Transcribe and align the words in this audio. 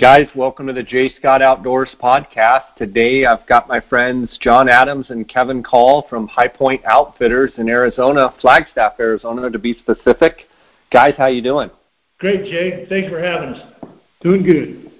Guys, 0.00 0.28
welcome 0.34 0.66
to 0.66 0.72
the 0.72 0.82
Jay 0.82 1.12
Scott 1.18 1.42
Outdoors 1.42 1.90
podcast. 2.02 2.74
Today 2.78 3.26
I've 3.26 3.46
got 3.46 3.68
my 3.68 3.80
friends 3.80 4.34
John 4.40 4.66
Adams 4.66 5.10
and 5.10 5.28
Kevin 5.28 5.62
Call 5.62 6.06
from 6.08 6.26
High 6.26 6.48
Point 6.48 6.80
Outfitters 6.86 7.52
in 7.58 7.68
Arizona, 7.68 8.32
Flagstaff, 8.40 8.94
Arizona 8.98 9.50
to 9.50 9.58
be 9.58 9.74
specific. 9.74 10.48
Guys, 10.90 11.12
how 11.18 11.28
you 11.28 11.42
doing? 11.42 11.68
Great, 12.16 12.46
Jay. 12.46 12.86
Thanks 12.88 13.10
for 13.10 13.20
having 13.20 13.50
us. 13.50 13.92
Doing 14.22 14.42
good. 14.42 14.90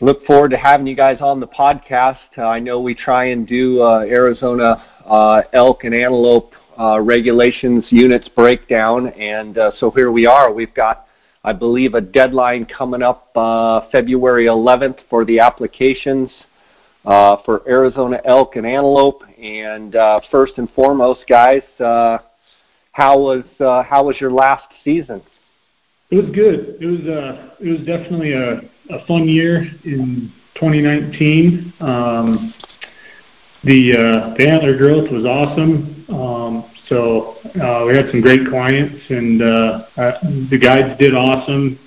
Look 0.00 0.26
forward 0.26 0.50
to 0.50 0.56
having 0.56 0.88
you 0.88 0.96
guys 0.96 1.18
on 1.20 1.38
the 1.38 1.46
podcast. 1.46 2.18
Uh, 2.36 2.46
I 2.46 2.58
know 2.58 2.80
we 2.80 2.96
try 2.96 3.26
and 3.26 3.46
do 3.46 3.80
uh, 3.80 4.00
Arizona 4.00 4.84
uh, 5.04 5.42
elk 5.52 5.84
and 5.84 5.94
antelope 5.94 6.52
uh, 6.76 7.00
regulations 7.00 7.84
units 7.90 8.28
breakdown, 8.30 9.06
and 9.06 9.56
uh, 9.56 9.70
so 9.78 9.92
here 9.92 10.10
we 10.10 10.26
are. 10.26 10.52
We've 10.52 10.74
got 10.74 11.05
I 11.46 11.52
believe 11.52 11.94
a 11.94 12.00
deadline 12.00 12.66
coming 12.66 13.02
up 13.02 13.30
uh, 13.36 13.82
February 13.92 14.46
11th 14.46 14.98
for 15.08 15.24
the 15.24 15.38
applications 15.38 16.28
uh, 17.04 17.36
for 17.44 17.62
Arizona 17.68 18.20
elk 18.24 18.56
and 18.56 18.66
antelope. 18.66 19.22
And 19.40 19.94
uh, 19.94 20.20
first 20.28 20.54
and 20.56 20.68
foremost, 20.72 21.20
guys, 21.28 21.62
uh, 21.78 22.18
how 22.90 23.20
was 23.20 23.44
uh, 23.60 23.84
how 23.84 24.06
was 24.06 24.20
your 24.20 24.32
last 24.32 24.64
season? 24.82 25.22
It 26.10 26.16
was 26.16 26.34
good. 26.34 26.78
It 26.80 26.86
was 26.86 27.00
uh, 27.06 27.54
it 27.60 27.70
was 27.70 27.86
definitely 27.86 28.32
a, 28.32 28.62
a 28.90 29.06
fun 29.06 29.28
year 29.28 29.70
in 29.84 30.32
2019. 30.56 31.72
Um, 31.78 32.54
the 33.62 33.92
uh, 33.92 34.34
the 34.36 34.48
antler 34.48 34.76
growth 34.76 35.12
was 35.12 35.24
awesome. 35.24 36.04
Um, 36.08 36.70
we 36.90 37.96
had 37.96 38.10
some 38.10 38.20
great 38.20 38.48
clients, 38.48 39.02
and 39.08 39.42
uh, 39.42 39.86
uh, 39.96 40.20
the 40.50 40.58
guides 40.58 40.98
did 40.98 41.14
awesome. 41.14 41.78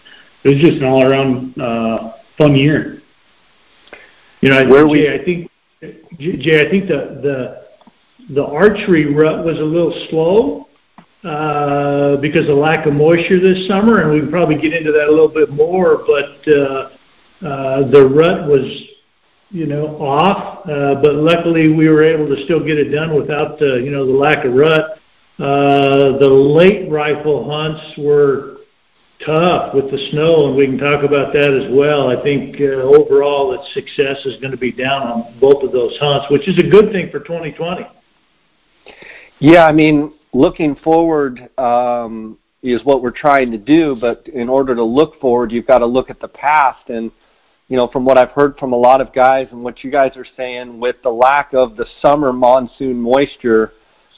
It 0.44 0.50
was 0.50 0.58
just 0.60 0.78
an 0.78 0.86
all-around 0.86 1.60
uh, 1.60 2.14
fun 2.38 2.56
year. 2.56 3.02
You 4.42 4.50
know, 4.50 4.68
Where 4.68 4.88
we... 4.88 5.10
I 5.10 5.24
think 5.24 5.50
Jay, 6.18 6.66
I 6.66 6.70
think 6.70 6.88
the 6.88 7.20
the 7.24 8.34
the 8.34 8.46
archery 8.46 9.14
rut 9.14 9.46
was 9.46 9.58
a 9.60 9.64
little 9.64 9.94
slow 10.10 10.68
uh, 11.24 12.18
because 12.18 12.50
of 12.50 12.58
lack 12.58 12.86
of 12.86 12.94
moisture 12.94 13.40
this 13.40 13.66
summer, 13.68 14.02
and 14.02 14.12
we 14.12 14.20
can 14.20 14.30
probably 14.30 14.60
get 14.60 14.74
into 14.74 14.92
that 14.92 15.08
a 15.08 15.10
little 15.10 15.30
bit 15.30 15.50
more. 15.52 16.04
But 16.06 16.52
uh, 16.52 16.90
uh, 17.46 17.90
the 17.90 18.08
rut 18.08 18.48
was 18.48 18.66
you 19.50 19.66
know, 19.66 19.98
off, 19.98 20.68
uh, 20.68 20.96
but 21.02 21.16
luckily 21.16 21.74
we 21.74 21.90
were 21.90 22.04
able 22.04 22.28
to 22.28 22.44
still 22.44 22.60
get 22.60 22.78
it 22.78 22.90
done 22.90 23.16
without, 23.16 23.62
uh, 23.62 23.76
you 23.76 23.90
know, 23.90 24.06
the 24.06 24.12
lack 24.12 24.46
of 24.46 24.54
rut. 24.54 25.00
Uh, 25.40 26.18
the 26.20 26.30
late 26.30 26.90
rifle 26.92 27.50
hunts 27.50 27.98
were 27.98 28.58
tough 29.26 29.74
with 29.74 29.90
the 29.90 29.98
snow, 30.12 30.48
and 30.48 30.56
we 30.56 30.66
can 30.66 30.78
talk 30.78 31.04
about 31.04 31.34
that 31.34 31.50
as 31.50 31.74
well. 31.74 32.10
I 32.10 32.22
think 32.22 32.60
overall 32.62 33.52
that 33.52 33.66
success 33.74 34.26
is 34.26 34.40
going 34.40 34.52
to 34.52 34.58
be 34.58 34.72
down 34.72 35.08
on 35.08 35.40
both 35.40 35.64
of 35.64 35.72
those 35.72 35.98
hunts, 36.00 36.28
which 36.30 36.48
is 36.48 36.58
a 36.60 36.70
good 36.70 36.92
thing 36.92 37.10
for 37.10 37.20
2020. 37.20 37.88
Yeah, 39.40 39.66
I 39.66 39.72
mean, 39.72 40.14
looking 40.34 40.76
forward 40.76 41.50
um, 41.58 42.38
is 42.62 42.84
what 42.84 43.02
we're 43.02 43.12
trying 43.12 43.52
to 43.52 43.58
do, 43.58 43.98
but 44.00 44.28
in 44.28 44.50
order 44.50 44.76
to 44.76 44.84
look 44.84 45.20
forward, 45.20 45.52
you've 45.52 45.68
got 45.68 45.80
to 45.80 45.86
look 45.86 46.10
at 46.10 46.20
the 46.20 46.28
past 46.28 46.90
and 46.90 47.12
you 47.70 47.78
know, 47.78 47.88
from 47.88 48.04
what 48.04 48.18
I've 48.18 48.32
heard 48.32 48.58
from 48.58 48.74
a 48.74 48.78
lot 48.78 49.00
of 49.00 49.14
guys 49.14 49.48
and 49.52 49.64
what 49.64 49.84
you 49.84 49.92
guys 49.92 50.18
are 50.18 50.26
saying, 50.36 50.80
with 50.80 50.98
the 51.04 51.12
lack 51.12 51.54
of 51.54 51.78
the 51.78 51.86
summer 52.02 52.34
monsoon 52.34 53.00
moisture, 53.00 53.74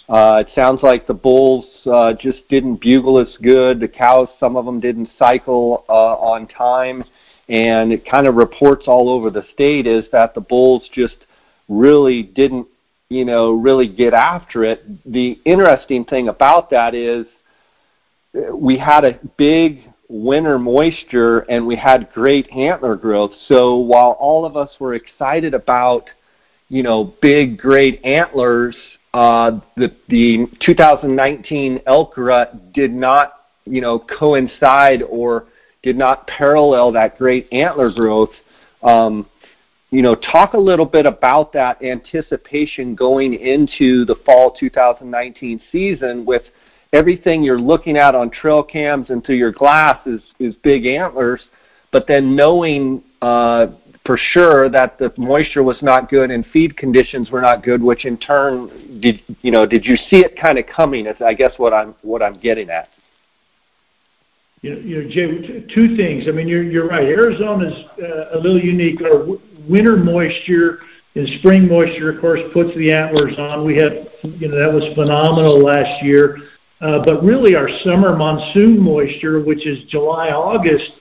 uh, 0.07 0.43
it 0.45 0.53
sounds 0.55 0.81
like 0.81 1.05
the 1.05 1.13
bulls 1.13 1.65
uh, 1.85 2.13
just 2.13 2.47
didn't 2.49 2.81
bugle 2.81 3.19
as 3.19 3.35
good. 3.41 3.79
The 3.79 3.89
cows, 3.89 4.29
some 4.39 4.55
of 4.55 4.65
them 4.65 4.79
didn't 4.79 5.09
cycle 5.19 5.85
uh, 5.89 6.15
on 6.15 6.47
time, 6.47 7.03
and 7.49 7.91
it 7.91 8.09
kind 8.09 8.25
of 8.25 8.35
reports 8.35 8.85
all 8.87 9.09
over 9.09 9.29
the 9.29 9.45
state 9.53 9.85
is 9.85 10.05
that 10.13 10.33
the 10.33 10.41
bulls 10.41 10.89
just 10.93 11.17
really 11.67 12.23
didn't, 12.23 12.67
you 13.09 13.25
know, 13.25 13.51
really 13.51 13.87
get 13.87 14.13
after 14.13 14.63
it. 14.63 14.83
The 15.11 15.39
interesting 15.43 16.05
thing 16.05 16.29
about 16.29 16.69
that 16.69 16.95
is 16.95 17.25
we 18.53 18.77
had 18.77 19.03
a 19.03 19.19
big 19.37 19.90
winter 20.11 20.59
moisture 20.59 21.39
and 21.49 21.65
we 21.65 21.75
had 21.75 22.11
great 22.13 22.49
antler 22.51 22.97
growth. 22.97 23.31
So 23.47 23.77
while 23.77 24.11
all 24.19 24.45
of 24.45 24.57
us 24.57 24.69
were 24.77 24.93
excited 24.93 25.53
about, 25.53 26.09
you 26.67 26.83
know, 26.83 27.13
big, 27.21 27.57
great 27.57 28.03
antlers, 28.03 28.75
uh, 29.13 29.59
the, 29.77 29.95
the 30.09 30.47
2019 30.59 31.79
elk 31.85 32.17
rut 32.17 32.73
did 32.73 32.91
not, 32.93 33.45
you 33.65 33.79
know, 33.79 33.99
coincide 33.99 35.01
or 35.03 35.45
did 35.81 35.97
not 35.97 36.27
parallel 36.27 36.91
that 36.91 37.17
great 37.17 37.47
antler 37.53 37.89
growth. 37.89 38.31
Um, 38.83 39.27
you 39.91 40.01
know, 40.01 40.15
talk 40.15 40.53
a 40.53 40.59
little 40.59 40.85
bit 40.85 41.05
about 41.05 41.53
that 41.53 41.81
anticipation 41.81 42.95
going 42.95 43.33
into 43.33 44.05
the 44.05 44.15
fall 44.25 44.51
2019 44.51 45.61
season 45.71 46.25
with– 46.25 46.43
everything 46.93 47.43
you're 47.43 47.59
looking 47.59 47.97
at 47.97 48.15
on 48.15 48.29
trail 48.29 48.63
cams 48.63 49.09
and 49.09 49.25
through 49.25 49.35
your 49.35 49.51
glass 49.51 50.05
is, 50.05 50.21
is 50.39 50.55
big 50.63 50.85
antlers, 50.85 51.41
but 51.91 52.05
then 52.07 52.35
knowing 52.35 53.03
uh, 53.21 53.67
for 54.05 54.17
sure 54.17 54.69
that 54.69 54.97
the 54.97 55.13
moisture 55.17 55.63
was 55.63 55.77
not 55.81 56.09
good 56.09 56.31
and 56.31 56.45
feed 56.47 56.75
conditions 56.75 57.29
were 57.29 57.41
not 57.41 57.63
good, 57.63 57.81
which 57.81 58.05
in 58.05 58.17
turn 58.17 58.99
did 58.99 59.21
you 59.41 59.51
know 59.51 59.65
did 59.65 59.85
you 59.85 59.95
see 59.95 60.17
it 60.17 60.39
kind 60.39 60.57
of 60.57 60.65
coming? 60.65 61.05
Is 61.05 61.15
I 61.21 61.33
guess 61.33 61.53
what 61.57 61.73
I'm 61.73 61.93
what 62.01 62.23
I'm 62.23 62.39
getting 62.39 62.69
at. 62.69 62.89
You 64.61 64.75
know, 64.75 64.79
you 64.79 65.03
know, 65.03 65.09
Jay, 65.09 65.65
two 65.73 65.95
things. 65.95 66.25
I 66.27 66.31
mean, 66.31 66.47
you're 66.47 66.63
you're 66.63 66.87
right. 66.87 67.03
Arizona's 67.03 67.85
uh, 68.01 68.37
a 68.37 68.39
little 68.39 68.59
unique. 68.59 69.01
Our 69.01 69.37
winter 69.67 69.97
moisture 69.97 70.79
and 71.15 71.27
spring 71.39 71.67
moisture, 71.67 72.11
of 72.11 72.21
course, 72.21 72.39
puts 72.53 72.75
the 72.75 72.91
antlers 72.91 73.37
on. 73.37 73.65
We 73.65 73.75
had, 73.77 74.09
you 74.23 74.47
know, 74.47 74.57
that 74.57 74.73
was 74.73 74.83
phenomenal 74.95 75.59
last 75.59 76.03
year. 76.03 76.37
Uh, 76.81 77.03
but 77.05 77.23
really 77.23 77.55
our 77.55 77.69
summer 77.83 78.15
monsoon 78.15 78.79
moisture, 78.79 79.39
which 79.39 79.67
is 79.67 79.83
July, 79.85 80.29
August, 80.29 80.91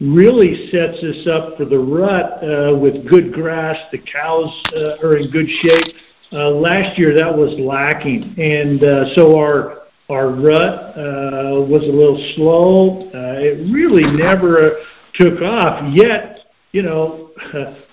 really 0.00 0.68
sets 0.70 1.02
us 1.02 1.26
up 1.26 1.56
for 1.56 1.64
the 1.64 1.78
rut 1.78 2.42
uh, 2.44 2.76
with 2.78 3.08
good 3.08 3.32
grass. 3.32 3.76
The 3.90 3.98
cows 3.98 4.62
uh, 4.76 5.06
are 5.06 5.16
in 5.16 5.30
good 5.30 5.48
shape. 5.62 5.94
Last 6.32 6.96
year 6.96 7.12
that 7.14 7.36
was 7.36 7.58
lacking, 7.58 8.38
and 8.38 8.80
so 9.16 9.36
our 9.36 9.78
our 10.08 10.28
rut 10.28 10.96
was 10.96 11.82
a 11.82 11.92
little 11.92 12.32
slow. 12.36 13.10
It 13.12 13.72
really 13.72 14.04
never 14.04 14.76
took 15.14 15.42
off. 15.42 15.92
Yet, 15.92 16.46
you 16.70 16.82
know, 16.82 17.32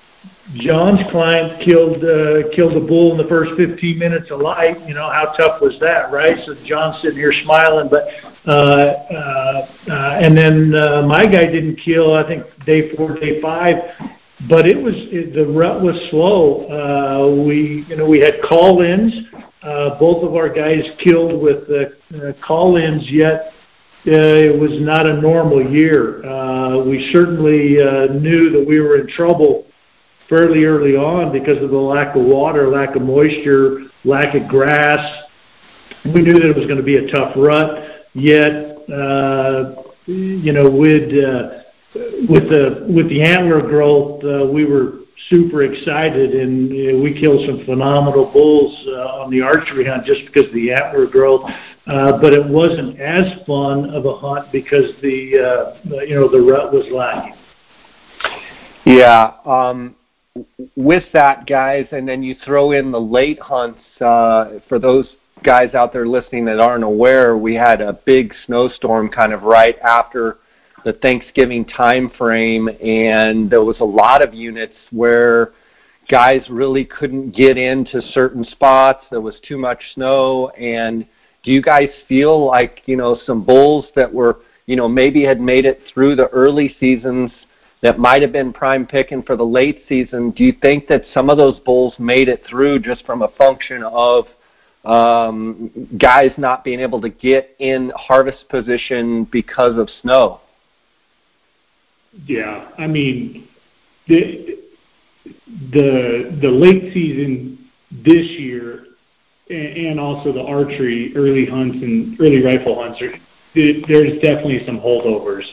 John's 0.55 1.01
client 1.11 1.61
killed 1.63 2.03
uh, 2.03 2.49
killed 2.55 2.77
a 2.77 2.79
bull 2.79 3.11
in 3.11 3.17
the 3.17 3.27
first 3.27 3.51
15 3.57 3.99
minutes 3.99 4.31
of 4.31 4.39
light. 4.39 4.79
You 4.87 4.93
know 4.93 5.09
how 5.09 5.33
tough 5.37 5.61
was 5.61 5.77
that, 5.81 6.11
right? 6.11 6.37
So 6.45 6.55
John's 6.65 7.01
sitting 7.01 7.17
here 7.17 7.33
smiling, 7.43 7.89
but 7.89 8.07
uh, 8.45 8.51
uh, 8.51 9.67
uh, 9.89 10.19
and 10.23 10.37
then 10.37 10.73
uh, 10.73 11.01
my 11.01 11.25
guy 11.25 11.47
didn't 11.47 11.75
kill. 11.83 12.13
I 12.13 12.25
think 12.25 12.45
day 12.65 12.95
four, 12.95 13.15
day 13.15 13.41
five, 13.41 13.75
but 14.49 14.65
it 14.65 14.81
was 14.81 14.95
it, 14.95 15.33
the 15.33 15.45
rut 15.47 15.81
was 15.81 15.95
slow. 16.11 16.67
Uh, 16.69 17.43
we 17.43 17.85
you 17.89 17.97
know 17.97 18.07
we 18.07 18.19
had 18.19 18.35
call-ins. 18.47 19.13
Uh, 19.63 19.99
both 19.99 20.23
of 20.23 20.35
our 20.35 20.47
guys 20.47 20.83
killed 21.03 21.41
with 21.41 21.69
uh, 21.69 22.15
uh, 22.15 22.31
call-ins, 22.45 23.11
yet 23.11 23.51
uh, 24.07 24.11
it 24.13 24.57
was 24.57 24.79
not 24.79 25.05
a 25.05 25.21
normal 25.21 25.61
year. 25.61 26.25
Uh, 26.25 26.81
we 26.85 27.09
certainly 27.11 27.81
uh, 27.81 28.05
knew 28.13 28.49
that 28.49 28.65
we 28.65 28.79
were 28.79 28.97
in 28.97 29.07
trouble 29.07 29.66
fairly 30.29 30.65
early 30.65 30.95
on 30.95 31.31
because 31.31 31.61
of 31.63 31.69
the 31.69 31.77
lack 31.77 32.15
of 32.15 32.23
water, 32.23 32.67
lack 32.67 32.95
of 32.95 33.01
moisture, 33.01 33.83
lack 34.03 34.35
of 34.35 34.47
grass. 34.47 35.23
We 36.05 36.21
knew 36.21 36.33
that 36.33 36.49
it 36.49 36.55
was 36.55 36.65
going 36.65 36.77
to 36.77 36.83
be 36.83 36.97
a 36.97 37.11
tough 37.11 37.33
rut. 37.35 38.05
Yet, 38.13 38.77
uh, 38.89 39.75
you 40.05 40.53
know, 40.53 40.69
with 40.69 41.11
uh, 41.13 41.63
with 42.29 42.49
the 42.49 42.85
with 42.89 43.09
the 43.09 43.21
antler 43.21 43.61
growth, 43.61 44.23
uh, 44.23 44.47
we 44.47 44.65
were 44.65 44.99
super 45.29 45.63
excited, 45.63 46.33
and 46.33 47.01
we 47.01 47.19
killed 47.19 47.45
some 47.45 47.65
phenomenal 47.65 48.31
bulls 48.31 48.73
on 49.21 49.31
the 49.31 49.41
archery 49.41 49.85
hunt 49.85 50.05
just 50.05 50.25
because 50.25 50.47
of 50.47 50.53
the 50.53 50.71
antler 50.71 51.07
growth. 51.07 51.49
But 51.85 52.33
it 52.33 52.45
wasn't 52.45 52.99
as 52.99 53.45
fun 53.45 53.89
of 53.89 54.05
a 54.05 54.15
hunt 54.15 54.51
because 54.51 54.91
the 55.01 55.75
you 56.07 56.15
know 56.15 56.29
the 56.29 56.41
rut 56.41 56.71
was 56.71 56.85
lacking. 56.91 57.35
Yeah, 58.85 59.33
um, 59.45 59.97
with 60.75 61.03
that, 61.13 61.47
guys, 61.47 61.87
and 61.91 62.07
then 62.07 62.23
you 62.23 62.35
throw 62.45 62.71
in 62.71 62.91
the 62.91 62.99
late 62.99 63.39
hunts. 63.39 63.79
Uh, 63.99 64.59
for 64.67 64.79
those 64.79 65.07
guys 65.43 65.73
out 65.73 65.93
there 65.93 66.07
listening 66.07 66.45
that 66.45 66.59
aren't 66.59 66.83
aware, 66.83 67.37
we 67.37 67.55
had 67.55 67.81
a 67.81 67.93
big 67.93 68.33
snowstorm 68.45 69.09
kind 69.09 69.33
of 69.33 69.43
right 69.43 69.77
after 69.79 70.37
the 70.83 70.93
Thanksgiving 70.93 71.65
time 71.65 72.11
frame, 72.17 72.67
and 72.67 73.49
there 73.49 73.63
was 73.63 73.79
a 73.79 73.85
lot 73.85 74.23
of 74.23 74.33
units 74.33 74.75
where 74.91 75.53
guys 76.09 76.41
really 76.49 76.85
couldn't 76.85 77.35
get 77.35 77.57
into 77.57 78.01
certain 78.13 78.43
spots. 78.43 79.05
There 79.11 79.21
was 79.21 79.35
too 79.47 79.57
much 79.57 79.81
snow, 79.93 80.49
and 80.49 81.05
do 81.43 81.51
you 81.51 81.61
guys 81.61 81.89
feel 82.07 82.45
like 82.45 82.81
you 82.85 82.95
know 82.95 83.17
some 83.25 83.43
bulls 83.43 83.85
that 83.95 84.11
were 84.11 84.39
you 84.65 84.75
know 84.75 84.87
maybe 84.87 85.23
had 85.23 85.41
made 85.41 85.65
it 85.65 85.81
through 85.93 86.15
the 86.15 86.27
early 86.27 86.75
seasons? 86.79 87.31
That 87.81 87.99
might 87.99 88.21
have 88.21 88.31
been 88.31 88.51
prime 88.51 88.87
picking 88.87 89.21
for 89.21 89.35
the 89.35 89.45
late 89.45 89.83
season. 89.87 90.31
Do 90.31 90.43
you 90.43 90.53
think 90.61 90.87
that 90.87 91.03
some 91.13 91.29
of 91.29 91.37
those 91.37 91.59
bulls 91.59 91.93
made 91.99 92.27
it 92.27 92.43
through 92.49 92.79
just 92.79 93.05
from 93.05 93.21
a 93.21 93.27
function 93.29 93.83
of 93.83 94.25
um, 94.83 95.69
guys 95.99 96.31
not 96.37 96.63
being 96.63 96.79
able 96.79 97.01
to 97.01 97.09
get 97.09 97.55
in 97.59 97.91
harvest 97.95 98.47
position 98.49 99.27
because 99.31 99.77
of 99.77 99.89
snow? 100.01 100.41
Yeah, 102.25 102.69
I 102.77 102.87
mean, 102.87 103.47
the 104.07 104.59
the 105.71 106.37
the 106.41 106.47
late 106.47 106.93
season 106.93 107.69
this 107.91 108.25
year, 108.39 108.85
and 109.49 109.99
also 109.99 110.31
the 110.31 110.41
archery 110.41 111.13
early 111.15 111.45
hunts 111.45 111.77
and 111.77 112.19
early 112.19 112.43
rifle 112.43 112.81
hunts 112.81 113.01
are 113.01 113.13
there's 113.53 114.13
definitely 114.21 114.63
some 114.65 114.79
holdovers 114.79 115.43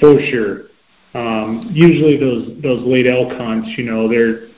for 0.00 0.18
sure. 0.30 0.68
Um, 1.14 1.70
usually 1.72 2.16
those 2.16 2.60
those 2.62 2.84
late 2.86 3.06
elk 3.06 3.32
hunts, 3.38 3.68
you 3.78 3.84
know, 3.84 4.08
they're 4.08 4.48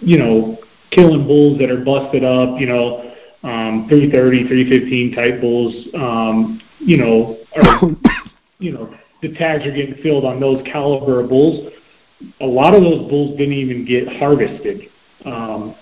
you 0.00 0.18
know 0.18 0.58
killing 0.90 1.26
bulls 1.26 1.58
that 1.58 1.70
are 1.70 1.82
busted 1.82 2.22
up, 2.22 2.60
you 2.60 2.66
know, 2.66 3.12
um, 3.42 3.86
330, 3.88 4.46
315 4.46 5.12
type 5.12 5.40
bulls, 5.40 5.74
um, 5.94 6.60
you 6.78 6.96
know, 6.96 7.38
are, 7.56 7.80
you 8.58 8.72
know, 8.72 8.94
the 9.22 9.32
tags 9.34 9.66
are 9.66 9.72
getting 9.72 10.00
filled 10.02 10.24
on 10.24 10.38
those 10.38 10.62
caliber 10.70 11.20
of 11.20 11.28
bulls. 11.28 11.72
A 12.40 12.46
lot 12.46 12.74
of 12.74 12.82
those 12.82 13.08
bulls 13.08 13.36
didn't 13.36 13.54
even 13.54 13.84
get 13.84 14.06
harvested. 14.18 14.88
Um, 15.24 15.74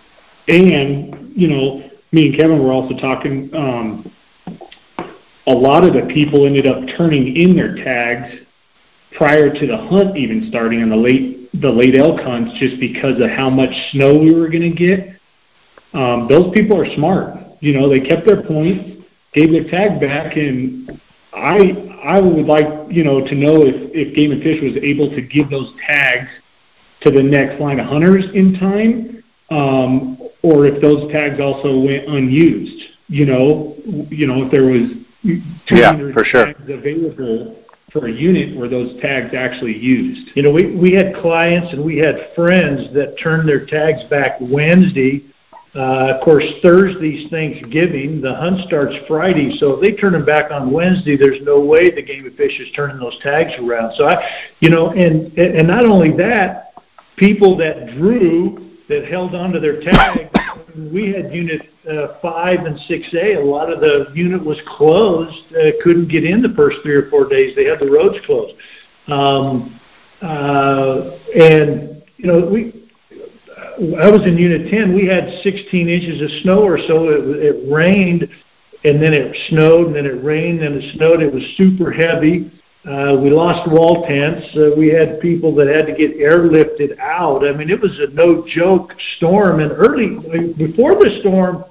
and, 0.48 1.32
you 1.36 1.48
know, 1.48 1.90
me 2.12 2.28
and 2.28 2.36
Kevin 2.36 2.62
were 2.62 2.72
also 2.72 2.96
talking, 2.96 3.50
um, 3.54 4.12
a 5.46 5.52
lot 5.52 5.84
of 5.84 5.92
the 5.94 6.12
people 6.12 6.46
ended 6.46 6.66
up 6.66 6.78
turning 6.96 7.36
in 7.36 7.56
their 7.56 7.74
tags 7.76 8.46
prior 9.16 9.52
to 9.52 9.66
the 9.66 9.76
hunt 9.76 10.16
even 10.16 10.46
starting 10.48 10.82
on 10.82 10.88
the 10.90 10.96
late 10.96 11.50
the 11.60 11.70
late 11.70 11.96
elk 11.96 12.20
hunts 12.20 12.52
just 12.58 12.78
because 12.78 13.20
of 13.20 13.30
how 13.30 13.50
much 13.50 13.70
snow 13.90 14.16
we 14.16 14.32
were 14.34 14.48
going 14.48 14.62
to 14.62 14.70
get. 14.70 15.20
Um, 15.92 16.28
those 16.28 16.52
people 16.54 16.80
are 16.80 16.86
smart. 16.94 17.36
You 17.60 17.72
know, 17.72 17.88
they 17.88 18.00
kept 18.00 18.26
their 18.26 18.42
points, 18.42 19.04
gave 19.34 19.50
their 19.50 19.64
tag 19.64 20.00
back, 20.00 20.36
and 20.36 21.00
I 21.32 21.90
I 22.04 22.20
would 22.20 22.46
like 22.46 22.66
you 22.90 23.04
know 23.04 23.20
to 23.26 23.34
know 23.34 23.64
if 23.64 23.90
if 23.92 24.14
Game 24.14 24.32
and 24.32 24.42
Fish 24.42 24.62
was 24.62 24.76
able 24.82 25.10
to 25.10 25.20
give 25.20 25.50
those 25.50 25.72
tags 25.86 26.28
to 27.02 27.10
the 27.10 27.22
next 27.22 27.60
line 27.60 27.80
of 27.80 27.86
hunters 27.86 28.26
in 28.34 28.58
time, 28.58 29.24
um, 29.50 30.18
or 30.42 30.66
if 30.66 30.80
those 30.80 31.10
tags 31.10 31.40
also 31.40 31.78
went 31.80 32.06
unused. 32.06 32.82
You 33.08 33.26
know, 33.26 33.76
you 33.84 34.26
know 34.26 34.44
if 34.44 34.52
there 34.52 34.64
was 34.64 34.90
200 35.22 35.70
yeah, 35.70 36.12
for 36.12 36.24
sure. 36.24 36.46
tags 36.46 36.70
available 36.70 37.59
for 37.92 38.06
a 38.06 38.12
unit 38.12 38.56
were 38.56 38.68
those 38.68 39.00
tags 39.00 39.34
actually 39.34 39.76
used? 39.76 40.30
You 40.34 40.42
know, 40.42 40.52
we, 40.52 40.74
we 40.74 40.92
had 40.92 41.14
clients 41.16 41.72
and 41.72 41.84
we 41.84 41.98
had 41.98 42.30
friends 42.34 42.92
that 42.94 43.16
turned 43.22 43.48
their 43.48 43.66
tags 43.66 44.04
back 44.04 44.36
Wednesday. 44.40 45.24
Uh, 45.74 46.14
of 46.14 46.24
course, 46.24 46.44
Thursday's 46.62 47.30
Thanksgiving. 47.30 48.20
The 48.20 48.34
hunt 48.34 48.60
starts 48.66 48.94
Friday, 49.06 49.56
so 49.58 49.74
if 49.74 49.80
they 49.80 49.92
turn 49.92 50.14
them 50.14 50.24
back 50.24 50.50
on 50.50 50.72
Wednesday, 50.72 51.16
there's 51.16 51.40
no 51.42 51.60
way 51.60 51.90
the 51.90 52.02
Game 52.02 52.26
and 52.26 52.36
Fish 52.36 52.58
is 52.58 52.68
turning 52.74 52.98
those 52.98 53.16
tags 53.22 53.52
around. 53.60 53.94
So 53.94 54.08
I, 54.08 54.20
you 54.58 54.68
know, 54.68 54.90
and 54.90 55.32
and 55.38 55.68
not 55.68 55.86
only 55.86 56.16
that, 56.16 56.74
people 57.16 57.56
that 57.58 57.86
drew 57.96 58.70
that 58.88 59.06
held 59.06 59.36
onto 59.36 59.60
their 59.60 59.80
tag. 59.80 60.28
We 60.92 61.12
had 61.12 61.34
unit 61.34 61.68
uh, 61.90 62.18
five 62.20 62.60
and 62.60 62.78
six 62.80 63.12
A. 63.14 63.34
A 63.34 63.44
lot 63.44 63.72
of 63.72 63.80
the 63.80 64.06
unit 64.14 64.44
was 64.44 64.60
closed, 64.66 65.52
uh, 65.54 65.72
couldn't 65.82 66.08
get 66.08 66.24
in 66.24 66.42
the 66.42 66.54
first 66.56 66.78
three 66.82 66.94
or 66.94 67.10
four 67.10 67.28
days. 67.28 67.54
They 67.56 67.64
had 67.64 67.80
the 67.80 67.90
roads 67.90 68.18
closed, 68.24 68.54
um, 69.08 69.80
uh, 70.22 71.18
and 71.34 72.02
you 72.16 72.26
know 72.26 72.46
we. 72.46 72.76
I 73.80 74.10
was 74.10 74.26
in 74.26 74.36
Unit 74.36 74.70
10. 74.70 74.94
We 74.94 75.06
had 75.06 75.30
16 75.42 75.88
inches 75.88 76.20
of 76.20 76.30
snow 76.42 76.62
or 76.62 76.76
so. 76.76 77.08
It, 77.08 77.24
it 77.38 77.72
rained, 77.72 78.28
and 78.84 79.02
then 79.02 79.14
it 79.14 79.34
snowed, 79.48 79.86
and 79.86 79.96
then 79.96 80.04
it 80.04 80.22
rained, 80.22 80.60
and 80.60 80.76
it 80.76 80.94
snowed. 80.96 81.22
It 81.22 81.32
was 81.32 81.42
super 81.56 81.90
heavy 81.90 82.50
uh, 82.88 83.14
we 83.20 83.28
lost 83.28 83.70
wall 83.70 84.06
tents. 84.08 84.46
Uh, 84.56 84.70
we 84.76 84.88
had 84.88 85.20
people 85.20 85.54
that 85.54 85.68
had 85.68 85.86
to 85.86 85.92
get 85.92 86.16
airlifted 86.18 86.98
out. 86.98 87.46
I 87.46 87.52
mean, 87.52 87.68
it 87.68 87.78
was 87.78 87.98
a 88.00 88.06
no 88.14 88.46
joke 88.46 88.94
storm. 89.16 89.60
And 89.60 89.70
early 89.72 90.16
before 90.54 90.94
the 90.94 91.18
storm, 91.20 91.64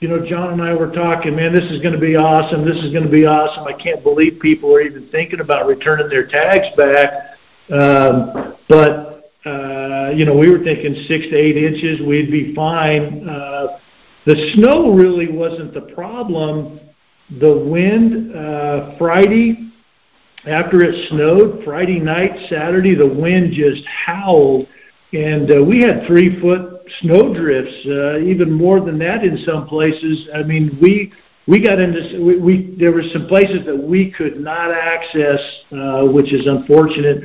you 0.00 0.08
know, 0.08 0.26
John 0.26 0.52
and 0.52 0.62
I 0.62 0.74
were 0.74 0.90
talking, 0.90 1.34
man, 1.34 1.54
this 1.54 1.64
is 1.70 1.80
going 1.80 1.94
to 1.94 2.00
be 2.00 2.14
awesome. 2.16 2.64
This 2.64 2.76
is 2.84 2.92
going 2.92 3.04
to 3.04 3.10
be 3.10 3.24
awesome. 3.24 3.64
I 3.66 3.72
can't 3.72 4.02
believe 4.02 4.38
people 4.40 4.74
are 4.74 4.82
even 4.82 5.08
thinking 5.08 5.40
about 5.40 5.66
returning 5.66 6.10
their 6.10 6.26
tags 6.26 6.66
back. 6.76 7.38
Um, 7.70 8.56
but, 8.68 9.32
uh, 9.46 10.10
you 10.14 10.26
know, 10.26 10.36
we 10.36 10.50
were 10.50 10.62
thinking 10.62 10.94
six 11.08 11.26
to 11.28 11.36
eight 11.36 11.56
inches, 11.56 12.06
we'd 12.06 12.30
be 12.30 12.54
fine. 12.54 13.26
Uh, 13.26 13.78
the 14.26 14.52
snow 14.54 14.92
really 14.92 15.32
wasn't 15.32 15.72
the 15.72 15.82
problem. 15.94 16.80
The 17.38 17.56
wind, 17.56 18.34
uh, 18.34 18.98
Friday, 18.98 19.69
after 20.46 20.82
it 20.82 21.08
snowed 21.10 21.64
Friday 21.64 22.00
night, 22.00 22.32
Saturday, 22.48 22.94
the 22.94 23.06
wind 23.06 23.52
just 23.52 23.84
howled, 23.86 24.66
and 25.12 25.50
uh, 25.50 25.62
we 25.62 25.80
had 25.80 26.06
three 26.06 26.40
foot 26.40 26.82
snow 27.00 27.34
drifts, 27.34 27.74
uh, 27.86 28.18
even 28.18 28.50
more 28.50 28.80
than 28.80 28.98
that 29.00 29.24
in 29.24 29.36
some 29.38 29.66
places. 29.66 30.28
I 30.34 30.42
mean, 30.42 30.78
we 30.80 31.12
we 31.46 31.62
got 31.62 31.78
into 31.78 32.24
we, 32.24 32.38
we 32.38 32.76
there 32.78 32.92
were 32.92 33.02
some 33.12 33.26
places 33.26 33.66
that 33.66 33.76
we 33.76 34.10
could 34.10 34.40
not 34.40 34.70
access, 34.70 35.40
uh, 35.72 36.04
which 36.06 36.32
is 36.32 36.46
unfortunate 36.46 37.24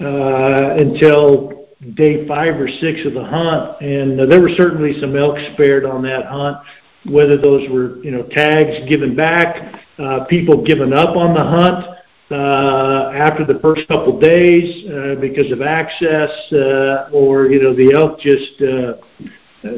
uh, 0.00 0.74
until 0.76 1.68
day 1.94 2.26
five 2.26 2.60
or 2.60 2.68
six 2.68 3.06
of 3.06 3.14
the 3.14 3.24
hunt, 3.24 3.80
and 3.80 4.20
uh, 4.20 4.26
there 4.26 4.40
were 4.40 4.50
certainly 4.56 4.98
some 5.00 5.14
elk 5.14 5.38
spared 5.52 5.84
on 5.84 6.02
that 6.02 6.26
hunt. 6.26 6.56
Whether 7.04 7.36
those 7.36 7.68
were 7.70 7.98
you 7.98 8.10
know 8.10 8.24
tags 8.24 8.88
given 8.88 9.14
back, 9.14 9.84
uh, 9.98 10.24
people 10.24 10.64
giving 10.64 10.92
up 10.92 11.16
on 11.16 11.32
the 11.32 11.44
hunt 11.44 11.95
uh, 12.30 13.10
after 13.14 13.44
the 13.44 13.58
first 13.60 13.86
couple 13.88 14.18
days 14.18 14.84
uh, 14.90 15.14
because 15.20 15.52
of 15.52 15.62
access, 15.62 16.30
uh, 16.52 17.08
or 17.12 17.46
you 17.46 17.62
know 17.62 17.74
the 17.74 17.92
elk 17.94 18.18
just. 18.20 18.60
Uh, 18.60 18.94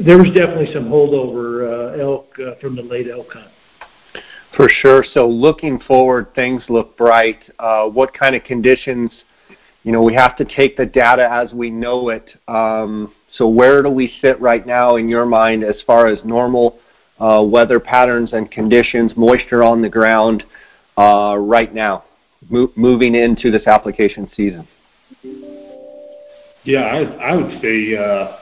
there 0.03 0.17
was 0.17 0.29
definitely 0.35 0.71
some 0.71 0.85
holdover 0.85 1.95
uh, 1.95 2.01
elk 2.01 2.37
uh, 2.39 2.55
from 2.61 2.75
the 2.75 2.81
late 2.81 3.09
elk 3.09 3.31
hunt. 3.33 3.51
For 4.55 4.67
sure. 4.69 5.03
So 5.13 5.27
looking 5.27 5.79
forward, 5.79 6.33
things 6.35 6.63
look 6.69 6.97
bright. 6.97 7.39
Uh, 7.59 7.85
what 7.85 8.13
kind 8.13 8.35
of 8.35 8.43
conditions? 8.43 9.11
You 9.83 9.91
know, 9.91 10.01
we 10.01 10.13
have 10.15 10.35
to 10.37 10.45
take 10.45 10.75
the 10.75 10.85
data 10.85 11.27
as 11.31 11.53
we 11.53 11.69
know 11.69 12.09
it. 12.09 12.29
Um, 12.47 13.13
so 13.31 13.47
where 13.47 13.81
do 13.81 13.89
we 13.89 14.13
sit 14.21 14.39
right 14.41 14.65
now 14.65 14.97
in 14.97 15.07
your 15.07 15.25
mind 15.25 15.63
as 15.63 15.75
far 15.85 16.07
as 16.07 16.23
normal 16.25 16.79
uh, 17.19 17.43
weather 17.43 17.79
patterns 17.79 18.33
and 18.33 18.51
conditions, 18.51 19.11
moisture 19.15 19.63
on 19.63 19.81
the 19.81 19.89
ground 19.89 20.43
uh, 20.97 21.35
right 21.37 21.73
now? 21.73 22.03
Mo- 22.47 22.71
moving 22.75 23.15
into 23.15 23.51
this 23.51 23.67
application 23.67 24.29
season? 24.35 24.67
Yeah, 26.63 26.81
I, 26.81 27.31
I 27.31 27.35
would 27.35 27.61
say 27.61 27.95
uh, 27.95 28.37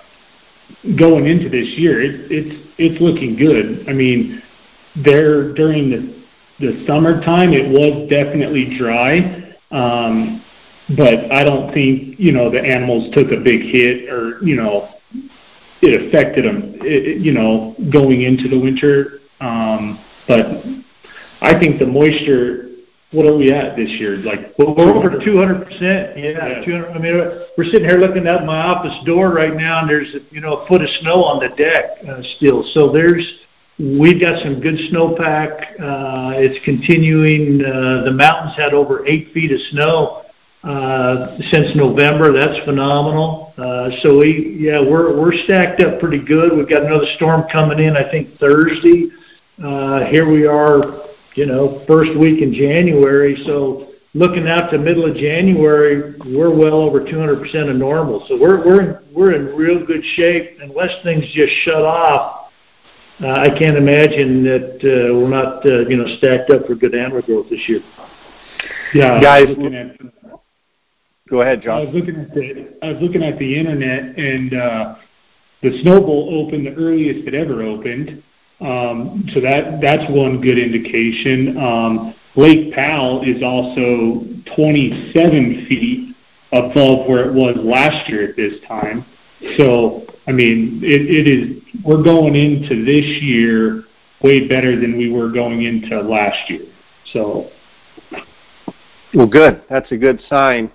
going 0.97 1.27
into 1.27 1.49
this 1.49 1.67
year, 1.77 2.01
it, 2.01 2.31
it's 2.31 2.67
it's 2.77 3.01
looking 3.01 3.35
good. 3.35 3.87
I 3.87 3.93
mean, 3.93 4.41
there 5.03 5.53
during 5.53 5.89
the 5.89 6.23
the 6.59 6.83
summertime, 6.87 7.53
it 7.53 7.69
was 7.69 8.09
definitely 8.09 8.77
dry, 8.77 9.55
um, 9.71 10.43
but 10.97 11.31
I 11.31 11.43
don't 11.43 11.73
think 11.73 12.19
you 12.19 12.31
know 12.31 12.49
the 12.49 12.61
animals 12.61 13.13
took 13.13 13.31
a 13.31 13.39
big 13.39 13.61
hit 13.61 14.09
or 14.09 14.43
you 14.43 14.55
know 14.55 14.89
it 15.81 16.07
affected 16.07 16.45
them. 16.45 16.75
It, 16.81 17.21
you 17.21 17.33
know, 17.33 17.75
going 17.91 18.23
into 18.23 18.49
the 18.49 18.59
winter, 18.59 19.19
um, 19.39 20.03
but 20.27 20.45
I 21.41 21.57
think 21.59 21.79
the 21.79 21.85
moisture 21.85 22.66
what 23.11 23.25
are 23.25 23.35
we 23.37 23.51
at 23.51 23.75
this 23.77 23.89
year? 23.91 24.17
Like 24.17 24.53
well, 24.57 24.75
we're 24.75 24.93
over 24.93 25.23
200 25.23 25.65
percent. 25.65 26.17
Yeah, 26.17 26.59
yeah. 26.59 26.65
200. 26.65 26.89
I 26.89 26.99
mean, 26.99 27.13
we're 27.57 27.63
sitting 27.65 27.87
here 27.87 27.99
looking 27.99 28.27
out 28.27 28.45
my 28.45 28.57
office 28.57 28.93
door 29.05 29.31
right 29.33 29.55
now, 29.55 29.79
and 29.79 29.89
there's 29.89 30.13
you 30.29 30.41
know 30.41 30.57
a 30.57 30.67
foot 30.67 30.81
of 30.81 30.89
snow 31.01 31.23
on 31.23 31.39
the 31.39 31.55
deck 31.55 32.03
uh, 32.07 32.21
still. 32.35 32.63
So 32.73 32.91
there's 32.91 33.25
we've 33.79 34.19
got 34.19 34.43
some 34.43 34.59
good 34.59 34.75
snowpack. 34.91 35.79
Uh, 35.79 36.33
it's 36.35 36.63
continuing. 36.65 37.63
Uh, 37.63 38.03
the 38.03 38.11
mountains 38.11 38.57
had 38.57 38.73
over 38.73 39.07
eight 39.07 39.31
feet 39.33 39.53
of 39.53 39.59
snow 39.71 40.25
uh, 40.63 41.37
since 41.49 41.75
November. 41.75 42.33
That's 42.33 42.59
phenomenal. 42.65 43.53
Uh, 43.57 43.89
so 44.01 44.17
we 44.17 44.57
yeah 44.59 44.81
we're 44.81 45.17
we're 45.17 45.33
stacked 45.45 45.79
up 45.79 46.01
pretty 46.01 46.19
good. 46.19 46.51
We've 46.57 46.69
got 46.69 46.83
another 46.83 47.07
storm 47.15 47.45
coming 47.49 47.79
in. 47.79 47.95
I 47.95 48.11
think 48.11 48.37
Thursday. 48.37 49.11
Uh, 49.63 50.05
here 50.05 50.29
we 50.29 50.45
are 50.45 51.07
you 51.38 51.46
know, 51.46 51.86
first 51.88 52.17
week 52.17 52.41
in 52.41 52.51
January. 52.51 53.41
So 53.46 53.94
looking 54.15 54.48
out 54.48 54.72
to 54.72 54.79
middle 54.79 55.06
of 55.06 55.15
January, 55.15 56.15
we're 56.25 56.53
well 56.53 56.82
over 56.82 57.01
200% 57.01 57.70
of 57.70 57.75
normal. 57.75 58.25
So 58.27 58.36
we're 58.36 58.65
we're 58.65 59.03
we're 59.13 59.34
in 59.34 59.56
real 59.56 59.86
good 59.86 60.03
shape 60.15 60.58
unless 60.62 60.91
things 61.03 61.24
just 61.34 61.53
shut 61.63 61.84
off. 61.84 62.51
Uh, 63.22 63.29
I 63.29 63.50
can't 63.50 63.77
imagine 63.77 64.44
that 64.44 64.77
uh, 64.82 65.13
we're 65.13 65.29
not 65.29 65.63
uh, 65.65 65.88
you 65.88 65.98
know 65.98 66.08
stacked 66.17 66.50
up 66.50 66.65
for 66.65 66.74
good 66.74 66.96
animal 66.96 67.22
growth 67.22 67.50
this 67.51 67.62
year. 67.70 67.82
Yeah, 68.94 69.22
guys. 69.22 69.46
Go 71.29 71.41
ahead, 71.41 71.62
John. 71.62 71.82
I 71.82 71.86
was 71.86 71.94
looking 71.94 72.15
at 72.15 72.34
the 72.34 72.77
I 72.82 72.94
was 72.94 73.01
looking 73.01 73.22
at 73.22 73.38
the 73.38 73.60
internet 73.60 74.17
and 74.17 74.53
uh, 74.53 74.96
the 75.62 75.70
Snowbowl 75.84 76.48
opened 76.48 76.65
the 76.65 76.74
earliest 76.74 77.27
it 77.27 77.36
ever 77.36 77.62
opened. 77.62 78.24
Um, 78.59 79.27
so 79.33 79.41
that 79.41 79.79
that's 79.81 80.09
one 80.09 80.41
good 80.41 80.57
indication. 80.57 81.57
Um, 81.57 82.15
Lake 82.35 82.73
Powell 82.73 83.23
is 83.23 83.43
also 83.43 84.25
27 84.55 85.65
feet 85.67 86.15
above 86.51 87.07
where 87.07 87.29
it 87.29 87.33
was 87.33 87.55
last 87.57 88.09
year 88.09 88.29
at 88.29 88.35
this 88.35 88.59
time. 88.67 89.05
So 89.57 90.05
I 90.27 90.31
mean, 90.31 90.81
it, 90.83 91.01
it 91.01 91.27
is 91.27 91.63
we're 91.83 92.03
going 92.03 92.35
into 92.35 92.83
this 92.83 93.05
year 93.21 93.83
way 94.21 94.47
better 94.47 94.79
than 94.79 94.97
we 94.97 95.11
were 95.11 95.29
going 95.29 95.63
into 95.63 96.01
last 96.01 96.49
year. 96.49 96.65
So. 97.13 97.49
Well, 99.13 99.27
good. 99.27 99.63
That's 99.69 99.91
a 99.91 99.97
good 99.97 100.21
sign. 100.27 100.71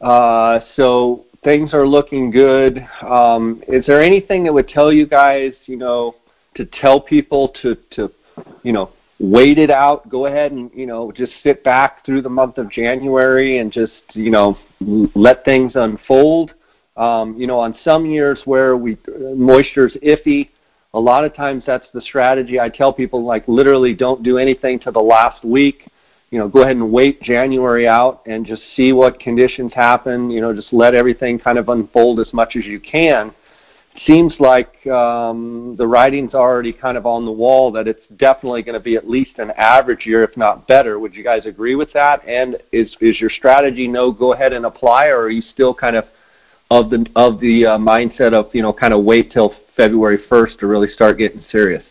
Uh, 0.00 0.60
so 0.76 1.24
things 1.44 1.74
are 1.74 1.86
looking 1.86 2.30
good. 2.30 2.86
Um, 3.02 3.62
is 3.68 3.86
there 3.86 4.00
anything 4.00 4.44
that 4.44 4.52
would 4.52 4.68
tell 4.68 4.92
you 4.92 5.06
guys, 5.06 5.52
you 5.66 5.76
know, 5.76 6.16
to 6.58 6.66
tell 6.66 7.00
people 7.00 7.48
to, 7.62 7.74
to, 7.92 8.12
you 8.62 8.72
know, 8.72 8.90
wait 9.18 9.58
it 9.58 9.70
out, 9.70 10.08
go 10.08 10.26
ahead 10.26 10.52
and, 10.52 10.70
you 10.74 10.86
know, 10.86 11.10
just 11.10 11.32
sit 11.42 11.64
back 11.64 12.04
through 12.04 12.20
the 12.20 12.28
month 12.28 12.58
of 12.58 12.70
January 12.70 13.58
and 13.58 13.72
just, 13.72 13.92
you 14.12 14.30
know, 14.30 14.58
let 15.14 15.44
things 15.44 15.72
unfold? 15.74 16.52
Um, 16.96 17.38
you 17.38 17.46
know, 17.46 17.58
on 17.58 17.76
some 17.84 18.04
years 18.04 18.40
where 18.44 18.76
we 18.76 18.98
moisture's 19.34 19.96
iffy, 20.02 20.50
a 20.94 21.00
lot 21.00 21.24
of 21.24 21.34
times 21.34 21.62
that's 21.66 21.86
the 21.94 22.02
strategy. 22.02 22.60
I 22.60 22.68
tell 22.68 22.92
people 22.92 23.24
like 23.24 23.46
literally 23.48 23.94
don't 23.94 24.22
do 24.22 24.36
anything 24.36 24.78
to 24.80 24.90
the 24.90 25.00
last 25.00 25.44
week 25.44 25.88
you 26.30 26.38
know, 26.38 26.48
go 26.48 26.62
ahead 26.62 26.76
and 26.76 26.92
wait 26.92 27.22
January 27.22 27.88
out 27.88 28.22
and 28.26 28.44
just 28.44 28.62
see 28.76 28.92
what 28.92 29.18
conditions 29.18 29.72
happen. 29.74 30.30
You 30.30 30.40
know, 30.40 30.54
just 30.54 30.72
let 30.72 30.94
everything 30.94 31.38
kind 31.38 31.58
of 31.58 31.68
unfold 31.68 32.20
as 32.20 32.32
much 32.34 32.54
as 32.56 32.66
you 32.66 32.80
can. 32.80 33.32
Seems 34.06 34.34
like 34.38 34.86
um, 34.86 35.74
the 35.76 35.86
writing's 35.86 36.34
already 36.34 36.72
kind 36.72 36.96
of 36.96 37.06
on 37.06 37.24
the 37.24 37.32
wall 37.32 37.72
that 37.72 37.88
it's 37.88 38.04
definitely 38.16 38.62
going 38.62 38.74
to 38.78 38.82
be 38.82 38.96
at 38.96 39.08
least 39.08 39.38
an 39.38 39.50
average 39.56 40.06
year, 40.06 40.22
if 40.22 40.36
not 40.36 40.68
better. 40.68 40.98
Would 40.98 41.14
you 41.14 41.24
guys 41.24 41.46
agree 41.46 41.74
with 41.74 41.92
that? 41.94 42.22
And 42.26 42.58
is 42.70 42.94
is 43.00 43.20
your 43.20 43.30
strategy 43.30 43.88
no 43.88 44.12
go 44.12 44.34
ahead 44.34 44.52
and 44.52 44.66
apply, 44.66 45.06
or 45.06 45.22
are 45.22 45.30
you 45.30 45.42
still 45.42 45.74
kind 45.74 45.96
of 45.96 46.04
of 46.70 46.90
the 46.90 47.06
of 47.16 47.40
the 47.40 47.66
uh, 47.66 47.78
mindset 47.78 48.34
of 48.34 48.54
you 48.54 48.62
know 48.62 48.72
kind 48.72 48.92
of 48.92 49.04
wait 49.04 49.32
till 49.32 49.54
February 49.76 50.18
1st 50.30 50.58
to 50.58 50.66
really 50.66 50.88
start 50.90 51.18
getting 51.18 51.44
serious? 51.50 51.82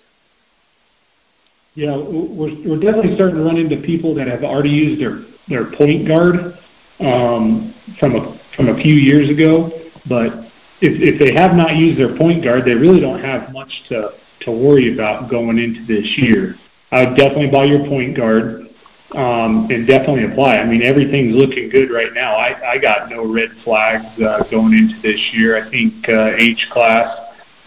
Yeah, 1.74 1.98
we're 1.98 2.56
we're 2.66 2.80
definitely 2.80 3.16
starting 3.16 3.36
to 3.36 3.44
run 3.44 3.58
into 3.58 3.78
people 3.86 4.16
that 4.16 4.28
have 4.28 4.44
already 4.44 4.70
used 4.70 5.02
their 5.02 5.26
their 5.48 5.76
point 5.76 6.08
guard 6.08 6.58
um, 7.00 7.74
from 8.00 8.16
a 8.16 8.40
from 8.56 8.70
a 8.70 8.82
few 8.82 8.96
years 8.96 9.30
ago. 9.30 9.72
But 10.08 10.47
if 10.81 11.01
if 11.01 11.19
they 11.19 11.34
have 11.34 11.55
not 11.55 11.75
used 11.75 12.00
their 12.00 12.17
point 12.17 12.43
guard, 12.43 12.65
they 12.65 12.75
really 12.75 13.00
don't 13.00 13.22
have 13.22 13.51
much 13.51 13.72
to 13.89 14.12
to 14.41 14.51
worry 14.51 14.93
about 14.93 15.29
going 15.29 15.57
into 15.57 15.86
this 15.86 16.07
year. 16.17 16.55
I 16.91 17.05
would 17.05 17.17
definitely 17.17 17.50
buy 17.50 17.65
your 17.65 17.86
point 17.88 18.15
guard 18.15 18.67
um, 19.15 19.67
and 19.69 19.88
definitely 19.88 20.25
apply. 20.25 20.57
I 20.57 20.65
mean, 20.65 20.84
everything's 20.84 21.36
looking 21.36 21.69
good 21.69 21.91
right 21.91 22.13
now. 22.13 22.36
I, 22.36 22.74
I 22.74 22.77
got 22.77 23.10
no 23.10 23.25
red 23.25 23.50
flags 23.63 24.05
uh, 24.22 24.43
going 24.50 24.74
into 24.74 25.01
this 25.01 25.19
year. 25.34 25.63
I 25.63 25.69
think 25.69 26.07
uh, 26.07 26.36
H 26.38 26.67
class 26.72 27.07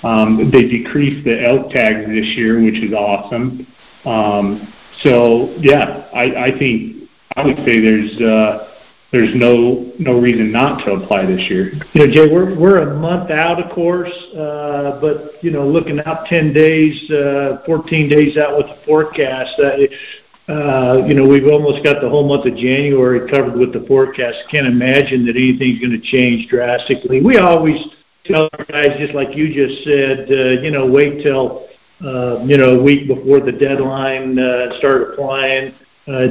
um, 0.02 0.50
they 0.50 0.66
decreased 0.68 1.24
the 1.24 1.44
elk 1.44 1.70
tags 1.70 2.06
this 2.06 2.26
year, 2.36 2.62
which 2.62 2.82
is 2.82 2.92
awesome. 2.92 3.66
Um, 4.04 4.72
so 5.02 5.54
yeah, 5.60 6.08
I, 6.14 6.46
I 6.46 6.58
think 6.58 7.08
I 7.36 7.44
would 7.44 7.56
say 7.58 7.80
there's 7.80 8.20
uh, 8.20 8.69
there's 9.12 9.34
no 9.34 9.92
no 9.98 10.20
reason 10.20 10.52
not 10.52 10.84
to 10.84 10.92
apply 10.92 11.26
this 11.26 11.48
year. 11.50 11.72
You 11.94 12.06
know, 12.06 12.12
Jay, 12.12 12.32
we're 12.32 12.58
we're 12.58 12.78
a 12.78 12.98
month 12.98 13.30
out, 13.30 13.62
of 13.62 13.72
course, 13.72 14.12
uh, 14.34 14.98
but 15.00 15.42
you 15.42 15.50
know, 15.50 15.66
looking 15.66 16.00
out 16.00 16.26
10 16.26 16.52
days, 16.52 17.10
uh, 17.10 17.62
14 17.66 18.08
days 18.08 18.36
out 18.36 18.56
with 18.56 18.66
the 18.66 18.78
forecast. 18.86 19.58
Uh, 19.58 20.52
uh, 20.52 21.06
you 21.06 21.14
know, 21.14 21.26
we've 21.26 21.46
almost 21.46 21.84
got 21.84 22.00
the 22.00 22.08
whole 22.08 22.26
month 22.26 22.44
of 22.46 22.56
January 22.56 23.30
covered 23.30 23.56
with 23.56 23.72
the 23.72 23.86
forecast. 23.86 24.38
Can't 24.50 24.66
imagine 24.66 25.24
that 25.26 25.36
anything's 25.36 25.78
going 25.78 25.92
to 25.92 26.00
change 26.00 26.48
drastically. 26.48 27.20
We 27.22 27.38
always 27.38 27.78
tell 28.24 28.48
guys, 28.68 28.98
just 28.98 29.14
like 29.14 29.36
you 29.36 29.52
just 29.52 29.84
said, 29.84 30.30
uh, 30.30 30.60
you 30.62 30.70
know, 30.70 30.86
wait 30.86 31.22
till 31.22 31.68
uh, 32.04 32.42
you 32.46 32.56
know, 32.56 32.78
a 32.78 32.82
week 32.82 33.06
before 33.06 33.40
the 33.40 33.52
deadline, 33.52 34.38
uh, 34.38 34.76
start 34.78 35.12
applying, 35.12 35.74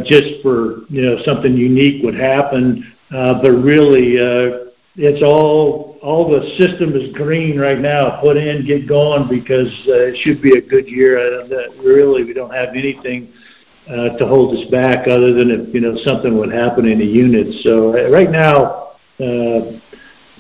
just 0.06 0.42
for, 0.42 0.86
you 0.90 1.02
know, 1.02 1.18
something 1.24 1.56
unique 1.56 2.04
would 2.04 2.16
happen. 2.16 2.94
Uh, 3.12 3.42
but 3.42 3.52
really, 3.52 4.20
uh, 4.20 4.70
it's 4.96 5.24
all, 5.24 5.98
all 6.02 6.30
the 6.30 6.42
system 6.58 6.94
is 6.96 7.14
green 7.14 7.58
right 7.58 7.80
now. 7.80 8.20
Put 8.22 8.38
in, 8.38 8.66
get 8.66 8.88
going 8.88 9.28
because 9.30 9.72
uh, 9.88 10.10
it 10.12 10.18
should 10.18 10.42
be 10.42 10.58
a 10.58 10.62
good 10.62 10.88
year. 10.88 11.18
Uh, 11.18 11.72
really, 11.82 12.24
we 12.24 12.34
don't 12.34 12.54
have 12.54 12.70
anything 12.76 13.32
uh, 13.90 14.18
to 14.18 14.28
hold 14.28 14.56
us 14.58 14.70
back 14.70 15.08
other 15.08 15.34
than 15.34 15.50
if, 15.50 15.74
you 15.74 15.82
know, 15.82 15.96
something 16.06 16.38
would 16.38 16.52
happen 16.52 16.86
in 16.86 17.00
the 17.00 17.06
unit. 17.06 17.48
So 17.64 17.98
uh, 17.98 18.10
right 18.10 18.30
now, 18.30 18.98
uh, 19.20 19.80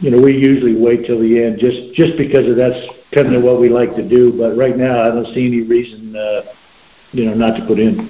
you 0.01 0.11
know, 0.11 0.21
we 0.21 0.37
usually 0.37 0.75
wait 0.75 1.05
till 1.05 1.19
the 1.19 1.43
end 1.43 1.59
just, 1.59 1.93
just 1.93 2.17
because 2.17 2.47
of 2.47 2.55
that's 2.55 2.79
kind 3.13 3.35
of 3.35 3.43
what 3.43 3.59
we 3.59 3.69
like 3.69 3.95
to 3.95 4.07
do. 4.07 4.31
But 4.37 4.55
right 4.55 4.77
now, 4.77 5.01
I 5.01 5.07
don't 5.07 5.33
see 5.33 5.47
any 5.47 5.61
reason, 5.61 6.15
uh, 6.15 6.53
you 7.11 7.25
know, 7.25 7.33
not 7.33 7.57
to 7.57 7.65
put 7.65 7.79
in. 7.79 8.09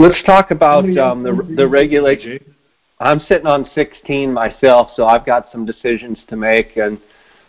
Let's 0.00 0.22
talk 0.22 0.52
about 0.52 0.84
um, 0.96 1.24
the 1.24 1.54
the 1.56 1.66
regulation. 1.66 2.38
I'm 3.00 3.18
sitting 3.28 3.48
on 3.48 3.68
16 3.74 4.32
myself, 4.32 4.90
so 4.94 5.06
I've 5.06 5.26
got 5.26 5.50
some 5.50 5.66
decisions 5.66 6.20
to 6.28 6.36
make. 6.36 6.76
And 6.76 7.00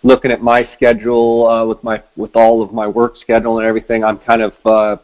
looking 0.01 0.31
at 0.31 0.41
my 0.41 0.67
schedule 0.73 1.47
uh, 1.47 1.65
with 1.67 1.83
my 1.83 2.01
with 2.15 2.31
all 2.35 2.63
of 2.63 2.73
my 2.73 2.87
work 2.87 3.17
schedule 3.17 3.59
and 3.59 3.67
everything, 3.67 4.03
I'm 4.03 4.17
kind 4.17 4.41
of 4.41 4.53
uh, 4.65 4.97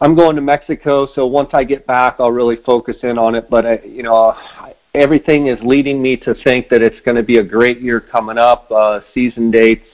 I'm 0.00 0.14
going 0.14 0.34
to 0.36 0.40
Mexico. 0.40 1.06
So 1.14 1.26
once 1.26 1.50
I 1.52 1.62
get 1.62 1.86
back, 1.86 2.16
I'll 2.20 2.32
really 2.32 2.56
focus 2.64 2.96
in 3.02 3.18
on 3.18 3.34
it. 3.34 3.50
But 3.50 3.66
I, 3.66 3.80
you 3.84 4.02
know, 4.02 4.14
I, 4.14 4.74
everything 4.94 5.48
is 5.48 5.58
leading 5.62 6.00
me 6.00 6.16
to 6.16 6.34
think 6.42 6.70
that 6.70 6.80
it's 6.80 7.00
going 7.04 7.16
to 7.16 7.22
be 7.22 7.36
a 7.36 7.44
great 7.44 7.82
year 7.82 8.00
coming 8.00 8.38
up. 8.38 8.70
Uh, 8.70 9.00
season 9.12 9.50
dates, 9.50 9.86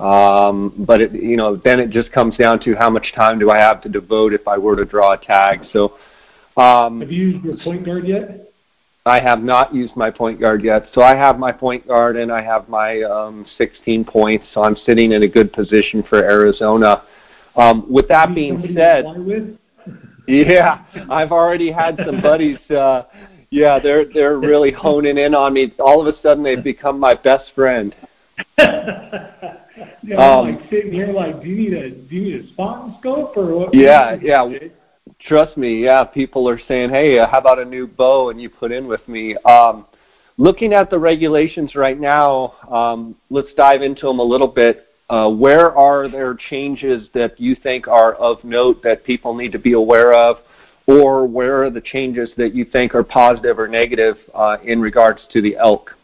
um, 0.00 0.74
but 0.86 1.00
it, 1.00 1.12
you 1.12 1.36
know, 1.36 1.56
then 1.56 1.80
it 1.80 1.90
just 1.90 2.12
comes 2.12 2.36
down 2.36 2.60
to 2.60 2.74
how 2.76 2.88
much 2.88 3.12
time 3.14 3.38
do 3.38 3.50
I 3.50 3.58
have 3.58 3.80
to 3.82 3.88
devote 3.88 4.32
if 4.32 4.46
I 4.46 4.56
were 4.56 4.76
to 4.76 4.84
draw 4.84 5.12
a 5.12 5.18
tag. 5.18 5.60
So, 5.72 5.94
um, 6.56 7.00
have 7.00 7.10
you 7.10 7.28
used 7.28 7.44
your 7.44 7.56
point 7.56 7.84
guard 7.84 8.06
yet? 8.06 8.52
I 9.08 9.20
have 9.20 9.42
not 9.42 9.74
used 9.74 9.96
my 9.96 10.10
point 10.10 10.38
guard 10.38 10.62
yet. 10.62 10.88
So 10.92 11.02
I 11.02 11.16
have 11.16 11.38
my 11.38 11.50
point 11.50 11.86
guard 11.88 12.16
and 12.16 12.30
I 12.30 12.42
have 12.42 12.68
my 12.68 13.00
um, 13.02 13.46
16 13.56 14.04
points. 14.04 14.46
So 14.52 14.62
I'm 14.62 14.76
sitting 14.76 15.12
in 15.12 15.22
a 15.22 15.28
good 15.28 15.52
position 15.52 16.04
for 16.08 16.18
Arizona. 16.18 17.04
Um, 17.56 17.90
with 17.90 18.06
that 18.08 18.34
being 18.34 18.62
said, 18.74 19.06
yeah, 20.28 20.84
I've 21.10 21.32
already 21.32 21.72
had 21.72 21.98
some 22.04 22.20
buddies. 22.20 22.58
Uh, 22.70 23.04
yeah, 23.50 23.78
they're 23.78 24.04
they're 24.12 24.38
really 24.38 24.70
honing 24.70 25.16
in 25.16 25.34
on 25.34 25.54
me. 25.54 25.72
All 25.80 26.06
of 26.06 26.14
a 26.14 26.20
sudden, 26.20 26.44
they've 26.44 26.62
become 26.62 27.00
my 27.00 27.14
best 27.14 27.50
friend. 27.54 27.94
yeah, 30.02 30.16
um, 30.16 30.54
like 30.54 30.70
sitting 30.70 30.92
here, 30.92 31.08
like, 31.08 31.42
do 31.42 31.48
you 31.48 31.56
need 31.56 31.72
a 31.72 31.90
do 31.90 32.16
you 32.16 32.20
need 32.22 32.44
a 32.44 32.48
spot 32.48 32.84
and 32.84 32.94
scope 32.98 33.36
or 33.36 33.54
what? 33.54 33.74
Yeah, 33.74 34.16
yeah. 34.22 34.46
Trust 35.20 35.56
me, 35.56 35.84
yeah. 35.84 36.04
People 36.04 36.48
are 36.48 36.60
saying, 36.68 36.90
"Hey, 36.90 37.18
uh, 37.18 37.26
how 37.28 37.38
about 37.38 37.58
a 37.58 37.64
new 37.64 37.86
bow?" 37.86 38.30
And 38.30 38.40
you 38.40 38.50
put 38.50 38.72
in 38.72 38.86
with 38.86 39.06
me. 39.08 39.36
Um, 39.44 39.86
looking 40.36 40.72
at 40.72 40.90
the 40.90 40.98
regulations 40.98 41.74
right 41.74 41.98
now, 41.98 42.54
um, 42.70 43.16
let's 43.30 43.52
dive 43.56 43.82
into 43.82 44.06
them 44.06 44.18
a 44.18 44.24
little 44.24 44.48
bit. 44.48 44.86
Uh, 45.10 45.30
where 45.30 45.74
are 45.74 46.08
there 46.08 46.34
changes 46.34 47.08
that 47.14 47.40
you 47.40 47.54
think 47.54 47.88
are 47.88 48.14
of 48.14 48.42
note 48.44 48.82
that 48.82 49.04
people 49.04 49.34
need 49.34 49.52
to 49.52 49.58
be 49.58 49.72
aware 49.72 50.12
of, 50.12 50.36
or 50.86 51.26
where 51.26 51.64
are 51.64 51.70
the 51.70 51.80
changes 51.80 52.30
that 52.36 52.54
you 52.54 52.64
think 52.64 52.94
are 52.94 53.02
positive 53.02 53.58
or 53.58 53.68
negative 53.68 54.16
uh, 54.34 54.58
in 54.62 54.80
regards 54.80 55.22
to 55.32 55.40
the 55.40 55.56
elk? 55.56 55.94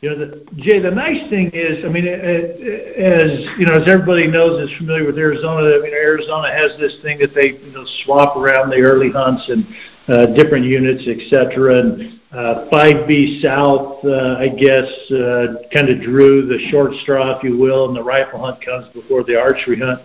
You 0.00 0.08
know, 0.08 0.16
the, 0.16 0.46
Jay, 0.56 0.80
the 0.80 0.90
nice 0.90 1.28
thing 1.28 1.50
is, 1.52 1.84
I 1.84 1.88
mean, 1.88 2.06
it, 2.06 2.20
it, 2.24 2.96
as 2.96 3.58
you 3.58 3.66
know, 3.66 3.74
as 3.74 3.86
everybody 3.86 4.26
knows, 4.26 4.70
is 4.70 4.74
familiar 4.78 5.04
with 5.04 5.18
Arizona. 5.18 5.76
I 5.76 5.80
mean, 5.82 5.92
Arizona 5.92 6.48
has 6.48 6.72
this 6.80 6.96
thing 7.02 7.18
that 7.18 7.34
they 7.34 7.58
you 7.60 7.72
know 7.72 7.84
swap 8.04 8.34
around 8.34 8.70
the 8.70 8.80
early 8.80 9.10
hunts 9.10 9.46
and 9.50 9.66
uh, 10.08 10.26
different 10.32 10.64
units, 10.64 11.06
etc. 11.06 11.80
And 11.80 12.20
uh, 12.32 12.70
5B 12.72 13.42
South, 13.42 14.02
uh, 14.02 14.40
I 14.40 14.48
guess, 14.48 14.88
uh, 15.12 15.68
kind 15.74 15.90
of 15.90 16.00
drew 16.00 16.46
the 16.46 16.58
short 16.70 16.94
straw, 17.02 17.36
if 17.36 17.44
you 17.44 17.58
will, 17.58 17.88
and 17.88 17.94
the 17.94 18.02
rifle 18.02 18.40
hunt 18.40 18.64
comes 18.64 18.88
before 18.94 19.22
the 19.22 19.38
archery 19.38 19.80
hunt. 19.80 20.00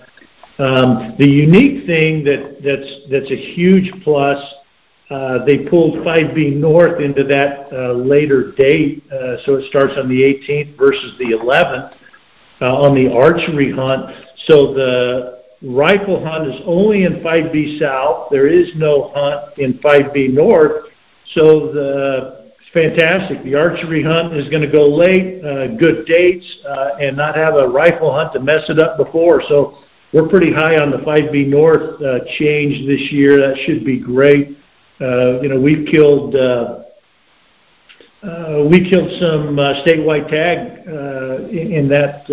Um, 0.60 1.16
the 1.20 1.30
unique 1.30 1.86
thing 1.86 2.25
that 2.25 2.60
that's 2.62 3.10
that's 3.10 3.32
a 3.32 3.54
huge 3.56 3.94
plus 4.04 4.40
uh, 4.40 4.64
they 5.46 5.60
pulled 5.70 5.96
5B 6.06 6.56
North 6.56 7.00
into 7.00 7.24
that 7.26 7.72
uh, 7.72 7.94
later 7.94 8.52
date, 8.54 9.04
uh, 9.12 9.38
so 9.46 9.56
it 9.56 9.70
starts 9.70 9.94
on 9.98 10.10
the 10.10 10.22
18th 10.22 10.78
versus 10.78 11.16
the 11.20 11.26
11th 11.26 11.94
uh, 12.62 12.76
on 12.76 12.96
the 12.96 13.12
archery 13.14 13.72
hunt. 13.72 14.16
So 14.46 14.74
the 14.74 15.44
rifle 15.62 16.26
hunt 16.26 16.48
is 16.48 16.62
only 16.66 17.04
in 17.04 17.16
5B 17.16 17.80
South. 17.80 18.30
There 18.32 18.48
is 18.48 18.72
no 18.76 19.12
hunt 19.14 19.58
in 19.58 19.74
5B 19.80 20.34
North. 20.34 20.90
So 21.34 21.72
the 21.72 22.52
fantastic. 22.74 23.42
The 23.44 23.56
archery 23.56 24.04
hunt 24.04 24.34
is 24.34 24.50
going 24.50 24.62
to 24.62 24.72
go 24.72 24.88
late, 24.88 25.44
uh, 25.44 25.76
good 25.78 26.06
dates, 26.06 26.46
uh, 26.68 26.98
and 27.00 27.16
not 27.16 27.36
have 27.36 27.56
a 27.56 27.68
rifle 27.68 28.14
hunt 28.14 28.34
to 28.34 28.40
mess 28.40 28.70
it 28.70 28.80
up 28.80 28.98
before. 28.98 29.42
So 29.48 29.78
we're 30.14 30.28
pretty 30.28 30.54
high 30.54 30.78
on 30.78 30.92
the 30.92 30.98
5B 30.98 31.48
North 31.48 32.02
uh, 32.02 32.20
change 32.38 32.86
this 32.86 33.12
year. 33.12 33.38
That 33.38 33.58
should 33.66 33.86
be 33.86 34.00
great. 34.00 34.58
Uh, 35.00 35.42
you 35.42 35.50
know, 35.50 35.60
we've 35.60 35.86
killed 35.88 36.36
uh, 36.36 36.84
uh, 38.24 38.66
we 38.72 38.90
killed 38.90 39.12
some 39.20 39.58
statewide 39.86 40.30
tag 40.30 40.88
in, 41.52 41.88
that 41.90 42.25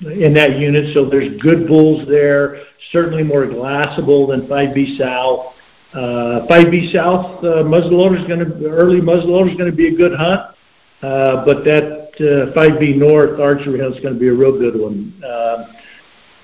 in 0.00 0.32
that 0.34 0.58
unit. 0.58 0.94
So 0.94 1.08
there's 1.08 1.40
good 1.40 1.68
bulls 1.68 2.08
there. 2.08 2.62
Certainly 2.90 3.24
more 3.24 3.44
glassable 3.46 4.28
than 4.28 4.48
5B 4.48 4.98
South. 4.98 5.54
Uh, 5.92 6.46
5B 6.48 6.92
South 6.92 7.42
muzzleloader 7.42 8.20
is 8.20 8.26
going 8.26 8.40
to 8.40 8.66
early 8.68 9.00
muzzleloader 9.00 9.50
is 9.50 9.58
going 9.58 9.70
to 9.70 9.76
be 9.76 9.88
a 9.88 9.96
good 9.96 10.16
hunt, 10.16 10.54
but 11.02 11.64
that 11.64 12.10
uh, 12.16 12.52
5B 12.58 12.96
North 12.96 13.38
archery 13.38 13.78
hunt 13.78 13.94
is 13.94 14.02
going 14.02 14.14
to 14.14 14.20
be 14.20 14.28
a 14.28 14.34
real 14.34 14.58
good 14.58 14.80
one. 14.80 15.14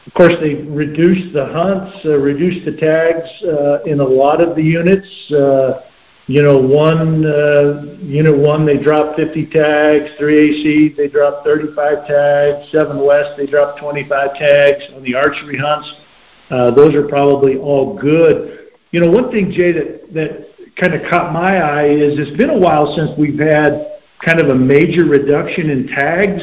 Of 0.07 0.15
course, 0.15 0.35
they 0.41 0.55
reduced 0.55 1.35
the 1.35 1.47
hunts, 1.47 1.99
uh, 2.05 2.17
reduced 2.19 2.65
the 2.65 2.77
tags 2.77 3.29
uh, 3.43 3.83
in 3.83 4.01
a 4.01 4.05
lot 4.05 4.41
of 4.41 4.55
the 4.55 4.63
units. 4.63 5.09
Uh, 5.33 5.83
you 6.29 6.43
know, 6.43 6.59
one 6.59 7.25
uh, 7.25 7.97
unit 8.01 8.37
one 8.37 8.67
they 8.67 8.79
dropped 8.79 9.17
50 9.17 9.47
tags, 9.47 10.11
three 10.19 10.51
AC 10.51 10.95
they 10.97 11.09
dropped 11.09 11.45
35 11.45 12.07
tags, 12.07 12.71
seven 12.73 13.05
West 13.05 13.37
they 13.37 13.47
dropped 13.47 13.81
25 13.81 14.35
tags 14.35 14.83
on 14.95 15.03
the 15.03 15.15
archery 15.15 15.59
hunts. 15.59 15.93
Uh, 16.51 16.71
those 16.73 16.95
are 16.95 17.07
probably 17.07 17.57
all 17.57 17.99
good. 17.99 18.71
You 18.93 19.01
know, 19.01 19.11
one 19.11 19.31
thing, 19.31 19.51
Jay, 19.51 19.73
that, 19.73 20.13
that 20.15 20.47
kind 20.81 20.95
of 20.95 21.09
caught 21.11 21.33
my 21.33 21.59
eye 21.59 21.89
is 21.89 22.19
it's 22.19 22.37
been 22.37 22.51
a 22.51 22.59
while 22.59 22.95
since 22.97 23.11
we've 23.19 23.39
had 23.39 24.01
kind 24.25 24.41
of 24.41 24.49
a 24.49 24.55
major 24.55 25.05
reduction 25.05 25.71
in 25.71 25.87
tags. 25.89 26.43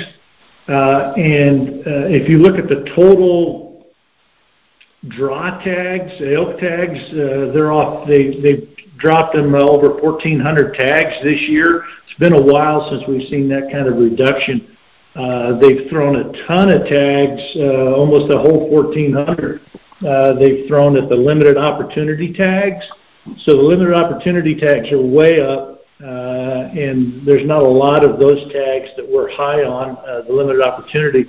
Uh, 0.67 1.13
and 1.17 1.86
uh, 1.86 2.08
if 2.08 2.29
you 2.29 2.38
look 2.38 2.58
at 2.58 2.70
the 2.70 2.89
total 2.96 3.86
draw 5.10 5.60
tags, 5.63 6.12
elk 6.22 6.60
tags, 6.60 7.00
uh, 7.12 7.51
they're 7.53 7.72
off. 7.72 8.08
They 8.08 8.39
they 8.41 8.70
dropped 8.98 9.36
them 9.36 9.53
over 9.53 9.96
1,400 10.01 10.74
tags 10.75 11.15
this 11.24 11.41
year. 11.41 11.84
It's 12.05 12.17
been 12.20 12.34
a 12.34 12.41
while 12.41 12.89
since 12.89 13.03
we've 13.08 13.27
seen 13.27 13.50
that 13.50 13.70
kind 13.72 13.88
of 13.88 13.98
reduction. 13.98 14.77
They've 15.60 15.89
thrown 15.89 16.15
a 16.15 16.48
ton 16.48 16.70
of 16.70 16.88
tags, 16.88 17.41
almost 17.58 18.32
a 18.34 18.38
whole 18.38 18.70
1,400 18.70 19.60
uh, 20.05 20.34
they've 20.34 20.67
thrown 20.67 20.98
at 20.98 21.10
the 21.10 21.15
limited 21.15 21.58
opportunity 21.58 22.34
tags. 22.34 22.84
So 23.39 23.55
the 23.55 23.62
limited 23.62 23.93
opportunity 23.93 24.55
tags 24.55 24.91
are 24.91 25.01
way 25.01 25.39
up, 25.39 25.73
and 26.00 27.25
there's 27.25 27.45
not 27.45 27.63
a 27.63 27.67
lot 27.67 28.03
of 28.03 28.19
those 28.19 28.41
tags 28.51 28.89
that 28.97 29.07
we're 29.07 29.31
high 29.31 29.63
on, 29.63 29.97
uh, 29.97 30.21
the 30.27 30.33
limited 30.33 30.62
opportunity. 30.62 31.25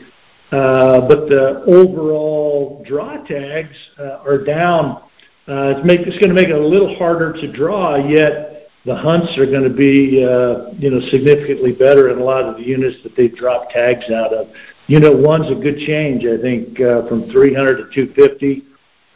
Uh, 0.53 1.01
but 1.09 1.29
the 1.29 1.65
overall 1.67 2.85
draw 2.87 3.17
tags 3.25 3.77
uh, 3.99 4.23
are 4.25 4.39
down. 4.39 5.03
Uh, 5.49 5.75
it's, 5.77 5.85
to 6.29 6.35
make 6.35 6.49
it 6.49 6.55
a 6.55 6.67
little 6.67 6.95
harder 6.97 7.33
to 7.33 7.51
draw, 7.53 7.97
yet 7.97 8.71
the 8.85 8.95
hunts 8.95 9.37
are 9.37 9.47
to 9.65 9.75
be, 9.75 10.23
uh, 10.23 10.71
you 10.79 10.91
know, 10.91 11.01
significantly 11.11 11.73
better 11.73 12.11
in 12.11 12.19
a 12.19 12.23
lot 12.23 12.45
of 12.45 12.57
the 12.57 12.63
units 12.63 13.03
that 13.03 13.17
they've 13.17 13.35
dropped 13.35 13.73
tags 13.73 14.11
out 14.11 14.33
of. 14.33 14.49
Unit 14.87 15.17
one's 15.17 15.51
a 15.51 15.55
good 15.55 15.79
change, 15.79 16.25
I 16.25 16.41
think, 16.41 16.81
uh, 16.81 17.09
from 17.09 17.31
300 17.31 17.77
to 17.77 17.95
250. 17.95 18.65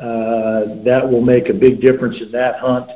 Uh, 0.00 0.82
that 0.84 1.06
will 1.08 1.20
make 1.20 1.48
a 1.50 1.54
big 1.54 1.80
difference 1.80 2.20
in 2.20 2.32
that 2.32 2.56
hunt. 2.58 2.90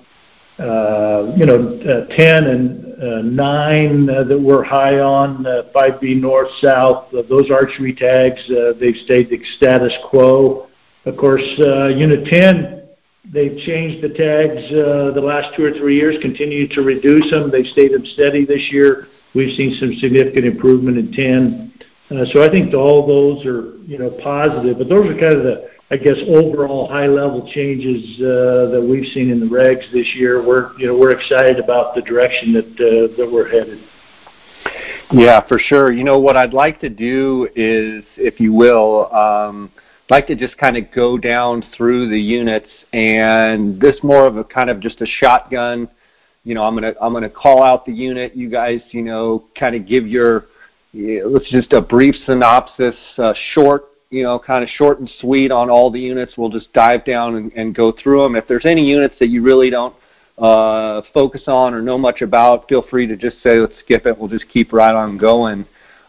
Uh, 0.58 1.32
you 1.34 1.46
know, 1.46 1.80
uh, 1.80 2.14
10 2.14 2.44
and 2.44 3.02
uh, 3.02 3.22
9 3.22 4.08
uh, 4.10 4.22
that 4.24 4.38
we're 4.38 4.62
high 4.62 4.98
on, 4.98 5.46
uh, 5.46 5.62
5B 5.74 6.20
north, 6.20 6.50
south, 6.60 7.06
those 7.10 7.50
archery 7.50 7.94
tags, 7.94 8.40
they've 8.78 8.96
stayed 9.04 9.30
the 9.30 9.42
status 9.56 9.92
quo. 10.10 10.68
Of 11.06 11.16
course, 11.16 11.42
Unit 11.58 12.26
10, 12.26 12.82
they've 13.32 13.58
changed 13.64 14.04
the 14.04 14.10
tags 14.10 14.70
the 14.70 15.22
last 15.22 15.56
two 15.56 15.64
or 15.64 15.72
three 15.72 15.96
years, 15.96 16.16
continue 16.20 16.68
to 16.68 16.82
reduce 16.82 17.30
them. 17.30 17.50
They've 17.50 17.66
stayed 17.66 17.92
them 17.92 18.04
steady 18.04 18.44
this 18.44 18.70
year. 18.70 19.08
We've 19.34 19.56
seen 19.56 19.74
some 19.80 19.94
significant 19.94 20.44
improvement 20.44 20.98
in 20.98 21.12
10. 21.12 21.72
Uh, 22.10 22.26
so 22.26 22.42
I 22.42 22.50
think 22.50 22.74
all 22.74 23.06
those 23.06 23.46
are, 23.46 23.78
you 23.86 23.96
know, 23.96 24.10
positive, 24.22 24.76
but 24.76 24.90
those 24.90 25.08
are 25.08 25.18
kind 25.18 25.32
of 25.32 25.44
the, 25.44 25.70
I 25.92 25.98
guess, 25.98 26.16
overall 26.26 26.88
high-level 26.88 27.50
changes 27.52 28.18
uh, 28.18 28.70
that 28.72 28.80
we've 28.82 29.06
seen 29.12 29.30
in 29.30 29.40
the 29.40 29.46
regs 29.46 29.92
this 29.92 30.14
year. 30.14 30.42
We're, 30.42 30.72
you 30.78 30.86
know, 30.86 30.96
we're 30.96 31.10
excited 31.10 31.58
about 31.58 31.94
the 31.94 32.00
direction 32.00 32.54
that 32.54 32.64
uh, 32.64 33.14
that 33.18 33.30
we're 33.30 33.50
headed. 33.50 33.78
Yeah, 35.12 35.46
for 35.46 35.58
sure. 35.58 35.92
You 35.92 36.04
know 36.04 36.18
what 36.18 36.34
I'd 36.34 36.54
like 36.54 36.80
to 36.80 36.88
do 36.88 37.46
is, 37.54 38.04
if 38.16 38.40
you 38.40 38.54
will, 38.54 39.14
um, 39.14 39.70
like 40.08 40.26
to 40.28 40.34
just 40.34 40.56
kind 40.56 40.78
of 40.78 40.90
go 40.92 41.18
down 41.18 41.62
through 41.76 42.08
the 42.08 42.18
units, 42.18 42.70
and 42.94 43.78
this 43.78 43.96
more 44.02 44.26
of 44.26 44.38
a 44.38 44.44
kind 44.44 44.70
of 44.70 44.80
just 44.80 45.02
a 45.02 45.06
shotgun. 45.06 45.90
You 46.44 46.54
know, 46.54 46.62
I'm 46.62 46.74
gonna 46.74 47.28
call 47.28 47.62
out 47.62 47.84
the 47.84 47.92
unit. 47.92 48.34
You 48.34 48.48
guys, 48.48 48.80
you 48.92 49.02
know, 49.02 49.44
kind 49.60 49.76
of 49.76 49.86
give 49.86 50.08
your 50.08 50.46
let's 50.94 51.50
just 51.50 51.74
a 51.74 51.82
brief 51.82 52.14
synopsis, 52.24 52.96
uh, 53.18 53.34
short, 53.52 53.91
you 54.12 54.22
know, 54.22 54.38
kind 54.38 54.62
of 54.62 54.68
short 54.68 55.00
and 55.00 55.10
sweet 55.20 55.50
on 55.50 55.70
all 55.70 55.90
the 55.90 55.98
units. 55.98 56.34
We'll 56.36 56.50
just 56.50 56.70
dive 56.74 57.02
down 57.04 57.34
and, 57.36 57.52
and 57.54 57.74
go 57.74 57.92
through 57.92 58.22
them. 58.22 58.36
If 58.36 58.46
there's 58.46 58.66
any 58.66 58.84
units 58.84 59.14
that 59.20 59.30
you 59.30 59.42
really 59.42 59.70
don't 59.70 59.94
uh, 60.36 61.00
focus 61.14 61.44
on 61.46 61.72
or 61.72 61.80
know 61.80 61.96
much 61.96 62.20
about, 62.20 62.68
feel 62.68 62.82
free 62.90 63.06
to 63.06 63.16
just 63.16 63.42
say, 63.42 63.58
let's 63.58 63.72
skip 63.80 64.04
it. 64.04 64.18
We'll 64.18 64.28
just 64.28 64.48
keep 64.50 64.74
right 64.74 64.94
on 64.94 65.16
going. 65.16 65.64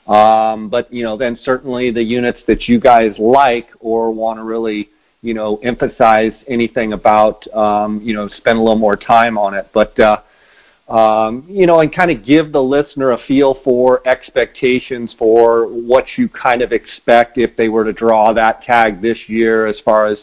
Um, 0.06 0.68
but, 0.68 0.92
you 0.92 1.04
know, 1.04 1.16
then 1.16 1.40
certainly 1.44 1.92
the 1.92 2.04
units 2.04 2.40
that 2.48 2.68
you 2.68 2.78
guys 2.78 3.16
like 3.18 3.70
or 3.80 4.12
want 4.12 4.38
to 4.38 4.44
really, 4.44 4.90
you 5.22 5.34
know, 5.34 5.58
emphasize 5.64 6.34
anything 6.50 6.92
about, 6.92 7.48
um, 7.56 8.02
you 8.02 8.14
know, 8.14 8.28
spend 8.28 8.60
a 8.60 8.62
little 8.62 8.78
more 8.78 8.98
time 8.98 9.38
on 9.38 9.54
it. 9.54 9.70
But, 9.74 9.98
uh, 9.98 10.18
um, 10.90 11.46
you 11.48 11.66
know, 11.66 11.80
and 11.80 11.96
kind 11.96 12.12
of 12.12 12.26
give 12.26 12.52
the 12.52 12.62
listener 12.62 13.12
a 13.12 13.18
feel 13.26 13.60
for 13.64 14.06
expectations 14.08 15.16
for 15.18 15.68
what 15.68 16.06
you 16.18 16.28
kind 16.28 16.62
of 16.62 16.72
expect 16.72 17.38
if 17.38 17.56
they 17.56 17.70
were 17.70 17.86
to 17.86 17.94
draw 17.94 18.34
that 18.34 18.62
tag 18.64 19.02
this 19.02 19.18
year 19.28 19.66
as 19.66 19.80
far 19.86 20.08
as, 20.08 20.18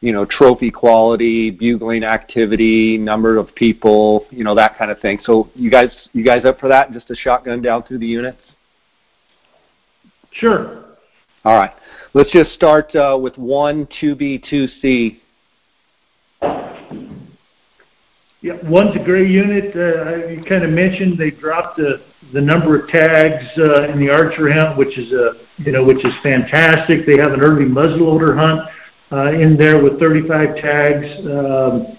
you 0.00 0.12
know, 0.12 0.24
trophy 0.24 0.70
quality, 0.70 1.50
bugling 1.50 2.04
activity, 2.04 2.96
number 2.96 3.36
of 3.38 3.52
people, 3.56 4.26
you 4.30 4.44
know, 4.44 4.54
that 4.54 4.78
kind 4.78 4.90
of 4.90 5.00
thing. 5.00 5.18
So 5.24 5.50
you 5.54 5.70
guys, 5.70 5.90
you 6.12 6.24
guys 6.24 6.44
up 6.44 6.60
for 6.60 6.68
that? 6.68 6.92
Just 6.92 7.10
a 7.10 7.16
shotgun 7.16 7.60
down 7.60 7.82
through 7.82 7.98
the 7.98 8.06
units? 8.06 8.40
Sure. 10.30 10.84
All 11.44 11.58
right. 11.58 11.72
Let's 12.12 12.30
just 12.30 12.52
start 12.52 12.94
uh, 12.94 13.18
with 13.20 13.36
1, 13.36 13.88
2B, 14.00 14.44
2C. 14.48 15.18
Yeah, 18.44 18.58
one's 18.64 18.94
a 18.94 19.02
gray 19.02 19.26
unit. 19.26 19.74
Uh, 19.74 20.28
you 20.28 20.44
kind 20.46 20.64
of 20.64 20.70
mentioned 20.70 21.16
they 21.16 21.30
dropped 21.30 21.78
the 21.78 22.02
the 22.34 22.42
number 22.42 22.78
of 22.78 22.90
tags 22.90 23.42
uh, 23.56 23.84
in 23.84 23.98
the 23.98 24.10
archery 24.10 24.52
hunt, 24.52 24.76
which 24.76 24.98
is 24.98 25.10
a 25.12 25.46
you 25.56 25.72
know 25.72 25.82
which 25.82 26.04
is 26.04 26.12
fantastic. 26.22 27.06
They 27.06 27.16
have 27.16 27.32
an 27.32 27.40
early 27.40 27.64
muzzleloader 27.64 28.36
hunt 28.36 28.68
uh, 29.10 29.32
in 29.32 29.56
there 29.56 29.82
with 29.82 29.98
35 29.98 30.56
tags. 30.56 31.06
Um, 31.24 31.98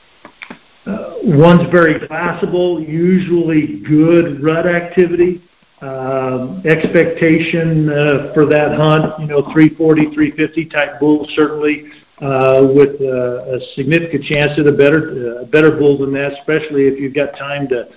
uh, 0.85 1.15
one's 1.23 1.67
very 1.71 1.99
glassable, 2.07 2.87
usually 2.87 3.79
good 3.79 4.43
rut 4.43 4.67
activity. 4.67 5.41
Um, 5.81 6.61
expectation 6.63 7.89
uh, 7.89 8.31
for 8.35 8.45
that 8.45 8.77
hunt, 8.77 9.19
you 9.19 9.25
know, 9.25 9.41
340, 9.51 10.13
350 10.13 10.65
type 10.65 10.99
bull 10.99 11.27
certainly 11.35 11.87
uh, 11.87 12.04
with 12.21 13.01
uh, 13.01 13.55
a 13.55 13.59
significant 13.75 14.23
chance 14.23 14.57
at 14.59 14.67
a 14.67 14.71
better 14.71 15.41
uh, 15.41 15.45
better 15.45 15.71
bull 15.71 15.97
than 15.97 16.13
that, 16.13 16.33
especially 16.33 16.87
if 16.87 16.99
you've 16.99 17.15
got 17.15 17.37
time 17.37 17.67
to 17.67 17.87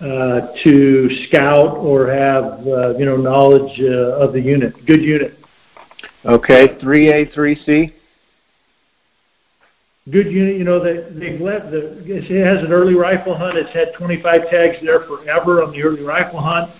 uh, 0.00 0.52
to 0.64 1.08
scout 1.28 1.76
or 1.78 2.10
have 2.12 2.44
uh, 2.66 2.96
you 2.98 3.04
know 3.04 3.16
knowledge 3.16 3.80
uh, 3.80 4.18
of 4.18 4.32
the 4.32 4.40
unit. 4.40 4.74
Good 4.86 5.02
unit. 5.02 5.38
Okay, 6.24 6.68
3A, 6.68 7.34
3C. 7.34 7.92
Good 10.10 10.30
unit. 10.30 10.56
You 10.56 10.64
know 10.64 10.82
they 10.82 11.08
they've 11.18 11.40
left 11.40 11.70
the. 11.70 12.02
It 12.04 12.44
has 12.44 12.64
an 12.64 12.72
early 12.72 12.94
rifle 12.94 13.36
hunt. 13.36 13.56
It's 13.56 13.72
had 13.72 13.94
25 13.96 14.50
tags 14.50 14.76
there 14.82 15.00
forever 15.06 15.62
on 15.62 15.72
the 15.72 15.82
early 15.82 16.02
rifle 16.02 16.40
hunt. 16.40 16.70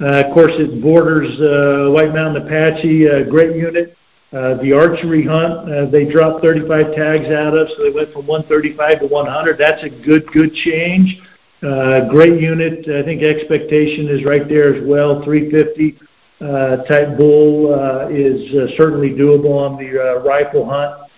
Uh, 0.00 0.26
of 0.26 0.34
course, 0.34 0.52
it 0.56 0.82
borders 0.82 1.30
uh, 1.40 1.90
White 1.92 2.12
Mountain 2.12 2.44
Apache. 2.44 3.08
Uh, 3.08 3.22
great 3.30 3.56
unit. 3.56 3.96
Uh, 4.34 4.60
the 4.60 4.72
archery 4.72 5.24
hunt, 5.24 5.70
uh, 5.70 5.86
they 5.86 6.04
dropped 6.04 6.42
35 6.42 6.96
tags 6.96 7.26
out 7.26 7.56
of, 7.56 7.68
so 7.76 7.84
they 7.84 7.90
went 7.90 8.12
from 8.12 8.26
135 8.26 9.00
to 9.00 9.06
100. 9.06 9.58
That's 9.58 9.84
a 9.84 9.88
good, 9.88 10.26
good 10.32 10.52
change. 10.54 11.22
Uh, 11.62 12.08
great 12.08 12.40
unit. 12.40 12.88
I 12.88 13.04
think 13.04 13.22
expectation 13.22 14.08
is 14.08 14.24
right 14.24 14.48
there 14.48 14.74
as 14.74 14.82
well. 14.84 15.22
350 15.22 15.98
uh, 16.40 16.84
type 16.84 17.16
bull 17.16 17.72
uh, 17.72 18.08
is 18.08 18.52
uh, 18.54 18.76
certainly 18.76 19.10
doable 19.10 19.54
on 19.54 19.78
the 19.78 20.18
uh, 20.18 20.22
rifle 20.24 20.68
hunt. 20.68 21.08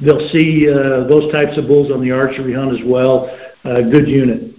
They'll 0.00 0.28
see 0.28 0.68
uh, 0.68 1.08
those 1.08 1.32
types 1.32 1.56
of 1.56 1.66
bulls 1.68 1.90
on 1.90 2.02
the 2.02 2.10
archery 2.10 2.52
hunt 2.52 2.78
as 2.78 2.84
well. 2.84 3.30
Uh, 3.64 3.80
good 3.80 4.08
unit. 4.08 4.54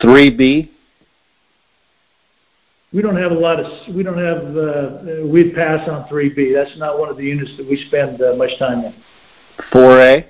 3B. 0.00 0.70
We 2.92 3.02
don't 3.02 3.16
have 3.16 3.32
a 3.32 3.34
lot 3.34 3.60
of 3.60 3.94
we 3.94 4.02
don't 4.02 4.18
have 4.18 4.56
uh, 4.56 5.26
we'd 5.26 5.54
pass 5.54 5.86
on 5.88 6.08
3B. 6.08 6.54
That's 6.54 6.76
not 6.78 6.98
one 6.98 7.08
of 7.08 7.16
the 7.16 7.24
units 7.24 7.56
that 7.56 7.68
we 7.68 7.84
spend 7.88 8.20
uh, 8.22 8.34
much 8.34 8.58
time 8.58 8.84
in. 8.84 8.94
4A. 9.72 10.26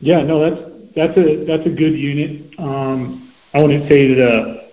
Yeah, 0.00 0.22
no, 0.22 0.40
that's 0.40 0.62
that's 0.96 1.18
a 1.18 1.44
that's 1.44 1.66
a 1.66 1.70
good 1.70 1.98
unit. 1.98 2.58
Um, 2.58 3.32
I 3.52 3.60
wouldn't 3.60 3.90
say 3.90 4.14
the 4.14 4.70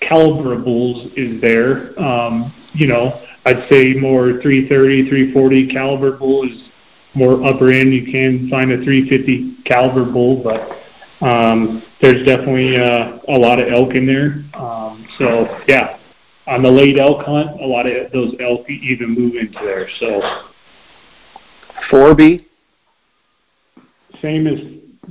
caliber 0.00 0.54
of 0.54 0.64
bulls 0.64 1.10
is 1.16 1.40
there. 1.40 1.98
Um, 2.00 2.52
you 2.74 2.86
know, 2.86 3.24
I'd 3.44 3.68
say 3.70 3.94
more 3.94 4.40
330, 4.40 5.08
340 5.08 5.68
caliber 5.72 6.16
bull 6.16 6.44
is 6.44 6.68
more 7.14 7.44
upper 7.44 7.70
end. 7.70 7.94
You 7.94 8.10
can 8.10 8.48
find 8.50 8.72
a 8.72 8.82
350 8.82 9.62
caliber 9.64 10.10
bull, 10.10 10.42
but 10.42 10.83
um, 11.20 11.82
there's 12.00 12.24
definitely 12.26 12.76
uh, 12.76 13.18
a 13.28 13.38
lot 13.38 13.58
of 13.60 13.72
elk 13.72 13.94
in 13.94 14.06
there. 14.06 14.44
Um, 14.60 15.06
so 15.18 15.60
yeah, 15.68 15.98
on 16.46 16.62
the 16.62 16.70
late 16.70 16.98
elk 16.98 17.24
hunt, 17.24 17.60
a 17.60 17.66
lot 17.66 17.86
of 17.86 18.10
those 18.12 18.34
elk 18.40 18.68
even 18.68 19.10
move 19.14 19.34
into 19.36 19.58
there. 19.64 19.88
So 19.98 20.20
4B. 21.90 22.44
Same 24.20 24.46
as 24.46 24.58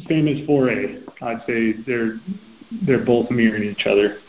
same 0.08 0.28
as 0.28 0.40
4A. 0.48 1.04
I'd 1.22 1.42
say 1.46 1.74
they're 1.86 2.20
they're 2.86 3.06
both 3.06 3.30
mirroring 3.30 3.64
each 3.64 3.86
other. 3.86 4.20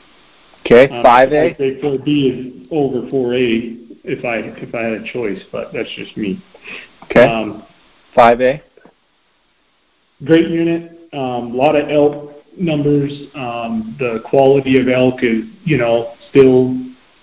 Okay, 0.66 0.88
Um, 0.88 1.04
5A. 1.04 1.50
I'd 1.50 1.56
say 1.58 1.80
4B 1.80 2.62
is 2.62 2.68
over 2.70 3.02
4A 3.08 3.98
if 4.04 4.24
I 4.24 4.36
if 4.38 4.74
I 4.74 4.82
had 4.82 4.92
a 4.92 5.12
choice, 5.12 5.42
but 5.50 5.72
that's 5.72 5.90
just 5.96 6.16
me. 6.16 6.42
Okay, 7.04 7.26
Um, 7.26 7.62
5A. 8.16 8.62
great 10.24 10.48
unit. 10.48 10.93
A 11.14 11.16
um, 11.16 11.56
lot 11.56 11.76
of 11.76 11.88
elk 11.90 12.32
numbers. 12.56 13.12
Um, 13.34 13.96
the 13.98 14.20
quality 14.28 14.80
of 14.80 14.88
elk 14.88 15.22
is, 15.22 15.44
you 15.64 15.78
know, 15.78 16.14
still 16.30 16.76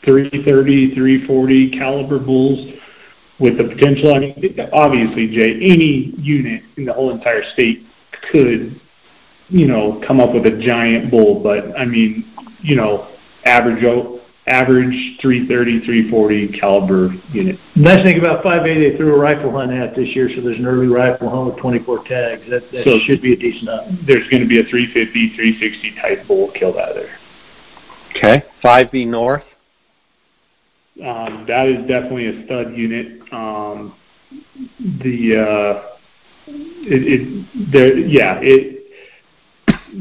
330, 0.06 0.96
340 0.96 1.72
caliber 1.72 2.18
bulls 2.18 2.74
with 3.40 3.58
the 3.58 3.66
potential. 3.66 4.14
I 4.14 4.20
mean, 4.20 4.58
obviously, 4.72 5.28
Jay, 5.28 5.56
any 5.56 6.14
unit 6.18 6.64
in 6.78 6.86
the 6.86 6.94
whole 6.94 7.12
entire 7.12 7.44
state 7.54 7.86
could, 8.32 8.80
you 9.50 9.68
know, 9.68 10.02
come 10.08 10.20
up 10.20 10.34
with 10.34 10.46
a 10.46 10.58
giant 10.58 11.12
bull. 11.12 11.42
But 11.44 11.78
I 11.78 11.86
mean, 11.86 12.34
you 12.62 12.76
know, 12.76 13.10
average 13.46 13.84
average 14.48 15.20
330, 15.22 15.86
340 15.86 16.60
caliber 16.60 17.10
unit. 17.32 17.60
Nice 17.76 18.04
thing 18.04 18.20
about 18.20 18.44
5A, 18.44 18.92
they 18.92 18.98
threw 18.98 19.16
a 19.16 19.20
rifle 19.20 19.52
hunt 19.52 19.72
at 19.72 19.96
this 19.96 20.10
year, 20.16 20.30
so 20.36 20.42
there's 20.42 20.58
an 20.58 20.66
early 20.66 20.88
rifle 20.88 21.30
hunt 21.30 21.54
with 21.54 21.58
24 21.58 22.04
tags. 22.06 22.50
That, 22.50 22.64
that 22.72 22.84
So- 22.84 23.00
should 23.06 23.22
be 23.22 23.34
a 23.34 23.38
decent 23.38 23.70
hunt. 23.70 24.06
There's 24.08 24.28
going 24.30 24.42
to 24.42 24.48
be 24.50 24.60
a 24.60 24.64
350, 24.64 25.36
360 25.36 25.96
type 26.02 26.28
bull 26.28 26.52
killed 26.52 26.78
out 26.78 26.90
of 26.90 26.96
there. 26.96 27.18
Okay, 28.16 28.44
5B 28.64 29.08
North. 29.08 29.44
Um, 31.04 31.46
that 31.48 31.68
is 31.68 31.88
definitely 31.88 32.28
a 32.28 32.46
stud 32.46 32.76
unit. 32.76 33.22
Um, 33.34 33.96
the 34.80 35.38
uh, 35.38 35.84
it, 36.48 37.22
it 37.22 37.72
there 37.72 37.98
yeah 37.98 38.40
it 38.42 38.81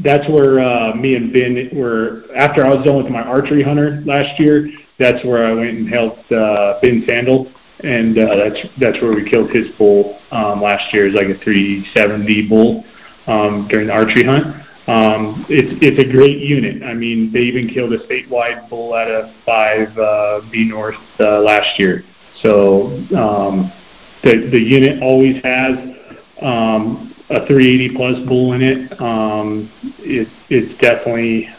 that's 0.03 0.27
where 0.29 0.59
uh, 0.59 0.95
me 0.95 1.15
and 1.15 1.33
Ben 1.33 1.69
were 1.73 2.23
after 2.35 2.65
I 2.65 2.73
was 2.73 2.85
done 2.85 3.03
with 3.03 3.11
my 3.11 3.21
archery 3.21 3.63
hunter 3.63 4.01
last 4.05 4.39
year. 4.39 4.69
That's 4.99 5.23
where 5.25 5.45
I 5.45 5.53
went 5.53 5.77
and 5.77 5.89
helped 5.89 6.31
uh, 6.31 6.79
Ben 6.81 7.03
Sandel, 7.07 7.51
and 7.83 8.17
uh, 8.17 8.35
that's 8.35 8.59
that's 8.79 9.01
where 9.01 9.13
we 9.13 9.29
killed 9.29 9.51
his 9.51 9.69
bull 9.77 10.19
um, 10.31 10.61
last 10.61 10.93
year. 10.93 11.07
It's 11.07 11.15
like 11.15 11.27
a 11.27 11.43
370 11.43 12.47
bull 12.47 12.85
um, 13.27 13.67
during 13.69 13.87
the 13.87 13.93
archery 13.93 14.23
hunt. 14.23 14.61
Um, 14.87 15.45
it's 15.49 15.77
it's 15.81 15.99
a 15.99 16.11
great 16.11 16.39
unit. 16.39 16.83
I 16.83 16.93
mean, 16.93 17.31
they 17.31 17.41
even 17.41 17.67
killed 17.67 17.93
a 17.93 17.99
statewide 18.07 18.69
bull 18.69 18.93
out 18.93 19.09
of 19.09 19.33
five 19.45 19.95
uh, 19.97 20.41
B 20.51 20.65
North 20.65 20.95
uh, 21.19 21.39
last 21.41 21.79
year. 21.79 22.03
So 22.41 22.87
um, 23.15 23.71
the 24.23 24.49
the 24.51 24.59
unit 24.59 25.01
always 25.01 25.41
has 25.43 25.77
um, 26.41 27.10
a 27.31 27.45
380 27.47 27.95
plus 27.95 28.27
bull 28.27 28.53
in 28.53 28.61
it. 28.61 29.01
Um, 29.01 29.71
it 29.99 30.27
it's 30.49 30.79
definitely 30.81 31.49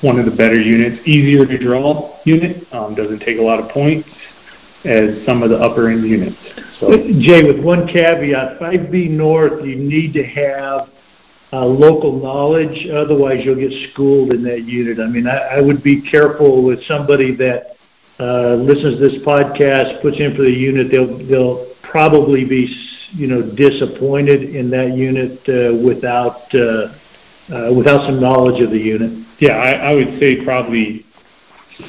one 0.00 0.18
of 0.18 0.24
the 0.24 0.30
better 0.30 0.58
units. 0.58 1.06
Easier 1.06 1.46
to 1.46 1.58
draw 1.58 2.18
unit. 2.24 2.66
Um, 2.72 2.94
doesn't 2.94 3.20
take 3.20 3.38
a 3.38 3.42
lot 3.42 3.60
of 3.60 3.70
points 3.70 4.08
as 4.84 5.24
some 5.26 5.42
of 5.42 5.50
the 5.50 5.58
upper 5.58 5.90
end 5.90 6.08
units. 6.08 6.36
So 6.80 6.90
Jay, 7.20 7.44
with 7.44 7.62
one 7.62 7.86
caveat, 7.86 8.58
5B 8.58 9.10
North, 9.10 9.64
you 9.64 9.76
need 9.76 10.12
to 10.14 10.24
have 10.24 10.88
uh, 11.52 11.64
local 11.66 12.20
knowledge, 12.20 12.88
otherwise 12.90 13.44
you'll 13.44 13.54
get 13.56 13.72
schooled 13.92 14.32
in 14.32 14.42
that 14.44 14.64
unit. 14.64 14.98
I 14.98 15.06
mean, 15.06 15.26
I, 15.26 15.58
I 15.58 15.60
would 15.60 15.82
be 15.82 16.00
careful 16.00 16.64
with 16.64 16.82
somebody 16.84 17.36
that 17.36 17.76
uh, 18.18 18.54
listens 18.54 18.98
to 18.98 19.08
this 19.08 19.22
podcast, 19.22 20.00
puts 20.02 20.18
in 20.18 20.34
for 20.34 20.42
the 20.42 20.50
unit. 20.50 20.90
They'll 20.90 21.18
they'll 21.28 21.71
probably 21.92 22.44
be 22.44 22.66
you 23.12 23.26
know 23.28 23.42
disappointed 23.42 24.42
in 24.56 24.70
that 24.70 24.96
unit 24.96 25.38
uh, 25.48 25.76
without 25.86 26.52
uh, 26.54 26.94
uh, 27.54 27.72
without 27.72 28.04
some 28.06 28.18
knowledge 28.18 28.60
of 28.62 28.70
the 28.70 28.78
unit. 28.78 29.26
Yeah, 29.38 29.52
I, 29.58 29.90
I 29.90 29.94
would 29.94 30.18
say 30.18 30.42
probably 30.44 31.04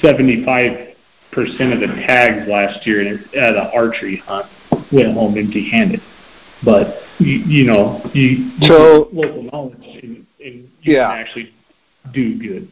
75% 0.01 0.93
of 1.31 1.79
the 1.79 1.87
tags 2.07 2.47
last 2.49 2.85
year 2.85 3.19
at 3.35 3.55
an 3.55 3.69
archery 3.73 4.17
hunt 4.17 4.47
went 4.91 5.13
home 5.13 5.37
empty-handed. 5.37 6.01
But 6.65 6.95
you, 7.19 7.37
you 7.45 7.65
know, 7.65 8.01
you, 8.13 8.51
you 8.59 8.67
So- 8.67 9.09
local 9.13 9.43
knowledge 9.43 9.83
and, 10.01 10.25
and 10.43 10.69
you 10.81 10.93
Yeah. 10.95 11.09
can 11.09 11.17
actually 11.19 11.53
do 12.13 12.39
good. 12.39 12.67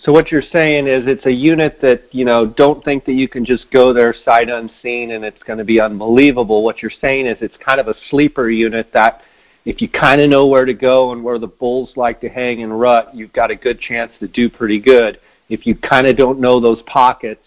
So 0.00 0.12
what 0.12 0.30
you're 0.30 0.42
saying 0.42 0.86
is 0.86 1.08
it's 1.08 1.26
a 1.26 1.32
unit 1.32 1.80
that, 1.82 2.14
you 2.14 2.24
know, 2.24 2.46
don't 2.46 2.84
think 2.84 3.04
that 3.06 3.14
you 3.14 3.28
can 3.28 3.44
just 3.44 3.68
go 3.72 3.92
there 3.92 4.14
sight 4.24 4.48
unseen 4.48 5.10
and 5.10 5.24
it's 5.24 5.42
going 5.42 5.58
to 5.58 5.64
be 5.64 5.80
unbelievable. 5.80 6.62
What 6.62 6.82
you're 6.82 6.92
saying 7.00 7.26
is 7.26 7.36
it's 7.40 7.56
kind 7.56 7.80
of 7.80 7.88
a 7.88 7.94
sleeper 8.08 8.48
unit 8.48 8.92
that 8.94 9.22
if 9.64 9.82
you 9.82 9.88
kind 9.88 10.20
of 10.20 10.30
know 10.30 10.46
where 10.46 10.64
to 10.64 10.72
go 10.72 11.10
and 11.12 11.24
where 11.24 11.38
the 11.38 11.48
bulls 11.48 11.90
like 11.96 12.20
to 12.20 12.28
hang 12.28 12.62
and 12.62 12.78
rut, 12.78 13.12
you've 13.12 13.32
got 13.32 13.50
a 13.50 13.56
good 13.56 13.80
chance 13.80 14.12
to 14.20 14.28
do 14.28 14.48
pretty 14.48 14.78
good. 14.78 15.20
If 15.48 15.66
you 15.66 15.74
kind 15.74 16.06
of 16.06 16.16
don't 16.16 16.38
know 16.38 16.60
those 16.60 16.80
pockets, 16.86 17.44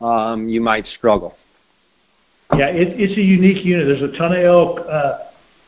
um, 0.00 0.48
you 0.48 0.62
might 0.62 0.86
struggle. 0.86 1.36
Yeah, 2.56 2.68
it, 2.68 3.00
it's 3.00 3.16
a 3.18 3.22
unique 3.22 3.64
unit. 3.64 3.86
There's 3.86 4.02
a 4.02 4.16
ton 4.16 4.32
of 4.32 4.44
elk. 4.44 4.80
Uh, 4.80 5.18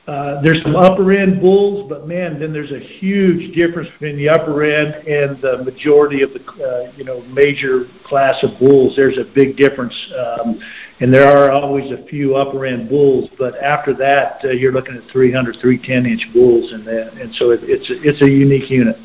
uh, 0.06 0.42
there's 0.42 0.60
some 0.62 0.76
upper 0.76 1.12
end 1.12 1.40
bulls, 1.40 1.88
but 1.88 2.06
man, 2.06 2.38
then 2.38 2.52
there's 2.52 2.72
a 2.72 2.78
huge 2.78 3.54
difference 3.54 3.88
between 3.92 4.18
the 4.18 4.28
upper 4.28 4.62
end 4.62 4.94
and 5.08 5.40
the 5.40 5.64
majority 5.64 6.20
of 6.20 6.30
the 6.34 6.42
uh, 6.62 6.92
you 6.94 7.04
know 7.04 7.22
major 7.22 7.86
class 8.04 8.36
of 8.42 8.58
bulls. 8.58 8.94
There's 8.96 9.16
a 9.16 9.24
big 9.34 9.56
difference, 9.56 9.94
um, 10.14 10.60
and 11.00 11.12
there 11.12 11.26
are 11.26 11.50
always 11.50 11.90
a 11.90 12.04
few 12.04 12.36
upper 12.36 12.66
end 12.66 12.90
bulls, 12.90 13.30
but 13.38 13.56
after 13.56 13.94
that, 13.94 14.44
uh, 14.44 14.48
you're 14.48 14.72
looking 14.72 14.94
at 14.94 15.10
300, 15.10 15.56
310 15.62 16.12
inch 16.12 16.34
bulls, 16.34 16.72
and 16.72 16.86
that, 16.86 17.14
and 17.14 17.34
so 17.36 17.52
it, 17.52 17.60
it's 17.62 17.88
a, 17.88 18.02
it's 18.02 18.20
a 18.20 18.28
unique 18.28 18.68
unit. 18.68 18.96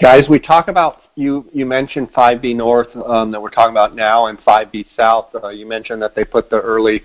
Guys, 0.00 0.28
we 0.28 0.38
talk 0.38 0.68
about 0.68 1.00
you. 1.16 1.50
You 1.52 1.66
mentioned 1.66 2.12
5B 2.12 2.54
North 2.54 2.94
um, 2.94 3.32
that 3.32 3.42
we're 3.42 3.50
talking 3.50 3.72
about 3.72 3.96
now, 3.96 4.26
and 4.26 4.38
5B 4.38 4.86
South. 4.96 5.34
Uh, 5.34 5.48
you 5.48 5.66
mentioned 5.66 6.00
that 6.02 6.14
they 6.14 6.24
put 6.24 6.48
the 6.48 6.60
early 6.60 7.02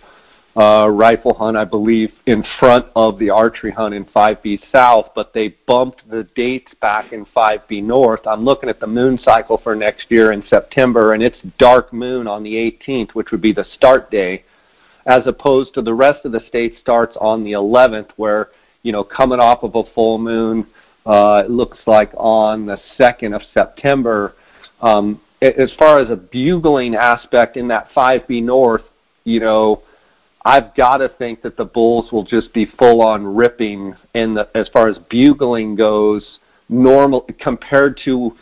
uh, 0.56 0.90
rifle 0.90 1.34
hunt, 1.34 1.56
I 1.56 1.64
believe, 1.64 2.12
in 2.26 2.44
front 2.60 2.86
of 2.96 3.18
the 3.20 3.30
archery 3.30 3.72
hunt 3.72 3.94
in 3.94 4.06
5B 4.06 4.60
South, 4.74 5.12
but 5.16 5.34
they 5.34 5.56
bumped 5.66 6.10
the 6.10 6.24
dates 6.36 6.74
back 6.82 7.14
in 7.14 7.26
5B 7.26 7.84
North. 7.84 8.22
I'm 8.28 8.44
looking 8.44 8.70
at 8.70 8.80
the 8.80 8.88
moon 8.88 9.18
cycle 9.24 9.60
for 9.64 9.76
next 9.76 10.08
year 10.10 10.34
in 10.34 10.44
September, 10.48 11.14
and 11.14 11.24
it's 11.24 11.38
dark 11.58 11.94
moon 11.94 12.28
on 12.28 12.44
the 12.44 12.54
18th, 12.54 13.12
which 13.12 13.32
would 13.32 13.42
be 13.42 13.54
the 13.54 13.66
start 13.76 14.12
day, 14.12 14.44
as 15.06 15.22
opposed 15.26 15.74
to 15.76 15.82
the 15.82 15.94
rest 15.94 16.26
of 16.26 16.34
the 16.34 16.42
state 16.48 16.76
starts 16.82 17.16
on 17.22 17.44
the 17.44 17.54
11th, 17.54 18.10
where 18.18 18.50
you 18.84 18.92
know 18.92 19.04
coming 19.04 19.40
off 19.40 19.64
of 19.64 19.76
a 19.76 19.84
full 19.94 20.18
moon. 20.18 20.68
Uh, 21.06 21.44
it 21.46 21.50
looks 21.50 21.80
like 21.88 22.12
on 22.16 22.66
the 22.66 22.78
2nd 23.00 23.34
of 23.34 23.42
September. 23.58 24.36
Um, 24.82 25.20
as 25.42 25.74
far 25.80 26.00
as 26.00 26.12
a 26.12 26.16
bugling 26.16 26.94
aspect 26.94 27.58
in 27.58 27.68
that 27.70 27.90
5B 27.96 28.44
North, 28.44 28.84
you 29.24 29.40
know, 29.40 29.82
I've 30.44 30.74
got 30.76 30.98
to 30.98 31.10
think 31.10 31.42
that 31.44 31.56
the 31.56 31.66
Bulls 31.66 32.12
will 32.12 32.24
just 32.24 32.54
be 32.54 32.66
full 32.80 33.02
on 33.02 33.26
ripping 33.26 33.96
in 34.16 34.34
the, 34.34 34.50
as 34.56 34.68
far 34.74 34.88
as 34.88 34.98
bugling 35.10 35.76
goes, 35.76 36.40
normal 36.68 37.28
compared 37.40 38.00
to 38.06 38.36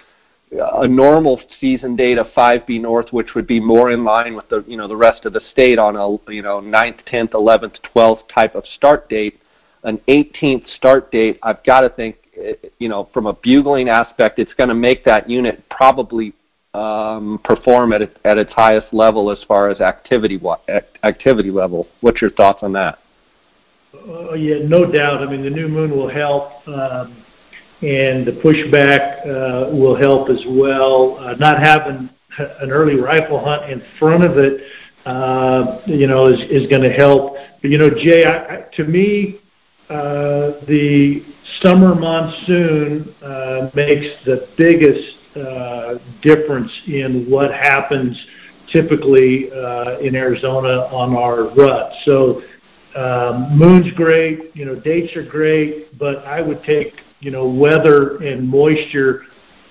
a 0.51 0.87
normal 0.87 1.39
season 1.59 1.95
date 1.95 2.17
of 2.17 2.27
5B 2.27 2.81
North, 2.81 3.11
which 3.11 3.35
would 3.35 3.45
be 3.45 3.59
more 3.59 3.91
in 3.91 4.03
line 4.03 4.35
with 4.35 4.49
the 4.49 4.63
you 4.67 4.77
know 4.77 4.87
the 4.87 4.95
rest 4.95 5.25
of 5.25 5.33
the 5.33 5.41
state 5.51 5.77
on 5.77 5.95
a 5.95 6.31
you 6.31 6.41
know 6.41 6.59
9th, 6.59 7.05
10th, 7.05 7.31
11th, 7.31 7.75
12th 7.95 8.21
type 8.33 8.55
of 8.55 8.65
start 8.75 9.09
date. 9.09 9.39
An 9.83 9.99
18th 10.07 10.67
start 10.75 11.11
date, 11.11 11.39
I've 11.43 11.63
got 11.63 11.81
to 11.81 11.89
think 11.89 12.17
eh, 12.35 12.53
you 12.79 12.89
know 12.89 13.09
from 13.13 13.27
a 13.27 13.33
bugling 13.33 13.89
aspect, 13.89 14.39
it's 14.39 14.53
going 14.53 14.69
to 14.69 14.75
make 14.75 15.05
that 15.05 15.29
unit 15.29 15.63
probably 15.69 16.33
um, 16.73 17.39
perform 17.43 17.93
at, 17.93 18.01
at 18.23 18.37
its 18.37 18.51
highest 18.53 18.87
level 18.93 19.31
as 19.31 19.43
far 19.47 19.69
as 19.69 19.81
activity 19.81 20.39
activity 21.03 21.51
level. 21.51 21.87
What's 22.01 22.21
your 22.21 22.31
thoughts 22.31 22.59
on 22.61 22.73
that? 22.73 22.99
Uh, 23.93 24.33
yeah, 24.33 24.57
no 24.63 24.85
doubt. 24.85 25.21
I 25.21 25.25
mean, 25.25 25.43
the 25.43 25.49
new 25.49 25.67
moon 25.67 25.91
will 25.91 26.09
help. 26.09 26.67
Um, 26.67 27.25
and 27.81 28.27
the 28.27 28.33
pushback 28.43 29.25
uh, 29.25 29.73
will 29.73 29.95
help 29.95 30.29
as 30.29 30.43
well. 30.47 31.17
Uh, 31.17 31.35
not 31.35 31.59
having 31.59 32.09
an 32.37 32.71
early 32.71 32.99
rifle 32.99 33.43
hunt 33.43 33.71
in 33.71 33.81
front 33.97 34.23
of 34.23 34.37
it, 34.37 34.61
uh, 35.05 35.79
you 35.85 36.05
know, 36.05 36.27
is, 36.27 36.39
is 36.49 36.67
going 36.67 36.81
to 36.81 36.91
help. 36.91 37.35
But, 37.61 37.71
you 37.71 37.77
know, 37.77 37.89
Jay, 37.89 38.25
I, 38.25 38.57
I, 38.57 38.65
to 38.73 38.83
me, 38.83 39.39
uh, 39.89 40.59
the 40.67 41.23
summer 41.61 41.95
monsoon 41.95 43.15
uh, 43.23 43.71
makes 43.73 44.07
the 44.25 44.47
biggest 44.57 45.15
difference 46.21 46.71
in 46.87 47.25
what 47.29 47.51
happens 47.51 48.17
typically 48.71 49.51
uh, 49.51 49.99
in 49.99 50.15
Arizona 50.15 50.87
on 50.91 51.15
our 51.15 51.53
rut. 51.55 51.91
So 52.05 52.41
um, 52.95 53.57
moon's 53.57 53.91
great, 53.93 54.55
you 54.55 54.65
know, 54.65 54.75
dates 54.75 55.15
are 55.15 55.23
great, 55.23 55.97
but 55.97 56.25
I 56.25 56.41
would 56.41 56.63
take, 56.63 56.93
you 57.19 57.31
know, 57.31 57.47
weather 57.47 58.17
and 58.17 58.47
moisture, 58.47 59.23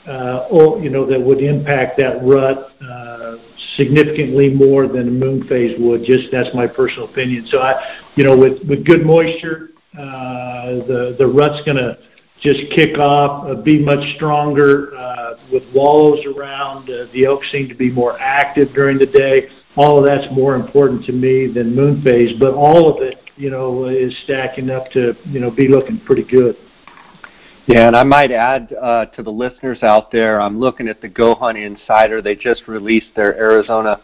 uh, 0.07 0.47
you 0.81 0.91
know, 0.91 1.05
that 1.07 1.21
would 1.21 1.41
impact 1.41 1.99
that 1.99 2.23
rut 2.23 2.73
uh, 2.83 3.37
significantly 3.77 4.49
more 4.49 4.87
than 4.87 5.09
a 5.09 5.11
moon 5.11 5.47
phase 5.49 5.77
would. 5.79 6.05
Just 6.05 6.29
that's 6.33 6.55
my 6.55 6.67
personal 6.67 7.09
opinion. 7.09 7.47
So 7.51 7.61
I, 7.61 8.07
you 8.17 8.25
know, 8.25 8.37
with 8.67 8.87
good 8.87 9.05
moisture, 9.05 9.71
uh, 9.99 10.87
the 10.87 11.17
the 11.19 11.27
rut's 11.27 11.63
to 11.77 11.99
just 12.41 12.61
kick 12.71 12.99
off, 12.99 13.47
uh, 13.49 13.61
be 13.61 13.79
much 13.83 14.15
stronger 14.15 14.97
uh, 14.97 15.37
with 15.53 15.65
wallows 15.75 16.25
around. 16.27 16.89
Uh, 16.89 17.07
the 17.13 17.25
elk 17.25 17.45
seem 17.51 17.69
to 17.69 17.75
be 17.75 17.91
more 17.91 18.19
active 18.21 18.73
during 18.75 18.99
the 18.99 19.07
day. 19.07 19.49
All 19.77 19.99
of 19.99 20.05
that's 20.05 20.33
more 20.35 20.55
important 20.55 21.05
to 21.07 21.13
me 21.13 21.53
than 21.53 21.75
moon 21.75 22.03
phase, 22.03 22.39
but 22.39 22.55
all 22.55 22.95
of 22.95 23.03
it, 23.03 23.23
you 23.37 23.51
know, 23.51 23.87
is 23.87 24.17
stacking 24.25 24.71
up 24.71 24.91
to, 24.93 25.15
you 25.27 25.41
know, 25.41 25.51
be 25.51 25.69
looking 25.69 26.01
pretty 26.01 26.25
good. 26.25 26.57
Yeah, 27.67 27.87
and 27.87 27.95
I 27.95 28.03
might 28.03 28.31
add 28.31 28.75
uh, 28.81 29.07
to 29.07 29.23
the 29.23 29.31
listeners 29.31 29.83
out 29.83 30.11
there, 30.11 30.41
I'm 30.41 30.59
looking 30.59 30.89
at 30.89 31.03
the 31.03 31.09
Go 31.09 31.35
Hunt 31.35 31.59
Insider. 31.59 32.23
They 32.23 32.35
just 32.35 32.67
released 32.67 33.09
their 33.15 33.37
Arizona 33.37 34.01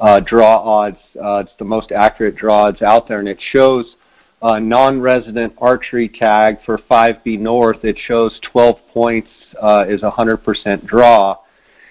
uh, 0.00 0.20
draw 0.20 0.56
odds. 0.56 0.98
Uh, 1.22 1.38
it's 1.38 1.52
the 1.58 1.64
most 1.64 1.92
accurate 1.92 2.36
draw 2.36 2.68
odds 2.68 2.80
out 2.80 3.08
there, 3.08 3.18
and 3.18 3.28
it 3.28 3.38
shows 3.52 3.96
uh, 4.42 4.58
non-resident 4.58 5.54
archery 5.58 6.08
tag 6.08 6.56
for 6.66 6.76
5B 6.90 7.38
North, 7.38 7.84
it 7.84 7.96
shows 7.96 8.38
12 8.50 8.76
points 8.92 9.30
uh, 9.60 9.84
is 9.88 10.02
100% 10.02 10.86
draw. 10.86 11.36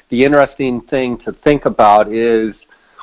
The 0.09 0.23
interesting 0.25 0.81
thing 0.81 1.17
to 1.19 1.31
think 1.31 1.65
about 1.65 2.11
is 2.11 2.53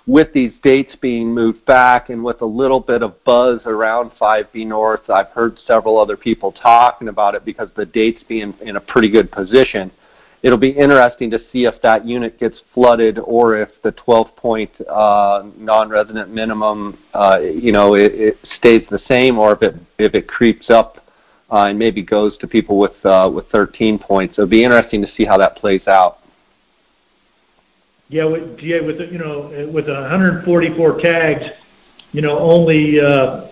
with 0.06 0.32
these 0.32 0.52
dates 0.62 0.94
being 1.00 1.34
moved 1.34 1.64
back 1.64 2.10
and 2.10 2.22
with 2.22 2.42
a 2.42 2.46
little 2.46 2.80
bit 2.80 3.02
of 3.02 3.22
buzz 3.24 3.60
around 3.64 4.10
5B 4.20 4.66
North, 4.66 5.08
I've 5.08 5.28
heard 5.28 5.58
several 5.66 5.98
other 5.98 6.16
people 6.16 6.52
talking 6.52 7.08
about 7.08 7.34
it 7.34 7.44
because 7.44 7.68
the 7.76 7.86
dates 7.86 8.22
being 8.28 8.54
in 8.60 8.76
a 8.76 8.80
pretty 8.80 9.10
good 9.10 9.30
position 9.30 9.90
it'll 10.42 10.58
be 10.58 10.70
interesting 10.70 11.30
to 11.30 11.38
see 11.52 11.64
if 11.64 11.80
that 11.82 12.06
unit 12.06 12.38
gets 12.38 12.58
flooded 12.72 13.18
or 13.18 13.56
if 13.56 13.70
the 13.82 13.92
12-point 13.92 14.70
uh, 14.88 15.44
non-resident 15.56 16.30
minimum, 16.30 16.98
uh, 17.14 17.38
you 17.40 17.72
know, 17.72 17.94
it, 17.94 18.12
it, 18.14 18.38
stays 18.58 18.82
the 18.90 19.00
same, 19.08 19.38
or 19.38 19.52
if 19.52 19.62
it 19.62 19.74
if 19.98 20.14
it 20.14 20.28
creeps 20.28 20.70
up 20.70 21.04
uh, 21.50 21.66
and 21.68 21.78
maybe 21.78 22.02
goes 22.02 22.36
to 22.38 22.46
people 22.46 22.78
with 22.78 23.04
uh, 23.04 23.30
with 23.32 23.48
13 23.50 23.98
points. 23.98 24.38
It'll 24.38 24.48
be 24.48 24.64
interesting 24.64 25.02
to 25.02 25.08
see 25.16 25.24
how 25.24 25.38
that 25.38 25.56
plays 25.56 25.86
out. 25.88 26.18
Yeah, 28.08 28.24
with, 28.24 28.58
yeah, 28.60 28.80
with 28.80 29.00
you 29.12 29.18
know, 29.18 29.70
with 29.70 29.86
144 29.86 31.00
tags, 31.00 31.44
you 32.12 32.22
know, 32.22 32.38
only 32.38 33.00
uh, 33.00 33.04
uh, 33.04 33.50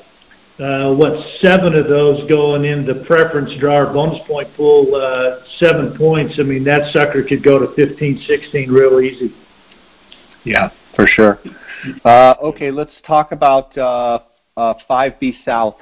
what 0.59 1.15
seven 1.41 1.75
of 1.75 1.89
those 1.89 2.29
going 2.29 2.65
in 2.65 2.87
the 2.87 3.05
preference 3.07 3.53
draw 3.59 3.79
or 3.79 3.93
bonus 3.93 4.21
point 4.27 4.49
pool, 4.57 4.95
uh, 4.95 5.41
seven 5.59 5.97
points. 5.97 6.39
I 6.39 6.43
mean, 6.43 6.65
that 6.65 6.93
sucker 6.93 7.23
could 7.23 7.43
go 7.45 7.59
to 7.59 7.75
15, 7.75 8.25
16 8.27 8.71
real 8.71 9.01
easy. 9.01 9.35
Yeah, 10.45 10.71
for 10.95 11.07
sure. 11.07 11.41
Uh, 12.05 12.35
okay, 12.43 12.71
let's 12.71 12.93
talk 13.07 13.33
about 13.33 13.77
uh, 13.77 14.21
uh, 14.57 14.75
5B 14.89 15.45
South. 15.45 15.77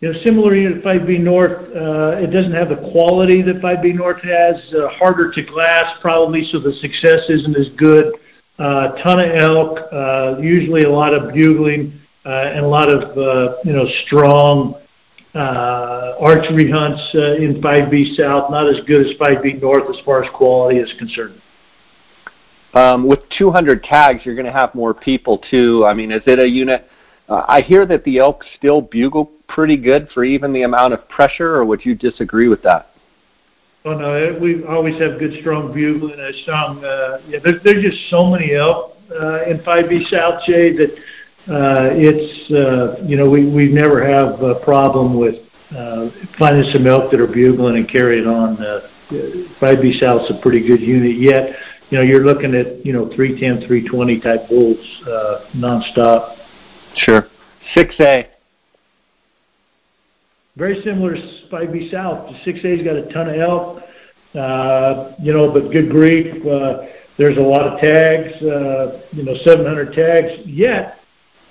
You 0.00 0.12
know, 0.12 0.18
similarly 0.24 0.64
to 0.64 0.80
5B 0.80 1.20
North, 1.20 1.52
uh, 1.76 2.18
it 2.18 2.28
doesn't 2.32 2.52
have 2.52 2.70
the 2.70 2.90
quality 2.92 3.40
that 3.42 3.62
5B 3.62 3.94
North 3.94 4.20
has. 4.22 4.56
Uh, 4.74 4.88
harder 4.88 5.30
to 5.30 5.42
glass, 5.44 5.96
probably, 6.00 6.44
so 6.50 6.58
the 6.58 6.72
success 6.74 7.20
isn't 7.28 7.56
as 7.56 7.68
good. 7.76 8.12
Uh, 8.58 8.88
ton 9.02 9.20
of 9.20 9.34
elk, 9.34 9.78
uh, 9.92 10.36
usually 10.40 10.82
a 10.82 10.90
lot 10.90 11.14
of 11.14 11.32
bugling. 11.32 12.00
Uh, 12.24 12.52
and 12.54 12.64
a 12.64 12.68
lot 12.68 12.88
of 12.88 13.18
uh, 13.18 13.56
you 13.64 13.72
know 13.72 13.84
strong 14.06 14.74
uh, 15.34 16.14
archery 16.20 16.70
hunts 16.70 17.02
in 17.14 17.60
5B 17.60 18.16
South. 18.16 18.50
Not 18.50 18.68
as 18.68 18.80
good 18.86 19.06
as 19.06 19.16
5B 19.18 19.60
North 19.60 19.90
as 19.90 20.00
far 20.04 20.22
as 20.22 20.30
quality 20.32 20.78
is 20.78 20.92
concerned. 20.98 21.40
Um, 22.74 23.06
with 23.06 23.20
200 23.36 23.82
tags, 23.84 24.24
you're 24.24 24.34
going 24.34 24.46
to 24.46 24.52
have 24.52 24.74
more 24.74 24.94
people 24.94 25.38
too. 25.50 25.84
I 25.84 25.94
mean, 25.94 26.10
is 26.10 26.22
it 26.26 26.38
a 26.38 26.48
unit? 26.48 26.88
Uh, 27.28 27.44
I 27.46 27.60
hear 27.60 27.84
that 27.86 28.04
the 28.04 28.18
elk 28.18 28.44
still 28.56 28.80
bugle 28.80 29.30
pretty 29.48 29.76
good 29.76 30.08
for 30.14 30.24
even 30.24 30.52
the 30.52 30.62
amount 30.62 30.94
of 30.94 31.08
pressure, 31.08 31.56
or 31.56 31.64
would 31.64 31.84
you 31.84 31.94
disagree 31.94 32.48
with 32.48 32.62
that? 32.62 32.88
Oh 33.84 33.94
no, 33.94 34.38
we 34.40 34.64
always 34.64 34.98
have 35.00 35.18
good 35.18 35.40
strong 35.40 35.74
bugling. 35.74 36.20
A 36.20 36.32
strong, 36.42 36.84
uh, 36.84 37.20
yeah. 37.26 37.40
There's, 37.42 37.60
there's 37.64 37.82
just 37.82 38.10
so 38.10 38.30
many 38.30 38.54
elk 38.54 38.96
uh, 39.10 39.42
in 39.42 39.58
5B 39.58 40.08
South, 40.08 40.40
Jay, 40.46 40.76
that 40.76 40.94
it's 41.46 42.50
uh, 42.52 43.02
you 43.04 43.16
know 43.16 43.28
we 43.28 43.46
we 43.46 43.68
never 43.68 44.06
have 44.06 44.40
a 44.42 44.56
problem 44.56 45.18
with 45.18 45.36
uh, 45.76 46.10
finding 46.38 46.70
some 46.72 46.86
elk 46.86 47.10
that 47.10 47.20
are 47.20 47.26
bugling 47.26 47.76
and 47.76 47.88
carrying 47.88 48.26
on. 48.26 48.62
Uh, 48.62 48.88
5B 49.60 50.00
South's 50.00 50.30
a 50.30 50.40
pretty 50.40 50.66
good 50.66 50.80
unit. 50.80 51.18
Yet, 51.18 51.56
you 51.90 51.98
know, 51.98 52.04
you're 52.04 52.24
looking 52.24 52.54
at 52.54 52.84
you 52.84 52.92
know 52.92 53.10
310, 53.14 53.66
320 53.66 54.20
type 54.20 54.48
bulls 54.48 54.78
uh, 55.06 55.46
nonstop. 55.54 56.36
Sure. 56.96 57.28
6A. 57.76 58.28
Very 60.56 60.82
similar 60.82 61.14
to 61.14 61.22
5B 61.50 61.90
South. 61.90 62.28
The 62.28 62.52
6A's 62.52 62.84
got 62.84 62.96
a 62.96 63.10
ton 63.12 63.30
of 63.30 63.36
elk, 63.36 63.82
uh, 64.34 65.12
you 65.22 65.32
know, 65.32 65.50
but 65.50 65.70
good 65.72 65.90
grief. 65.90 66.44
Uh, 66.46 66.82
there's 67.16 67.38
a 67.38 67.40
lot 67.40 67.62
of 67.62 67.80
tags, 67.80 68.34
uh, 68.42 69.02
you 69.12 69.22
know, 69.24 69.34
700 69.44 69.92
tags. 69.94 70.46
Yet, 70.46 70.98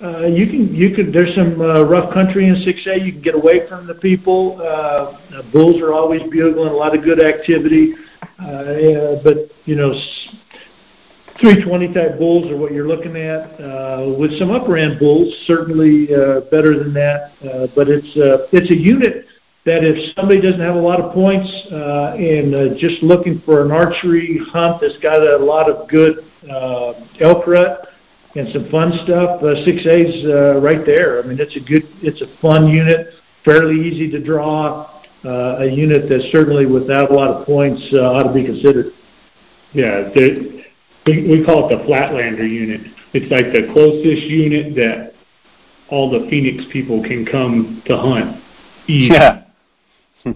uh, 0.02 0.26
you 0.26 0.46
can 0.46 0.74
you 0.74 0.94
could 0.94 1.12
there's 1.12 1.34
some 1.34 1.60
uh, 1.60 1.84
rough 1.84 2.12
country 2.12 2.48
in 2.48 2.54
6A. 2.56 3.06
You 3.06 3.12
can 3.12 3.22
get 3.22 3.34
away 3.34 3.68
from 3.68 3.86
the 3.86 3.94
people. 3.94 4.60
Uh, 4.60 5.42
bulls 5.52 5.80
are 5.80 5.92
always 5.92 6.22
bugling, 6.30 6.68
a 6.68 6.72
lot 6.72 6.96
of 6.96 7.04
good 7.04 7.22
activity. 7.22 7.94
Uh, 8.40 8.72
yeah, 8.72 9.14
but 9.22 9.50
you 9.64 9.76
know, 9.76 9.92
320 11.40 11.94
type 11.94 12.18
bulls 12.18 12.50
are 12.50 12.56
what 12.56 12.72
you're 12.72 12.88
looking 12.88 13.16
at. 13.16 13.60
Uh, 13.60 14.14
with 14.18 14.36
some 14.38 14.50
upper 14.50 14.76
end 14.76 14.98
bulls, 14.98 15.32
certainly 15.46 16.08
uh, 16.12 16.40
better 16.50 16.78
than 16.78 16.92
that. 16.92 17.32
Uh, 17.42 17.66
but 17.74 17.88
it's 17.88 18.16
uh, 18.16 18.48
it's 18.52 18.70
a 18.70 18.76
unit 18.76 19.26
that 19.64 19.84
if 19.84 20.14
somebody 20.16 20.40
doesn't 20.40 20.60
have 20.60 20.74
a 20.74 20.80
lot 20.80 21.00
of 21.00 21.14
points 21.14 21.48
uh, 21.70 22.14
and 22.18 22.54
uh, 22.54 22.74
just 22.76 23.00
looking 23.02 23.40
for 23.44 23.62
an 23.62 23.70
archery 23.70 24.40
hunt 24.50 24.80
that's 24.80 24.98
got 24.98 25.22
a 25.22 25.36
lot 25.38 25.70
of 25.70 25.88
good 25.88 26.26
uh, 26.50 26.94
elk 27.20 27.46
rut 27.46 27.86
and 28.34 28.48
some 28.52 28.70
fun 28.70 28.92
stuff. 29.04 29.42
Uh, 29.42 29.54
6A's 29.66 30.24
uh, 30.24 30.60
right 30.60 30.84
there. 30.84 31.22
I 31.22 31.26
mean, 31.26 31.38
it's 31.40 31.56
a 31.56 31.60
good, 31.60 31.84
it's 32.02 32.22
a 32.22 32.40
fun 32.40 32.68
unit, 32.68 33.08
fairly 33.44 33.80
easy 33.86 34.10
to 34.10 34.22
draw. 34.22 34.88
Uh, 35.24 35.58
a 35.60 35.66
unit 35.66 36.08
that 36.08 36.20
certainly, 36.32 36.66
without 36.66 37.10
a 37.10 37.14
lot 37.14 37.30
of 37.30 37.46
points, 37.46 37.80
uh, 37.92 38.12
ought 38.12 38.24
to 38.24 38.32
be 38.32 38.44
considered. 38.44 38.92
Yeah, 39.72 40.10
the, 40.14 40.64
we 41.06 41.44
call 41.44 41.68
it 41.70 41.76
the 41.76 41.84
Flatlander 41.84 42.48
unit. 42.48 42.80
It's 43.12 43.30
like 43.30 43.52
the 43.52 43.72
closest 43.72 44.22
unit 44.22 44.74
that 44.76 45.12
all 45.90 46.10
the 46.10 46.28
Phoenix 46.28 46.64
people 46.72 47.02
can 47.02 47.24
come 47.24 47.82
to 47.86 47.96
hunt. 47.96 48.42
Easy. 48.88 49.14
Yeah. 49.14 49.44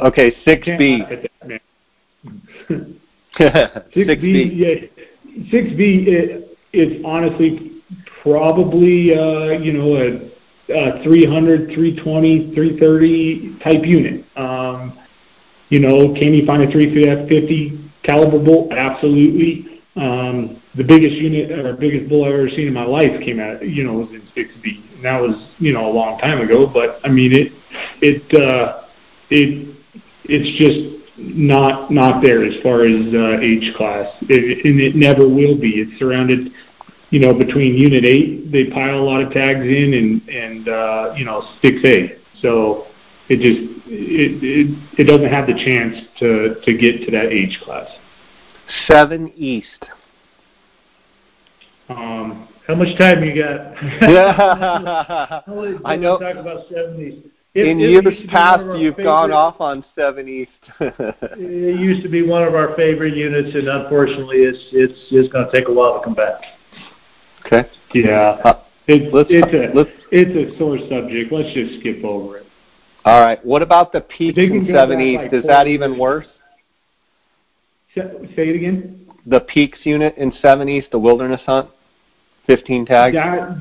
okay, 0.00 0.32
6B. 0.46 1.28
6B, 1.40 1.60
yeah, 3.38 3.80
6B, 5.52 6.43
is 6.74 7.02
honestly 7.04 7.82
probably 8.22 9.14
uh, 9.14 9.58
you 9.58 9.72
know 9.72 9.96
a, 9.96 10.98
a 10.98 11.02
300, 11.02 11.72
320, 11.74 12.54
330 12.54 13.58
type 13.62 13.84
unit. 13.84 14.24
Um, 14.36 14.98
you 15.68 15.80
know, 15.80 16.14
can 16.14 16.34
you 16.34 16.46
find 16.46 16.62
a 16.62 16.70
350 16.70 17.90
caliber 18.02 18.38
bolt? 18.38 18.72
Absolutely. 18.72 19.82
Um, 19.96 20.62
the 20.76 20.84
biggest 20.84 21.16
unit 21.16 21.52
or 21.52 21.74
biggest 21.74 22.08
bull 22.08 22.24
I've 22.24 22.34
ever 22.34 22.48
seen 22.48 22.66
in 22.66 22.74
my 22.74 22.84
life 22.84 23.20
came 23.22 23.40
out, 23.40 23.66
you 23.66 23.84
know, 23.84 23.94
was 23.94 24.10
in 24.10 24.22
6B. 24.36 24.96
And 24.96 25.04
that 25.04 25.20
was, 25.20 25.48
you 25.58 25.72
know, 25.72 25.86
a 25.86 25.92
long 25.92 26.18
time 26.18 26.40
ago. 26.40 26.66
But 26.66 27.00
I 27.04 27.08
mean, 27.08 27.32
it, 27.32 27.52
it, 28.02 28.34
uh, 28.34 28.82
it, 29.30 29.76
it's 30.24 30.58
just 30.58 31.04
not 31.16 31.90
not 31.92 32.22
there 32.22 32.44
as 32.44 32.60
far 32.62 32.82
as 32.84 33.14
uh, 33.14 33.38
age 33.40 33.72
class, 33.76 34.10
it, 34.22 34.64
and 34.64 34.80
it 34.80 34.96
never 34.96 35.28
will 35.28 35.58
be. 35.58 35.80
It's 35.80 35.98
surrounded, 35.98 36.52
you 37.14 37.20
know, 37.20 37.32
between 37.32 37.76
Unit 37.76 38.04
Eight. 38.04 38.50
They 38.50 38.70
pile 38.70 38.98
a 38.98 39.06
lot 39.06 39.22
of 39.22 39.32
tags 39.32 39.60
in, 39.60 39.94
and 39.94 40.28
and 40.28 40.68
uh, 40.68 41.14
you 41.16 41.24
know, 41.24 41.48
Six 41.62 41.76
A. 41.84 42.18
So 42.40 42.88
it 43.28 43.36
just 43.36 43.86
it, 43.86 44.42
it 44.42 44.98
it 44.98 45.04
doesn't 45.04 45.30
have 45.30 45.46
the 45.46 45.54
chance 45.54 45.94
to 46.18 46.60
to 46.60 46.76
get 46.76 47.04
to 47.04 47.12
that 47.12 47.26
age 47.26 47.60
class. 47.62 47.88
Seven 48.90 49.32
East. 49.36 49.84
Um, 51.88 52.48
How 52.66 52.74
much 52.74 52.98
time 52.98 53.22
you 53.22 53.40
got? 53.40 53.80
Yeah. 54.02 55.40
I 55.84 55.94
know. 55.94 56.18
Talk 56.18 56.34
about 56.34 56.66
seventies. 56.68 57.22
In 57.54 57.78
years 57.78 58.02
past, 58.26 58.76
you've 58.76 58.96
gone 58.96 59.30
off 59.30 59.60
on 59.60 59.84
seven 59.94 60.28
East. 60.28 60.50
it 60.80 61.78
used 61.78 62.02
to 62.02 62.08
be 62.08 62.26
one 62.26 62.42
of 62.42 62.56
our 62.56 62.74
favorite 62.74 63.14
units, 63.14 63.54
and 63.54 63.68
unfortunately, 63.68 64.38
it's 64.38 64.66
it's 64.72 64.98
it's 65.12 65.32
going 65.32 65.46
to 65.48 65.52
take 65.52 65.68
a 65.68 65.72
while 65.72 66.00
to 66.00 66.04
come 66.04 66.14
back. 66.14 66.42
Okay. 67.46 67.68
yeah, 67.94 68.40
Uh, 68.44 68.54
it's 68.86 69.12
let's- 69.12 69.30
it's 69.30 69.52
a 69.52 69.72
let's- 69.74 69.90
it's 70.10 70.54
a 70.54 70.56
sore 70.58 70.78
subject. 70.88 71.30
Let's 71.32 71.52
just 71.52 71.80
skip 71.80 72.04
over 72.04 72.38
it. 72.38 72.46
All 73.04 73.24
right. 73.24 73.44
What 73.44 73.60
about 73.62 73.92
the 73.92 74.00
peaks 74.00 74.38
in 74.38 74.66
go 74.66 74.74
seven 74.74 74.98
back 74.98 75.06
East? 75.06 75.22
like 75.22 75.32
Is 75.32 75.44
that 75.44 75.66
even 75.66 75.98
worse? 75.98 76.26
Say 77.94 78.02
it 78.48 78.56
again. 78.56 79.06
The 79.26 79.40
peaks 79.40 79.78
unit 79.84 80.16
in 80.16 80.32
7 80.32 80.68
East, 80.68 80.90
the 80.90 80.98
wilderness 80.98 81.40
hunt, 81.46 81.68
fifteen 82.46 82.84
tags. 82.84 83.14
That 83.14 83.56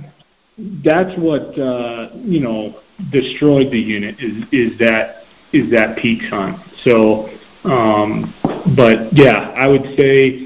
that's 0.83 1.17
what 1.17 1.57
uh, 1.59 2.09
you 2.15 2.39
know 2.39 2.79
destroyed 3.11 3.71
the 3.71 3.79
unit 3.79 4.15
is 4.19 4.43
is 4.51 4.77
that 4.79 5.23
is 5.53 5.69
that 5.71 5.97
peaks 5.97 6.25
hunt. 6.29 6.57
So, 6.83 7.29
um, 7.63 8.33
but 8.75 9.13
yeah, 9.13 9.51
I 9.55 9.67
would 9.67 9.95
say 9.97 10.42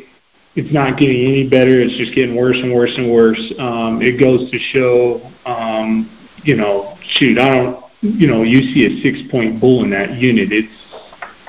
it's 0.57 0.73
not 0.73 0.97
getting 0.97 1.23
any 1.23 1.47
better. 1.47 1.79
It's 1.79 1.95
just 1.97 2.15
getting 2.15 2.35
worse 2.35 2.57
and 2.57 2.73
worse 2.73 2.91
and 2.97 3.11
worse. 3.11 3.39
Um, 3.59 4.01
it 4.01 4.19
goes 4.19 4.49
to 4.49 4.57
show, 4.57 5.21
um, 5.45 6.09
you 6.43 6.55
know, 6.55 6.97
shoot, 7.13 7.37
I 7.37 7.53
don't, 7.53 7.85
you 8.01 8.25
know, 8.25 8.41
you 8.41 8.73
see 8.73 8.87
a 8.87 9.01
six 9.03 9.19
point 9.29 9.61
bull 9.61 9.83
in 9.83 9.91
that 9.91 10.15
unit. 10.15 10.51
It's 10.51 10.73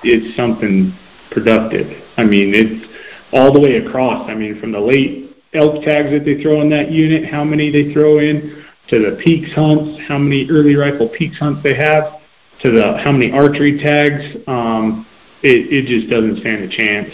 it's 0.05 0.37
something 0.37 0.94
productive. 1.31 1.87
I 2.18 2.25
mean, 2.25 2.53
it's 2.55 2.87
all 3.33 3.51
the 3.51 3.59
way 3.59 3.79
across. 3.79 4.29
I 4.29 4.35
mean, 4.35 4.61
from 4.61 4.73
the 4.73 4.81
late 4.81 5.35
elk 5.55 5.83
tags 5.85 6.11
that 6.11 6.27
they 6.27 6.42
throw 6.42 6.61
in 6.61 6.68
that 6.68 6.90
unit, 6.90 7.31
how 7.31 7.44
many 7.44 7.73
they 7.73 7.94
throw 7.94 8.18
in, 8.18 8.62
to 8.88 8.99
the 8.99 9.16
peaks 9.25 9.53
hunts, 9.55 10.01
how 10.07 10.18
many 10.18 10.47
early 10.51 10.77
rifle 10.77 11.09
peaks 11.09 11.38
hunts 11.38 11.62
they 11.62 11.75
have, 11.75 12.21
to 12.61 12.71
the 12.71 12.99
how 12.99 13.12
many 13.12 13.33
archery 13.33 13.79
tags. 13.79 14.37
Um, 14.47 15.07
it 15.42 15.73
it 15.73 15.87
just 15.87 16.11
doesn't 16.11 16.40
stand 16.40 16.64
a 16.64 16.68
chance. 16.68 17.09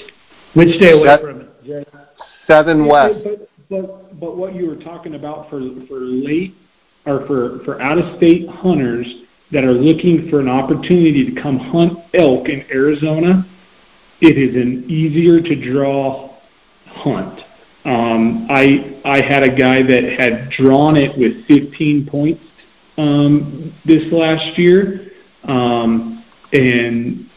Which 0.55 0.75
stay 0.75 0.91
away 0.91 1.07
That- 1.07 1.21
from 1.21 1.41
it. 1.41 1.44
Jay. 1.65 1.85
Seven 2.47 2.87
West. 2.87 3.21
But, 3.25 3.49
but 3.71 4.21
but 4.21 4.37
what 4.37 4.55
you 4.55 4.69
were 4.69 4.77
talking 4.77 5.15
about 5.15 5.49
for 5.49 5.61
for 5.89 6.01
late 6.01 6.55
or 7.07 7.27
for 7.27 7.61
for 7.65 7.81
out 7.81 7.99
of 7.99 8.17
state 8.19 8.49
hunters 8.49 9.07
that 9.51 9.65
are 9.65 9.73
looking 9.73 10.29
for 10.31 10.41
an 10.41 10.49
opportunity 10.49 11.33
to 11.33 11.41
come 11.41 11.59
hunt 11.59 11.99
elk 12.15 12.49
in 12.49 12.67
Arizona, 12.71 13.47
it 14.21 14.37
is 14.37 14.55
an 14.55 14.85
easier 14.89 15.41
to 15.41 15.73
draw 15.73 16.37
hunt. 16.87 17.41
Um, 17.85 18.47
I 18.51 19.01
I 19.05 19.21
had 19.21 19.43
a 19.43 19.55
guy 19.55 19.83
that 19.83 20.17
had 20.19 20.51
drawn 20.51 20.97
it 20.97 21.17
with 21.19 21.47
15 21.47 22.07
points 22.07 22.43
um, 22.99 23.75
this 23.85 24.11
last 24.13 24.59
year, 24.59 25.11
um, 25.45 26.25
and 26.53 27.31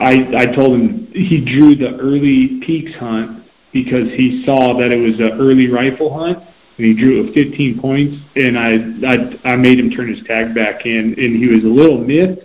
I 0.00 0.28
I 0.36 0.46
told 0.54 0.80
him 0.80 1.08
he 1.12 1.44
drew 1.44 1.74
the 1.74 1.96
early 1.98 2.60
peaks 2.64 2.94
hunt 2.98 3.37
because 3.72 4.08
he 4.12 4.42
saw 4.44 4.78
that 4.78 4.90
it 4.90 5.00
was 5.00 5.18
an 5.20 5.38
early 5.40 5.68
rifle 5.68 6.16
hunt 6.16 6.38
and 6.38 6.86
he 6.86 6.94
drew 6.94 7.24
with 7.24 7.34
15 7.34 7.80
points 7.80 8.16
and 8.36 8.58
I 8.58 8.76
I 9.06 9.52
I 9.52 9.56
made 9.56 9.78
him 9.78 9.90
turn 9.90 10.08
his 10.08 10.24
tag 10.26 10.54
back 10.54 10.86
in 10.86 11.14
and 11.16 11.36
he 11.36 11.48
was 11.48 11.64
a 11.64 11.68
little 11.68 11.98
miffed. 11.98 12.42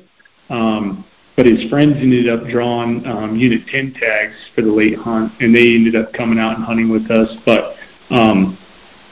Um, 0.49 1.05
but 1.35 1.47
his 1.47 1.67
friends 1.69 1.95
ended 1.97 2.29
up 2.29 2.47
drawing 2.47 3.05
um, 3.07 3.35
Unit 3.35 3.65
10 3.67 3.95
tags 3.99 4.35
for 4.53 4.61
the 4.61 4.71
late 4.71 4.95
hunt, 4.95 5.33
and 5.39 5.55
they 5.55 5.73
ended 5.73 5.95
up 5.95 6.13
coming 6.13 6.37
out 6.37 6.57
and 6.57 6.63
hunting 6.63 6.89
with 6.89 7.09
us. 7.09 7.27
But 7.43 7.75
um, 8.11 8.57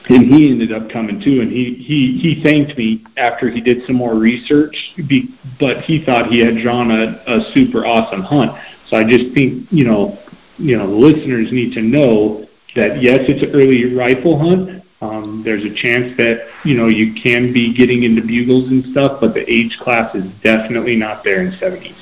and 0.09 0.25
he 0.25 0.51
ended 0.51 0.71
up 0.71 0.89
coming 0.89 1.19
too, 1.19 1.41
and 1.41 1.51
he 1.51 1.75
he 1.75 2.19
he 2.21 2.43
thanked 2.43 2.77
me 2.77 3.03
after 3.17 3.49
he 3.49 3.61
did 3.61 3.85
some 3.85 3.95
more 3.95 4.15
research. 4.15 4.75
Be, 5.07 5.35
but 5.59 5.81
he 5.81 6.03
thought 6.05 6.27
he 6.27 6.39
had 6.39 6.57
drawn 6.61 6.91
a, 6.91 7.23
a 7.27 7.51
super 7.53 7.85
awesome 7.85 8.21
hunt. 8.21 8.51
So 8.89 8.97
I 8.97 9.03
just 9.03 9.33
think 9.33 9.67
you 9.71 9.85
know 9.85 10.19
you 10.61 10.77
know 10.77 10.87
the 10.87 10.95
listeners 10.95 11.51
need 11.51 11.73
to 11.73 11.81
know 11.81 12.45
that 12.75 13.01
yes, 13.01 13.19
it's 13.27 13.43
an 13.43 13.51
early 13.53 13.93
rifle 13.93 14.39
hunt. 14.39 14.83
Um, 15.01 15.41
there's 15.43 15.63
a 15.65 15.73
chance 15.73 16.15
that 16.17 16.47
you 16.63 16.77
know 16.77 16.87
you 16.87 17.13
can 17.21 17.51
be 17.51 17.73
getting 17.73 18.03
into 18.03 18.21
bugles 18.21 18.69
and 18.69 18.85
stuff, 18.91 19.19
but 19.19 19.33
the 19.33 19.49
age 19.51 19.77
class 19.81 20.13
is 20.15 20.25
definitely 20.43 20.95
not 20.95 21.23
there 21.23 21.41
in 21.41 21.57
7 21.59 21.81
East. 21.83 21.99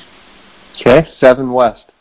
Okay. 0.81 1.07
Seven 1.19 1.51
West. 1.51 1.91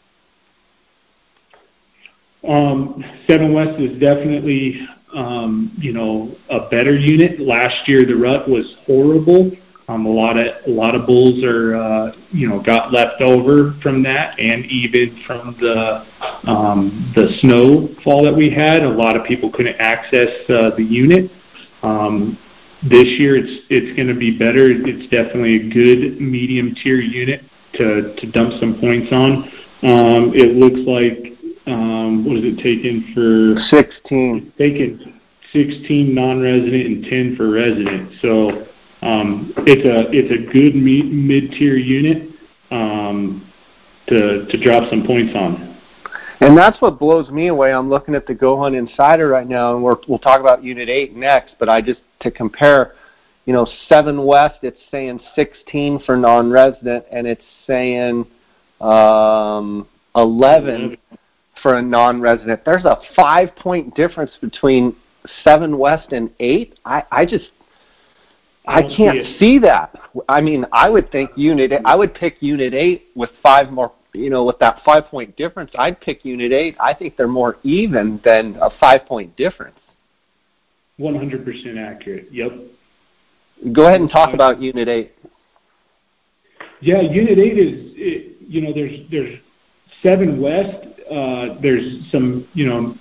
Um, 2.47 3.05
Seven 3.27 3.53
West 3.53 3.81
is 3.81 3.99
definitely, 4.01 4.87
um, 5.14 5.73
you 5.79 5.92
know, 5.92 6.37
a 6.51 6.68
better 6.68 6.97
unit. 6.97 7.40
Last 7.40 7.88
year 7.88 8.05
the 8.05 8.14
rut 8.14 8.49
was 8.49 8.77
horrible. 8.87 9.51
Um, 9.88 10.05
a 10.05 10.11
lot 10.11 10.37
of 10.37 10.46
a 10.66 10.70
lot 10.70 10.94
of 10.94 11.07
bulls 11.07 11.42
are, 11.42 11.74
uh, 11.74 12.12
you 12.31 12.46
know, 12.46 12.61
got 12.61 12.92
left 12.92 13.22
over 13.22 13.74
from 13.83 14.03
that, 14.03 14.38
and 14.38 14.66
even 14.66 15.22
from 15.27 15.57
the 15.59 16.05
um, 16.44 17.11
the 17.16 17.29
snowfall 17.40 18.22
that 18.24 18.35
we 18.35 18.51
had. 18.51 18.83
A 18.83 18.88
lot 18.88 19.16
of 19.16 19.24
people 19.24 19.51
couldn't 19.51 19.77
access 19.81 20.29
uh, 20.51 20.77
the 20.77 20.85
unit. 20.85 21.31
Um, 21.83 22.38
this 22.83 23.07
year 23.18 23.37
it's 23.37 23.64
it's 23.70 23.96
going 23.96 24.09
to 24.09 24.14
be 24.14 24.37
better. 24.37 24.70
It's 24.70 25.09
definitely 25.11 25.57
a 25.57 25.70
good 25.72 26.20
medium 26.20 26.74
tier 26.74 27.01
unit 27.01 27.40
to 27.74 28.14
to 28.14 28.31
dump 28.31 28.61
some 28.61 28.79
points 28.81 29.11
on. 29.11 29.44
Um, 29.85 30.33
it 30.35 30.55
looks 30.55 30.81
like 30.85 31.33
um, 31.66 32.27
what 32.27 32.37
is 32.37 32.44
it 32.44 32.57
taken 32.59 33.09
for? 33.14 33.59
Sixteen. 33.74 34.53
Taken 34.59 35.18
16 35.53 36.14
non-resident 36.14 36.87
and 36.87 37.05
10 37.05 37.37
for 37.37 37.51
resident. 37.51 38.12
So 38.20 38.68
um, 39.03 39.53
it's 39.59 39.85
a 39.85 40.11
it's 40.11 40.31
a 40.33 40.53
good 40.53 40.75
mid-tier 40.75 41.77
unit 41.77 42.31
um, 42.71 43.51
to 44.09 44.47
to 44.47 44.63
drop 44.63 44.91
some 44.91 45.05
points 45.07 45.35
on. 45.35 45.69
And 46.41 46.57
that's 46.57 46.81
what 46.81 46.99
blows 46.99 47.31
me 47.31 47.49
away. 47.49 47.73
I'm 47.73 47.89
looking 47.89 48.15
at 48.15 48.27
the 48.27 48.35
Go 48.35 48.61
Hunt 48.61 48.77
Insider 48.77 49.29
right 49.29 49.49
now, 49.49 49.75
and 49.75 49.83
we're, 49.83 49.97
we'll 50.07 50.21
talk 50.21 50.41
about 50.41 50.63
Unit 50.63 50.89
8 50.89 51.17
next. 51.17 51.57
But 51.59 51.69
I 51.69 51.81
just, 51.81 52.01
to 52.21 52.31
compare, 52.31 52.95
you 53.45 53.53
know, 53.53 53.67
7 53.89 54.25
West, 54.25 54.59
it's 54.63 54.79
saying 54.91 55.21
16 55.35 56.01
for 56.07 56.17
non 56.17 56.51
resident, 56.51 57.07
and 57.11 57.27
it's 57.27 57.43
saying 57.67 58.25
um, 58.81 59.89
11 60.15 60.97
for 61.61 61.75
a 61.75 61.83
non 61.83 62.21
resident. 62.21 62.65
There's 62.65 62.85
a 62.85 62.99
five 63.17 63.57
point 63.57 63.97
difference 63.97 64.33
between 64.41 64.95
7 65.45 65.77
West 65.77 66.13
and 66.13 66.31
8. 66.39 66.79
I, 66.85 67.03
I 67.11 67.25
just, 67.25 67.51
I 68.69 68.83
don't 68.83 68.91
see 68.91 68.97
can't 68.97 69.39
see 69.39 69.59
that. 69.61 69.95
I 70.29 70.41
mean, 70.41 70.67
I 70.73 70.89
would 70.89 71.11
think 71.11 71.31
Unit, 71.37 71.73
I 71.85 71.97
would 71.97 72.15
pick 72.15 72.37
Unit 72.41 72.75
8 72.75 73.09
with 73.15 73.31
five 73.43 73.71
more 73.71 73.93
you 74.15 74.31
know, 74.31 74.45
with 74.45 74.59
that 74.59 74.83
five 74.85 75.07
point 75.07 75.37
difference, 75.37 75.71
I'd 75.79 76.01
pick 76.01 76.25
Unit 76.25 76.53
8. 76.53 76.77
I 76.81 76.95
think 76.95 77.17
they're 77.17 77.29
more 77.29 77.57
even 77.63 78.21
than 78.25 78.57
a 78.61 78.71
five 78.81 79.07
point 79.07 79.37
difference. 79.37 79.79
100% 80.99 81.79
accurate. 81.79 82.29
Yep. 82.33 82.53
Go 83.73 83.87
ahead 83.87 84.01
and 84.01 84.11
talk 84.11 84.35
about 84.35 84.61
Unit 84.61 84.89
8. 84.89 85.13
Yeah, 86.81 87.01
Unit 87.01 87.39
8 87.39 87.59
is, 87.59 87.93
it, 87.97 88.37
you 88.41 88.61
know, 88.61 88.73
there's 88.73 89.01
there's 89.11 89.39
7 90.03 90.41
West. 90.41 90.87
Uh, 91.11 91.61
there's 91.63 92.07
some, 92.11 92.47
you 92.55 92.67
know, 92.67 92.95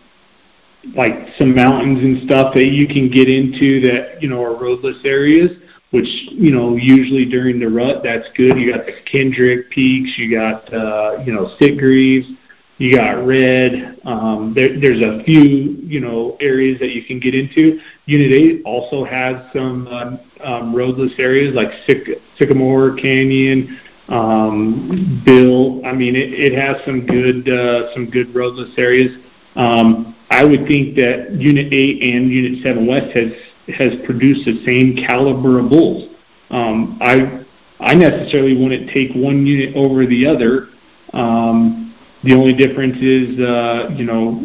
like 0.95 1.13
some 1.37 1.55
mountains 1.55 1.99
and 1.99 2.23
stuff 2.23 2.53
that 2.53 2.67
you 2.67 2.87
can 2.87 3.09
get 3.09 3.29
into 3.29 3.81
that, 3.81 4.21
you 4.21 4.29
know, 4.29 4.43
are 4.43 4.55
roadless 4.55 4.97
areas, 5.03 5.51
which, 5.91 6.07
you 6.31 6.51
know, 6.51 6.75
usually 6.75 7.25
during 7.25 7.59
the 7.59 7.67
rut, 7.67 8.03
that's 8.03 8.27
good. 8.35 8.57
You 8.57 8.73
got 8.73 8.85
the 8.85 8.93
Kendrick 9.09 9.69
Peaks, 9.69 10.17
you 10.17 10.35
got, 10.35 10.71
uh, 10.73 11.23
you 11.25 11.33
know, 11.33 11.55
Sitgreaves, 11.59 12.37
you 12.77 12.95
got 12.95 13.25
Red. 13.25 13.99
Um, 14.05 14.53
there, 14.55 14.79
there's 14.79 15.01
a 15.01 15.23
few, 15.23 15.41
you 15.41 15.99
know, 15.99 16.37
areas 16.39 16.79
that 16.79 16.91
you 16.91 17.03
can 17.03 17.19
get 17.19 17.33
into. 17.33 17.79
Unit 18.05 18.31
8 18.31 18.61
also 18.65 19.03
has 19.03 19.51
some 19.53 19.87
um, 19.87 20.19
um, 20.43 20.75
roadless 20.75 21.13
areas 21.17 21.55
like 21.55 21.69
Syc- 21.87 22.21
Sycamore 22.37 22.95
Canyon, 22.95 23.79
um, 24.09 25.23
Bill. 25.25 25.83
I 25.85 25.93
mean, 25.93 26.15
it, 26.15 26.33
it 26.33 26.53
has 26.53 26.77
some 26.85 27.05
good, 27.05 27.49
uh, 27.49 27.93
some 27.93 28.09
good 28.09 28.33
roadless 28.35 28.71
areas. 28.77 29.17
Um, 29.55 30.15
I 30.29 30.43
would 30.43 30.67
think 30.67 30.95
that 30.95 31.31
Unit 31.31 31.71
8 31.71 32.03
and 32.03 32.31
Unit 32.31 32.63
7 32.63 32.85
West 32.85 33.15
has 33.15 33.31
has 33.75 33.93
produced 34.05 34.45
the 34.45 34.63
same 34.65 34.95
caliber 34.95 35.59
of 35.59 35.69
bulls. 35.69 36.09
Um, 36.49 36.97
I 37.01 37.43
I 37.79 37.95
necessarily 37.95 38.55
wouldn't 38.55 38.89
take 38.89 39.13
one 39.13 39.45
unit 39.45 39.75
over 39.75 40.05
the 40.05 40.25
other. 40.25 40.69
Um, 41.13 41.93
the 42.23 42.33
only 42.33 42.53
difference 42.53 42.97
is, 42.97 43.39
uh, 43.39 43.89
you 43.95 44.03
know, 44.03 44.41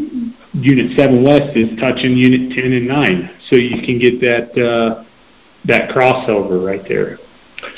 Unit 0.54 0.96
7 0.98 1.24
West 1.24 1.56
is 1.56 1.78
touching 1.80 2.16
Unit 2.16 2.52
10 2.54 2.72
and 2.72 2.86
9, 2.86 3.30
so 3.48 3.56
you 3.56 3.82
can 3.82 3.98
get 3.98 4.20
that 4.20 4.52
uh, 4.62 5.04
that 5.64 5.90
crossover 5.90 6.64
right 6.64 6.86
there. 6.86 7.18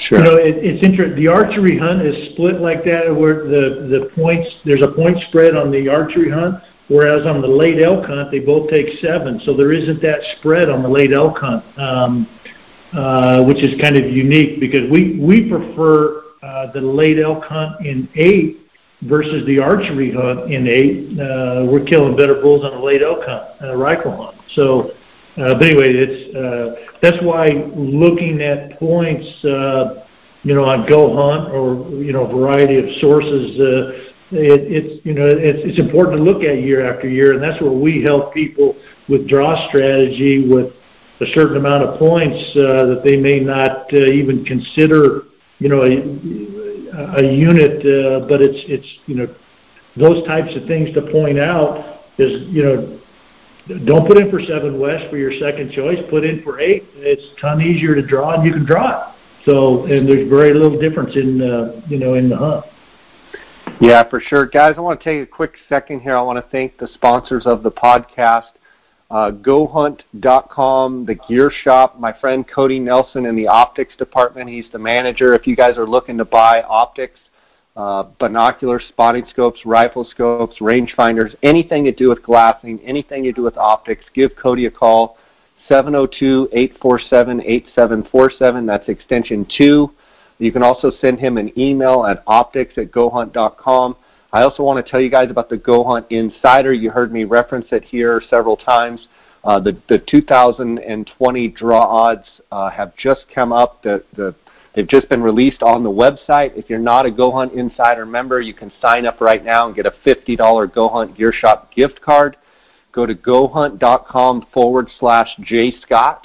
Sure. 0.00 0.18
You 0.18 0.24
know, 0.24 0.36
it, 0.36 0.57
it's 0.57 0.82
interesting. 0.82 1.16
The 1.16 1.28
archery 1.28 1.78
hunt 1.78 2.02
is 2.02 2.32
split 2.32 2.61
like 2.61 2.84
that, 2.84 3.14
where 3.14 3.44
the 3.44 3.86
the 3.88 4.11
points 4.14 4.48
there's 4.64 4.82
a 4.82 4.88
point 4.88 5.18
spread 5.28 5.55
on 5.55 5.70
the 5.70 5.88
archery 5.88 6.30
hunt, 6.30 6.57
whereas 6.89 7.26
on 7.26 7.41
the 7.41 7.49
late 7.49 7.82
elk 7.82 8.07
hunt 8.07 8.30
they 8.30 8.41
both 8.41 8.70
take 8.70 8.99
seven, 9.01 9.41
so 9.45 9.57
there 9.57 9.72
isn't 9.72 10.01
that 10.03 10.20
spread 10.39 10.68
on 10.68 10.82
the 10.82 10.89
late 10.89 11.12
elk 11.12 11.39
hunt, 11.39 11.64
um, 11.78 12.28
uh, 12.93 13.43
which 13.45 13.62
is 13.62 13.80
kind 13.80 13.97
of 13.97 14.11
unique 14.11 14.61
because 14.61 14.91
we 14.91 15.18
we 15.18 15.49
prefer 15.49 16.22
uh, 16.43 16.70
the 16.72 16.80
late 16.80 17.18
elk 17.18 17.45
hunt 17.45 17.87
in 17.87 18.09
eight 18.16 18.61
versus 19.03 19.45
the 19.47 19.59
archery 19.59 20.12
hunt 20.12 20.53
in 20.53 20.66
eight. 20.66 21.18
Uh, 21.18 21.66
we're 21.70 21.85
killing 21.85 22.16
better 22.16 22.41
bulls 22.41 22.64
on 22.64 22.72
the 22.72 22.85
late 22.85 23.03
elk 23.03 23.24
hunt, 23.24 23.45
uh, 23.62 23.74
rifle 23.76 24.16
hunt. 24.16 24.37
So, 24.55 24.91
uh, 25.37 25.55
but 25.55 25.62
anyway, 25.62 25.93
it's 25.95 26.35
uh, 26.35 26.97
that's 27.03 27.22
why 27.22 27.49
looking 27.74 28.41
at 28.41 28.78
points, 28.78 29.26
uh, 29.45 30.05
you 30.43 30.55
know, 30.55 30.64
on 30.64 30.87
Go 30.89 31.14
Hunt 31.16 31.53
or 31.53 31.91
you 32.03 32.12
know, 32.12 32.26
a 32.26 32.37
variety 32.37 32.78
of 32.78 32.85
sources. 33.01 33.59
Uh, 33.59 34.11
it's 34.30 35.04
you 35.04 35.14
know 35.14 35.26
it's, 35.26 35.78
important 35.78 36.16
to 36.16 36.22
look 36.22 36.42
at 36.42 36.62
year 36.62 36.84
after 36.92 37.08
year, 37.08 37.34
and 37.34 37.42
that's 37.42 37.60
where 37.60 37.72
we 37.72 38.02
help 38.02 38.32
people 38.32 38.76
with 39.08 39.28
draw 39.28 39.68
strategy 39.68 40.48
with 40.48 40.72
a 41.20 41.26
certain 41.34 41.56
amount 41.56 41.84
of 41.84 41.98
points 41.98 42.36
uh, 42.56 42.86
that 42.86 43.02
they 43.04 43.16
may 43.16 43.40
not 43.40 43.92
uh, 43.92 43.96
even 43.96 44.44
consider 44.44 45.24
you 45.58 45.68
know 45.68 45.82
a, 45.82 47.24
unit, 47.24 47.80
uh, 47.84 48.26
but 48.26 48.40
it's 48.40 48.62
it's 48.66 48.86
you 49.06 49.16
know 49.16 49.34
those 49.96 50.26
types 50.26 50.54
of 50.56 50.66
things 50.66 50.92
to 50.94 51.02
point 51.12 51.38
out 51.38 52.00
is 52.18 52.48
you 52.48 52.62
know 52.62 53.00
don't 53.84 54.06
put 54.06 54.18
in 54.18 54.30
for 54.30 54.40
seven 54.40 54.78
west 54.78 55.08
for 55.10 55.16
your 55.16 55.32
second 55.32 55.72
choice. 55.72 55.98
Put 56.10 56.24
in 56.24 56.42
for 56.42 56.60
eight. 56.60 56.84
It's 56.96 57.22
a 57.36 57.40
ton 57.40 57.62
easier 57.62 57.94
to 57.94 58.02
draw, 58.02 58.34
and 58.34 58.44
you 58.44 58.52
can 58.52 58.64
draw 58.64 59.10
it. 59.10 59.14
So, 59.44 59.84
and 59.84 60.08
there's 60.08 60.28
very 60.28 60.54
little 60.54 60.80
difference 60.80 61.14
in 61.16 61.82
you 61.88 61.98
know 61.98 62.14
in 62.14 62.28
the 62.30 62.36
hunt. 62.36 62.64
Yeah, 63.80 64.08
for 64.08 64.20
sure, 64.20 64.46
guys. 64.46 64.74
I 64.76 64.80
want 64.80 65.00
to 65.00 65.04
take 65.04 65.28
a 65.28 65.30
quick 65.30 65.54
second 65.68 66.00
here. 66.00 66.16
I 66.16 66.22
want 66.22 66.42
to 66.42 66.50
thank 66.50 66.78
the 66.78 66.86
sponsors 66.94 67.44
of 67.44 67.64
the 67.64 67.72
podcast. 67.72 68.50
Uh, 69.10 69.32
GoHunt.com, 69.32 71.06
the 71.06 71.14
gear 71.14 71.50
shop. 71.50 71.98
My 71.98 72.12
friend 72.12 72.46
Cody 72.48 72.78
Nelson 72.78 73.26
in 73.26 73.34
the 73.34 73.48
optics 73.48 73.96
department. 73.96 74.48
He's 74.48 74.66
the 74.72 74.78
manager. 74.78 75.34
If 75.34 75.44
you 75.46 75.56
guys 75.56 75.76
are 75.76 75.86
looking 75.86 76.16
to 76.18 76.24
buy 76.24 76.62
optics, 76.62 77.18
uh, 77.76 78.04
binoculars, 78.20 78.84
spotting 78.88 79.26
scopes, 79.28 79.66
rifle 79.66 80.04
scopes, 80.04 80.58
rangefinders, 80.60 81.34
anything 81.42 81.82
to 81.84 81.92
do 81.92 82.08
with 82.08 82.22
glassing, 82.22 82.78
anything 82.80 83.24
to 83.24 83.32
do 83.32 83.42
with 83.42 83.56
optics, 83.56 84.04
give 84.14 84.36
Cody 84.36 84.66
a 84.66 84.70
call. 84.70 85.18
702-847-8747. 85.68 88.66
That's 88.66 88.88
extension 88.88 89.44
2. 89.58 89.90
You 90.39 90.53
can 90.53 90.62
also 90.62 90.91
send 91.01 91.20
him 91.20 91.39
an 91.39 91.53
email 91.59 92.05
at 92.07 92.22
optics 92.26 92.74
at 92.76 92.91
gohunt.com. 92.91 93.97
I 94.32 94.43
also 94.43 94.64
want 94.64 94.85
to 94.85 94.91
tell 94.91 95.01
you 95.01 95.11
guys 95.11 95.30
about 95.30 95.49
the 95.49 95.57
Go 95.57 95.85
Hunt 95.85 96.07
Insider. 96.11 96.72
You 96.72 96.91
heard 96.91 97.12
me 97.12 97.24
reference 97.24 97.66
it 97.70 97.85
here 97.85 98.20
several 98.28 98.57
times. 98.57 99.07
Uh, 99.45 99.61
the, 99.61 99.80
the 99.89 99.99
2020 99.99 101.49
draw 101.49 101.82
odds 101.82 102.26
uh, 102.51 102.70
have 102.70 102.97
just 102.97 103.26
come 103.32 103.53
up. 103.53 103.82
The, 103.82 104.03
the, 104.16 104.35
they've 104.74 104.89
just 104.89 105.09
been 105.09 105.22
released 105.22 105.62
on 105.62 105.85
the 105.85 105.91
website. 105.91 106.57
If 106.57 106.68
you're 106.68 106.80
not 106.80 107.07
a 107.07 107.12
Go 107.12 107.30
Hunt 107.30 107.53
Insider 107.53 108.07
member, 108.07 108.41
you 108.41 108.55
can 108.55 108.72
sign 108.82 109.07
up 109.07 109.20
right 109.20 109.45
now 109.45 109.66
and 109.66 109.76
get 109.76 109.87
a 109.87 109.95
$50 110.05 110.74
Go 110.74 110.89
Hunt 110.89 111.16
Gear 111.16 111.32
Shop 111.32 111.72
gift 111.72 112.01
card. 112.01 112.37
Go 112.91 113.07
to 113.07 113.14
gohunt.com 113.14 114.47
forward 114.53 114.89
slash 114.99 115.28
jscott 115.41 116.24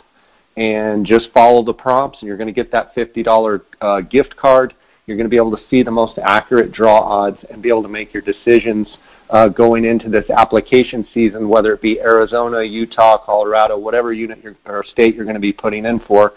and 0.57 1.05
just 1.05 1.29
follow 1.33 1.63
the 1.63 1.73
prompts, 1.73 2.19
and 2.21 2.27
you're 2.27 2.37
going 2.37 2.47
to 2.47 2.53
get 2.53 2.71
that 2.71 2.95
$50 2.95 3.61
uh, 3.81 4.01
gift 4.01 4.35
card. 4.35 4.73
You're 5.05 5.17
going 5.17 5.25
to 5.25 5.29
be 5.29 5.37
able 5.37 5.55
to 5.55 5.63
see 5.69 5.83
the 5.83 5.91
most 5.91 6.19
accurate 6.21 6.71
draw 6.71 6.99
odds 6.99 7.37
and 7.49 7.61
be 7.61 7.69
able 7.69 7.83
to 7.83 7.89
make 7.89 8.13
your 8.13 8.21
decisions 8.21 8.87
uh, 9.29 9.47
going 9.47 9.85
into 9.85 10.09
this 10.09 10.29
application 10.29 11.07
season, 11.13 11.47
whether 11.47 11.73
it 11.73 11.81
be 11.81 11.99
Arizona, 11.99 12.63
Utah, 12.63 13.17
Colorado, 13.17 13.77
whatever 13.77 14.11
unit 14.11 14.43
or 14.65 14.83
state 14.83 15.15
you're 15.15 15.25
going 15.25 15.35
to 15.35 15.39
be 15.39 15.53
putting 15.53 15.85
in 15.85 15.99
for. 16.01 16.33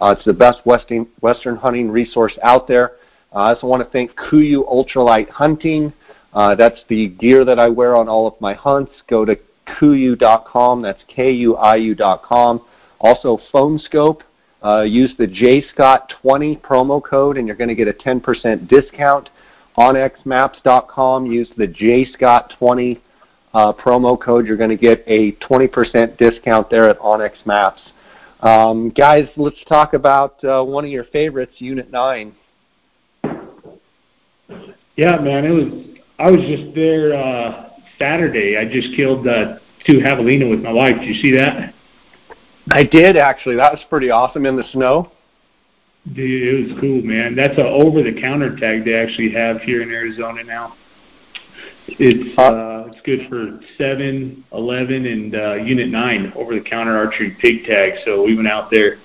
Uh, 0.00 0.14
it's 0.16 0.24
the 0.24 0.32
best 0.32 0.58
western, 0.64 1.06
western 1.20 1.56
hunting 1.56 1.90
resource 1.90 2.36
out 2.42 2.66
there. 2.68 2.92
Uh, 3.32 3.38
I 3.38 3.54
also 3.54 3.66
want 3.66 3.82
to 3.82 3.90
thank 3.90 4.12
KUIU 4.16 4.68
Ultralight 4.68 5.28
Hunting. 5.30 5.92
Uh, 6.32 6.54
that's 6.54 6.80
the 6.88 7.08
gear 7.08 7.44
that 7.44 7.58
I 7.58 7.68
wear 7.68 7.96
on 7.96 8.08
all 8.08 8.26
of 8.26 8.40
my 8.40 8.54
hunts. 8.54 8.92
Go 9.08 9.24
to 9.24 9.36
KUIU.com. 9.66 10.82
That's 10.82 11.02
K-U-I-U.com. 11.08 12.64
Also, 13.04 13.38
Phone 13.52 13.78
Skope. 13.78 14.22
Uh, 14.62 14.80
use 14.80 15.14
the 15.18 15.26
JScott20 15.26 16.58
promo 16.62 17.04
code, 17.04 17.36
and 17.36 17.46
you're 17.46 17.54
going 17.54 17.68
to 17.68 17.74
get 17.74 17.86
a 17.86 17.92
10% 17.92 18.66
discount. 18.66 19.28
On 19.76 19.94
OnXMaps.com. 19.94 21.26
Use 21.26 21.50
the 21.58 21.68
JScott20 21.68 23.00
uh, 23.52 23.72
promo 23.74 24.18
code. 24.18 24.46
You're 24.46 24.56
going 24.56 24.70
to 24.70 24.76
get 24.76 25.04
a 25.06 25.32
20% 25.32 26.16
discount 26.16 26.70
there 26.70 26.88
at 26.88 26.98
OnX 26.98 27.44
Maps. 27.44 27.82
Um, 28.40 28.88
guys, 28.88 29.28
let's 29.36 29.62
talk 29.68 29.92
about 29.92 30.42
uh, 30.42 30.62
one 30.62 30.84
of 30.84 30.90
your 30.90 31.04
favorites, 31.04 31.56
Unit 31.58 31.90
9. 31.90 32.34
Yeah, 34.96 35.16
man, 35.18 35.44
it 35.44 35.50
was. 35.50 35.98
I 36.18 36.30
was 36.30 36.40
just 36.46 36.74
there 36.74 37.12
uh, 37.12 37.70
Saturday. 37.98 38.56
I 38.56 38.64
just 38.64 38.96
killed 38.96 39.26
uh, 39.26 39.58
two 39.84 40.00
javelina 40.00 40.48
with 40.48 40.60
my 40.60 40.72
wife. 40.72 41.00
Did 41.00 41.08
you 41.08 41.20
see 41.20 41.36
that? 41.36 41.74
I 42.72 42.82
did 42.84 43.16
actually. 43.16 43.56
That 43.56 43.72
was 43.72 43.82
pretty 43.88 44.10
awesome 44.10 44.46
in 44.46 44.56
the 44.56 44.64
snow. 44.72 45.10
Dude, 46.12 46.68
it 46.68 46.68
was 46.68 46.80
cool, 46.80 47.02
man. 47.02 47.34
That's 47.34 47.56
a 47.56 47.64
over-the-counter 47.64 48.56
tag 48.56 48.84
they 48.84 48.94
actually 48.94 49.32
have 49.32 49.62
here 49.62 49.80
in 49.80 49.90
Arizona 49.90 50.44
now. 50.44 50.74
It's 51.86 52.38
uh, 52.38 52.90
it's 52.90 53.00
good 53.02 53.28
for 53.28 53.60
seven, 53.78 54.44
eleven, 54.52 55.06
and 55.06 55.34
uh, 55.34 55.54
unit 55.54 55.88
nine 55.88 56.32
over-the-counter 56.36 56.96
archery 56.96 57.36
pig 57.40 57.64
tag. 57.64 57.94
So 58.04 58.22
we 58.22 58.34
went 58.34 58.48
out 58.48 58.70
there, 58.70 58.98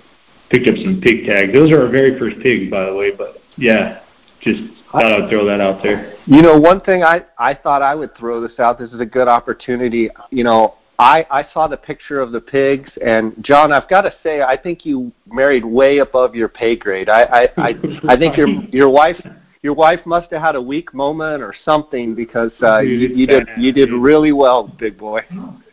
picked 0.49 0.67
up 0.67 0.75
some 0.75 0.99
pig 1.01 1.25
tags. 1.25 1.53
Those 1.53 1.71
are 1.71 1.81
our 1.83 1.89
very 1.89 2.17
first 2.19 2.39
pigs, 2.39 2.69
by 2.69 2.85
the 2.85 2.93
way. 2.93 3.11
But 3.11 3.37
yeah, 3.57 4.01
just 4.41 4.61
thought 4.91 5.05
I'd 5.05 5.29
throw 5.29 5.45
that 5.45 5.61
out 5.61 5.83
there. 5.83 6.15
You 6.25 6.41
know, 6.41 6.57
one 6.57 6.81
thing 6.81 7.03
I 7.03 7.25
I 7.37 7.53
thought 7.53 7.81
I 7.81 7.95
would 7.95 8.15
throw 8.15 8.41
this 8.41 8.59
out. 8.59 8.79
This 8.79 8.91
is 8.91 8.99
a 8.99 9.05
good 9.05 9.27
opportunity. 9.27 10.09
You 10.31 10.43
know, 10.43 10.75
I, 10.99 11.25
I 11.31 11.47
saw 11.53 11.67
the 11.67 11.77
picture 11.77 12.19
of 12.19 12.33
the 12.33 12.41
pigs, 12.41 12.91
and 13.03 13.33
John, 13.41 13.71
I've 13.71 13.87
got 13.89 14.01
to 14.01 14.13
say, 14.21 14.41
I 14.41 14.57
think 14.57 14.85
you 14.85 15.13
married 15.25 15.63
way 15.63 15.99
above 15.99 16.35
your 16.35 16.49
pay 16.49 16.75
grade. 16.75 17.09
I 17.09 17.21
I, 17.23 17.47
I, 17.57 17.75
I 18.09 18.17
think 18.17 18.35
your 18.35 18.49
your 18.71 18.89
wife 18.89 19.15
your 19.61 19.73
wife 19.73 20.05
must 20.05 20.29
have 20.31 20.41
had 20.41 20.55
a 20.55 20.61
weak 20.61 20.93
moment 20.93 21.41
or 21.41 21.53
something 21.63 22.15
because 22.15 22.51
uh, 22.61 22.79
you, 22.79 22.97
you 22.97 23.25
did 23.25 23.47
you 23.57 23.71
did 23.71 23.91
really 23.91 24.33
well, 24.33 24.67
big 24.67 24.97
boy. 24.97 25.21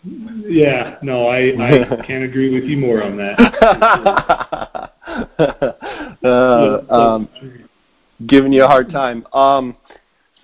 Yeah, 0.05 0.97
no, 1.03 1.27
I 1.27 1.55
I 1.59 2.03
can't 2.07 2.23
agree 2.23 2.55
with 2.55 2.63
you 2.65 2.77
more 2.77 3.03
on 3.03 3.17
that. 3.17 4.93
uh, 6.25 6.81
um, 6.89 7.29
giving 8.27 8.53
you 8.53 8.63
a 8.63 8.69
hard 8.69 8.93
time. 8.93 9.27
Um, 9.33 9.77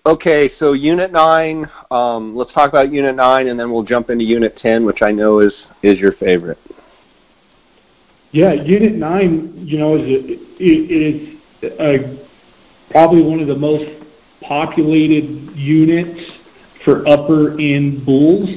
Okay, 0.05 0.51
so 0.59 0.73
Unit 0.73 1.13
9, 1.13 1.71
um, 1.93 2.35
let's 2.35 2.53
talk 2.53 2.69
about 2.69 2.91
Unit 2.91 3.15
9 3.15 3.47
and 3.47 3.59
then 3.59 3.71
we'll 3.71 3.85
jump 3.85 4.11
into 4.11 4.25
Unit 4.25 4.57
10, 4.57 4.85
which 4.85 5.01
I 5.01 5.13
know 5.13 5.39
is, 5.39 5.55
is 5.85 5.97
your 5.99 6.11
favorite. 6.15 6.59
Yeah, 8.33 8.53
Unit 8.53 8.95
9, 8.97 9.53
you 9.65 9.79
know, 9.79 9.95
is, 9.95 10.03
a, 10.03 10.33
it 10.59 10.91
is 10.91 11.71
a, 11.79 12.27
probably 12.91 13.23
one 13.23 13.39
of 13.39 13.47
the 13.47 13.55
most 13.55 13.85
populated 14.41 15.57
units 15.57 16.33
for 16.85 17.07
upper 17.07 17.53
end 17.61 18.05
bulls. 18.05 18.51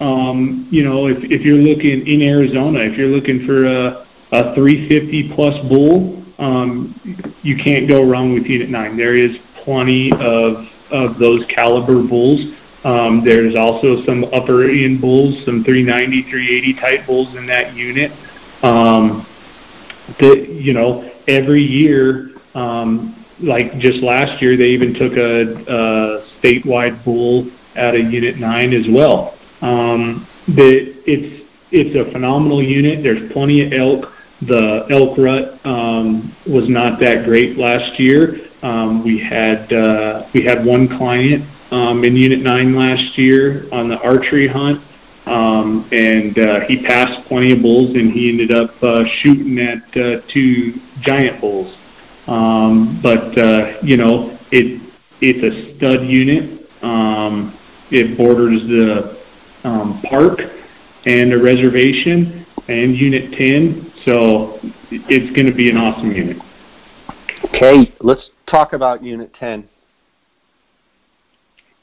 Um, 0.00 0.66
you 0.72 0.82
know, 0.82 1.06
if, 1.06 1.18
if 1.22 1.42
you're 1.42 1.58
looking 1.58 2.08
in 2.08 2.22
Arizona, 2.22 2.80
if 2.80 2.98
you're 2.98 3.06
looking 3.06 3.46
for 3.46 3.66
a, 3.66 4.04
a 4.32 4.54
350 4.56 5.32
plus 5.36 5.54
bull, 5.68 6.24
um, 6.38 7.36
you 7.42 7.56
can't 7.56 7.88
go 7.88 8.04
wrong 8.04 8.34
with 8.34 8.46
Unit 8.46 8.68
9. 8.68 8.96
There 8.96 9.16
is 9.16 9.36
plenty 9.62 10.10
of 10.18 10.66
of 10.90 11.18
those 11.18 11.44
caliber 11.54 12.02
bulls. 12.02 12.40
Um, 12.84 13.22
there's 13.24 13.56
also 13.56 14.04
some 14.04 14.24
upper 14.32 14.70
end 14.70 15.00
bulls, 15.00 15.34
some 15.44 15.64
390, 15.64 16.22
380 16.30 16.74
type 16.80 17.06
bulls 17.06 17.34
in 17.36 17.46
that 17.46 17.74
unit. 17.74 18.12
Um, 18.62 19.26
that 20.20 20.48
you 20.48 20.72
know, 20.72 21.10
every 21.26 21.62
year, 21.62 22.30
um, 22.54 23.24
like 23.40 23.78
just 23.78 24.02
last 24.02 24.40
year, 24.40 24.56
they 24.56 24.68
even 24.68 24.94
took 24.94 25.12
a, 25.12 25.54
a 25.68 26.40
statewide 26.40 27.04
bull 27.04 27.50
out 27.76 27.94
of 27.94 28.12
Unit 28.12 28.38
9 28.38 28.72
as 28.72 28.86
well. 28.90 29.38
Um, 29.60 30.26
the, 30.48 30.94
it's 31.06 31.44
it's 31.70 31.94
a 31.94 32.10
phenomenal 32.12 32.62
unit. 32.62 33.02
There's 33.02 33.30
plenty 33.32 33.64
of 33.66 33.72
elk. 33.72 34.10
The 34.40 34.86
elk 34.90 35.18
rut 35.18 35.60
um, 35.66 36.34
was 36.46 36.68
not 36.68 36.98
that 37.00 37.24
great 37.24 37.58
last 37.58 37.98
year. 38.00 38.47
Um, 38.62 39.04
we 39.04 39.18
had 39.18 39.72
uh, 39.72 40.28
we 40.34 40.44
had 40.44 40.64
one 40.64 40.88
client 40.98 41.44
um, 41.70 42.04
in 42.04 42.16
Unit 42.16 42.40
9 42.40 42.74
last 42.74 43.16
year 43.16 43.68
on 43.72 43.88
the 43.88 43.98
archery 44.00 44.48
hunt, 44.48 44.82
um, 45.26 45.88
and 45.92 46.38
uh, 46.38 46.60
he 46.66 46.82
passed 46.82 47.26
plenty 47.28 47.52
of 47.52 47.62
bulls, 47.62 47.94
and 47.94 48.12
he 48.12 48.28
ended 48.28 48.52
up 48.52 48.70
uh, 48.82 49.04
shooting 49.20 49.58
at 49.58 49.82
uh, 49.96 50.20
two 50.32 50.74
giant 51.00 51.40
bulls. 51.40 51.76
Um, 52.26 53.00
but 53.02 53.38
uh, 53.38 53.78
you 53.82 53.96
know, 53.96 54.38
it 54.50 54.82
it's 55.20 55.42
a 55.42 55.76
stud 55.76 56.06
unit. 56.06 56.68
Um, 56.82 57.58
it 57.90 58.18
borders 58.18 58.60
the 58.62 59.18
um, 59.64 60.02
park 60.08 60.40
and 61.06 61.32
a 61.32 61.38
reservation 61.38 62.46
and 62.68 62.96
Unit 62.96 63.32
10, 63.32 63.92
so 64.04 64.58
it's 64.90 65.34
going 65.34 65.46
to 65.46 65.54
be 65.54 65.70
an 65.70 65.76
awesome 65.76 66.12
unit. 66.12 66.36
Okay, 67.44 67.94
let's 68.00 68.30
talk 68.50 68.72
about 68.72 69.02
Unit 69.02 69.32
10. 69.38 69.68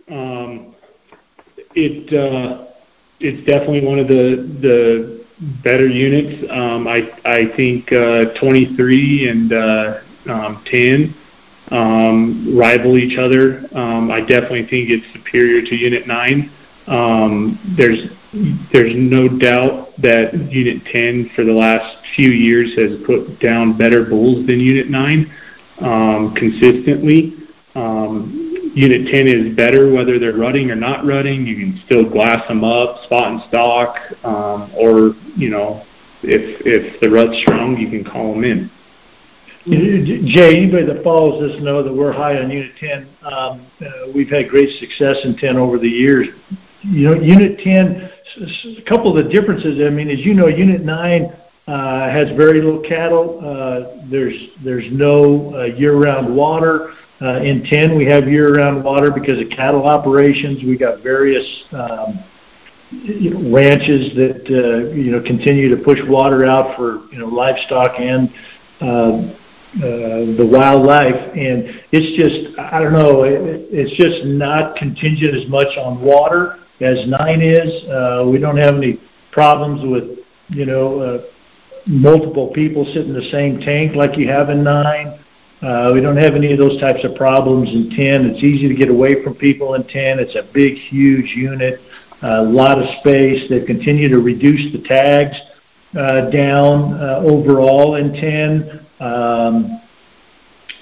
Um, 0.10 0.76
it 1.76 2.14
uh, 2.14 2.68
it's 3.20 3.46
definitely 3.46 3.86
one 3.86 4.00
of 4.00 4.08
the 4.08 4.48
the 4.62 5.26
better 5.64 5.88
units. 5.88 6.46
Um, 6.52 6.88
I 6.88 7.10
I 7.26 7.56
think 7.56 7.92
uh, 7.92 8.38
23 8.40 9.30
and 9.30 9.54
uh, 9.54 10.00
um, 10.28 10.64
10 10.70 11.16
um, 11.72 12.58
rival 12.58 12.98
each 12.98 13.18
other. 13.18 13.68
Um, 13.74 14.12
I 14.12 14.22
definitely 14.22 14.68
think 14.68 14.90
it's 14.90 15.06
superior 15.14 15.62
to 15.62 15.76
Unit 15.76 16.08
9. 16.08 16.52
Um, 16.88 17.76
there's 17.78 18.06
there's 18.74 18.94
no 18.96 19.30
doubt 19.30 19.90
that 20.02 20.34
Unit 20.52 20.86
10 20.92 21.32
for 21.36 21.46
the 21.46 21.54
last 21.54 21.98
few 22.16 22.30
years 22.30 22.76
has 22.76 23.00
put 23.06 23.40
down 23.40 23.78
better 23.78 24.04
bulls 24.04 24.46
than 24.46 24.60
Unit 24.60 24.90
9 24.90 25.20
um, 25.22 25.42
consistently. 26.36 27.34
Um, 27.76 28.72
Unit 28.76 29.08
10 29.12 29.28
is 29.28 29.56
better 29.56 29.92
whether 29.92 30.20
they're 30.20 30.36
rutting 30.36 30.70
or 30.70 30.76
not 30.76 31.06
rutting. 31.06 31.46
You 31.46 31.56
can 31.56 31.82
still 31.86 32.10
glass 32.10 32.46
them 32.48 32.64
up, 32.64 33.04
spot 33.04 33.32
and 33.32 33.42
stock, 33.48 33.96
um, 34.24 34.72
or 34.76 35.16
you 35.38 35.50
know, 35.50 35.86
if 36.24 36.62
if 36.66 37.00
the 37.00 37.10
rut's 37.10 37.38
strong, 37.42 37.78
you 37.78 37.90
can 37.90 38.04
call 38.04 38.34
them 38.34 38.44
in. 38.44 38.70
Jay, 39.68 40.58
anybody 40.58 40.86
that 40.86 41.04
follows 41.04 41.42
us 41.52 41.60
know 41.62 41.82
that 41.82 41.92
we're 41.92 42.12
high 42.12 42.38
on 42.38 42.52
Unit 42.52 42.74
10. 42.78 43.10
Um, 43.24 43.66
uh, 43.82 44.12
we've 44.14 44.30
had 44.30 44.48
great 44.48 44.70
success 44.80 45.18
in 45.24 45.36
10 45.38 45.58
over 45.58 45.80
the 45.80 45.90
years. 45.90 46.28
You 46.82 47.10
know, 47.10 47.16
Unit 47.16 47.58
10, 47.60 48.12
a 48.78 48.82
couple 48.88 49.18
of 49.18 49.24
the 49.24 49.32
differences, 49.32 49.82
I 49.84 49.90
mean, 49.90 50.08
as 50.10 50.20
you 50.20 50.36
know, 50.36 50.48
Unit 50.48 50.84
9 50.84 51.24
uh, 51.24 51.36
has 51.68 52.30
very 52.36 52.62
little 52.62 52.82
cattle. 52.82 53.40
Uh, 53.44 54.06
there's 54.10 54.36
there's 54.64 54.86
no 54.92 55.56
uh, 55.56 55.64
year-round 55.64 56.36
water. 56.36 56.94
Uh, 57.22 57.40
in 57.42 57.64
10, 57.64 57.98
we 57.98 58.06
have 58.06 58.28
year-round 58.28 58.84
water 58.84 59.10
because 59.10 59.42
of 59.42 59.50
cattle 59.50 59.88
operations. 59.88 60.64
We 60.64 60.78
got 60.78 61.02
various 61.02 61.64
um, 61.72 62.24
ranches 63.52 64.14
that 64.16 64.46
uh, 64.50 64.94
you 64.94 65.12
know 65.12 65.22
continue 65.22 65.76
to 65.76 65.84
push 65.84 66.00
water 66.08 66.46
out 66.46 66.76
for 66.76 67.08
you 67.12 67.20
know 67.20 67.28
livestock 67.28 68.00
and 68.00 68.30
uh, 68.82 69.34
uh, 69.76 70.38
the 70.38 70.48
wildlife, 70.50 71.16
and 71.36 71.84
it's 71.92 72.16
just 72.16 72.58
I 72.60 72.80
don't 72.80 72.94
know, 72.94 73.24
it, 73.24 73.68
it's 73.72 73.92
just 73.98 74.26
not 74.26 74.76
contingent 74.78 75.36
as 75.36 75.50
much 75.50 75.78
on 75.78 76.02
water 76.02 76.60
as 76.82 77.06
nine 77.08 77.42
is. 77.42 77.84
Uh, 77.90 78.26
we 78.32 78.38
don't 78.38 78.58
have 78.58 78.76
any 78.76 79.02
problems 79.32 79.82
with 79.86 80.20
you 80.50 80.66
know 80.66 81.00
uh, 81.00 81.24
multiple 81.88 82.52
people 82.54 82.86
sit 82.86 83.06
in 83.06 83.14
the 83.14 83.30
same 83.32 83.60
tank 83.60 83.96
like 83.96 84.18
you 84.18 84.28
have 84.28 84.50
in 84.50 84.64
nine. 84.64 85.20
Uh, 85.62 85.92
we 85.94 86.02
don't 86.02 86.18
have 86.18 86.36
any 86.36 86.52
of 86.52 86.60
those 86.60 86.80
types 86.80 87.04
of 87.04 87.16
problems 87.16 87.70
in 87.70 87.90
10. 87.90 88.26
It's 88.26 88.44
easy 88.44 88.68
to 88.68 88.76
get 88.76 88.90
away 88.90 89.24
from 89.24 89.36
people 89.36 89.76
in 89.76 89.84
10. 89.84 90.20
It's 90.20 90.36
a 90.36 90.44
big, 90.54 90.76
huge 90.76 91.34
unit, 91.36 91.82
a 92.22 92.44
lot 92.44 92.80
of 92.80 92.86
space. 93.00 93.50
They've 93.50 93.66
continued 93.66 94.12
to 94.12 94.20
reduce 94.20 94.72
the 94.74 94.82
tags 94.88 95.36
uh, 95.98 96.30
down 96.30 96.94
uh, 96.94 97.22
overall 97.24 97.96
in 97.96 98.14
10. 98.14 98.86
Um, 99.00 99.82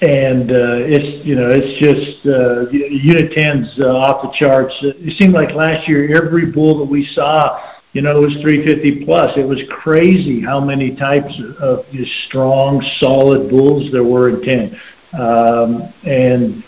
and 0.00 0.50
uh, 0.50 0.84
it's 0.84 1.24
you 1.24 1.34
know 1.34 1.48
it's 1.50 1.78
just 1.78 2.26
uh, 2.26 2.68
unit 2.70 3.30
10's 3.32 3.78
uh, 3.80 3.96
off 3.96 4.22
the 4.22 4.36
charts. 4.36 4.74
It 4.82 5.16
seemed 5.16 5.32
like 5.32 5.54
last 5.54 5.88
year 5.88 6.14
every 6.14 6.50
bull 6.50 6.78
that 6.80 6.90
we 6.90 7.06
saw 7.06 7.73
you 7.94 8.02
know, 8.02 8.18
it 8.18 8.20
was 8.20 8.36
350 8.42 9.04
plus. 9.04 9.36
It 9.36 9.46
was 9.46 9.62
crazy 9.70 10.42
how 10.42 10.60
many 10.60 10.96
types 10.96 11.32
of 11.60 11.86
just 11.92 12.10
strong, 12.26 12.82
solid 12.98 13.48
bulls 13.48 13.90
there 13.92 14.02
were 14.02 14.30
in 14.30 14.42
10. 14.42 14.80
Um, 15.18 15.94
and, 16.02 16.64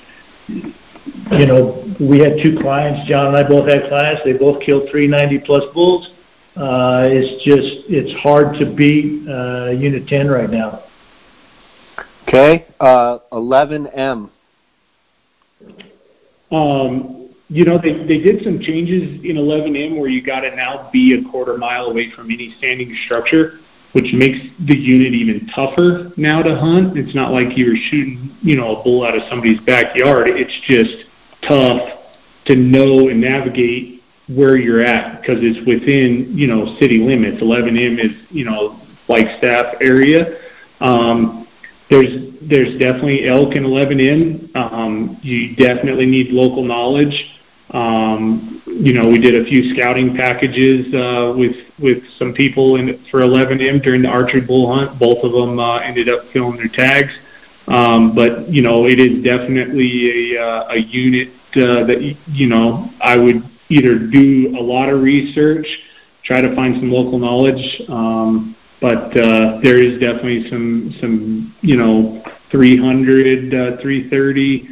you 0.46 1.46
know, 1.46 1.92
we 1.98 2.20
had 2.20 2.38
two 2.40 2.56
clients, 2.60 3.08
John 3.08 3.34
and 3.34 3.36
I 3.36 3.42
both 3.46 3.68
had 3.68 3.88
clients, 3.88 4.22
they 4.24 4.34
both 4.34 4.62
killed 4.62 4.88
390 4.88 5.44
plus 5.44 5.64
bulls. 5.74 6.10
Uh, 6.54 7.04
it's 7.08 7.44
just, 7.44 7.90
it's 7.90 8.12
hard 8.22 8.56
to 8.60 8.72
beat 8.72 9.28
uh, 9.28 9.70
Unit 9.70 10.06
10 10.06 10.28
right 10.28 10.48
now. 10.48 10.84
Okay, 12.28 12.66
uh, 12.78 13.18
11M. 13.32 14.30
Um, 16.52 17.25
you 17.48 17.64
know, 17.64 17.78
they, 17.78 17.92
they 18.06 18.18
did 18.18 18.42
some 18.42 18.58
changes 18.60 19.20
in 19.24 19.36
11M 19.36 19.98
where 19.98 20.08
you 20.08 20.22
got 20.22 20.40
to 20.40 20.54
now 20.54 20.90
be 20.92 21.14
a 21.14 21.30
quarter 21.30 21.56
mile 21.56 21.86
away 21.86 22.10
from 22.10 22.30
any 22.30 22.54
standing 22.58 22.96
structure, 23.04 23.60
which 23.92 24.12
makes 24.12 24.38
the 24.66 24.76
unit 24.76 25.12
even 25.12 25.46
tougher 25.54 26.12
now 26.16 26.42
to 26.42 26.56
hunt. 26.56 26.98
It's 26.98 27.14
not 27.14 27.32
like 27.32 27.56
you 27.56 27.70
were 27.70 27.76
shooting, 27.90 28.36
you 28.42 28.56
know, 28.56 28.80
a 28.80 28.82
bull 28.82 29.04
out 29.04 29.14
of 29.14 29.22
somebody's 29.30 29.60
backyard. 29.60 30.28
It's 30.28 30.60
just 30.66 31.06
tough 31.48 32.00
to 32.46 32.56
know 32.56 33.08
and 33.08 33.20
navigate 33.20 34.02
where 34.28 34.56
you're 34.56 34.82
at 34.82 35.20
because 35.20 35.38
it's 35.40 35.64
within, 35.66 36.36
you 36.36 36.48
know, 36.48 36.76
city 36.80 36.98
limits. 36.98 37.40
11M 37.40 38.04
is, 38.04 38.26
you 38.30 38.44
know, 38.44 38.80
Flagstaff 39.06 39.76
area. 39.80 40.40
Um, 40.80 41.46
there's 41.90 42.34
there's 42.42 42.78
definitely 42.78 43.28
elk 43.28 43.54
in 43.54 43.62
11M. 43.62 44.54
Um, 44.56 45.18
you 45.22 45.54
definitely 45.54 46.06
need 46.06 46.30
local 46.30 46.64
knowledge. 46.64 47.35
Um, 47.70 48.62
you 48.66 48.92
know, 48.92 49.08
we 49.08 49.18
did 49.18 49.34
a 49.34 49.44
few 49.44 49.74
scouting 49.74 50.16
packages 50.16 50.92
uh, 50.94 51.34
with 51.36 51.56
with 51.78 52.02
some 52.18 52.32
people 52.32 52.76
in 52.76 53.04
for 53.10 53.20
11M 53.20 53.82
during 53.82 54.02
the 54.02 54.08
archery 54.08 54.40
bull 54.40 54.72
hunt. 54.72 54.98
Both 54.98 55.24
of 55.24 55.32
them 55.32 55.58
uh, 55.58 55.78
ended 55.78 56.08
up 56.08 56.24
filling 56.32 56.56
their 56.56 56.68
tags. 56.68 57.12
Um, 57.68 58.14
but 58.14 58.48
you 58.48 58.62
know, 58.62 58.86
it 58.86 59.00
is 59.00 59.24
definitely 59.24 60.34
a 60.36 60.42
uh, 60.42 60.68
a 60.70 60.78
unit 60.78 61.28
uh, 61.56 61.86
that 61.86 62.16
you 62.28 62.48
know 62.48 62.90
I 63.00 63.16
would 63.16 63.42
either 63.68 63.98
do 63.98 64.54
a 64.56 64.62
lot 64.62 64.88
of 64.88 65.00
research, 65.00 65.66
try 66.24 66.40
to 66.40 66.54
find 66.54 66.76
some 66.76 66.92
local 66.92 67.18
knowledge. 67.18 67.82
Um, 67.88 68.54
but 68.80 69.16
uh, 69.16 69.58
there 69.62 69.82
is 69.82 69.98
definitely 69.98 70.48
some 70.50 70.94
some 71.00 71.54
you 71.62 71.76
know 71.76 72.22
300, 72.52 73.54
uh, 73.54 73.82
330 73.82 74.68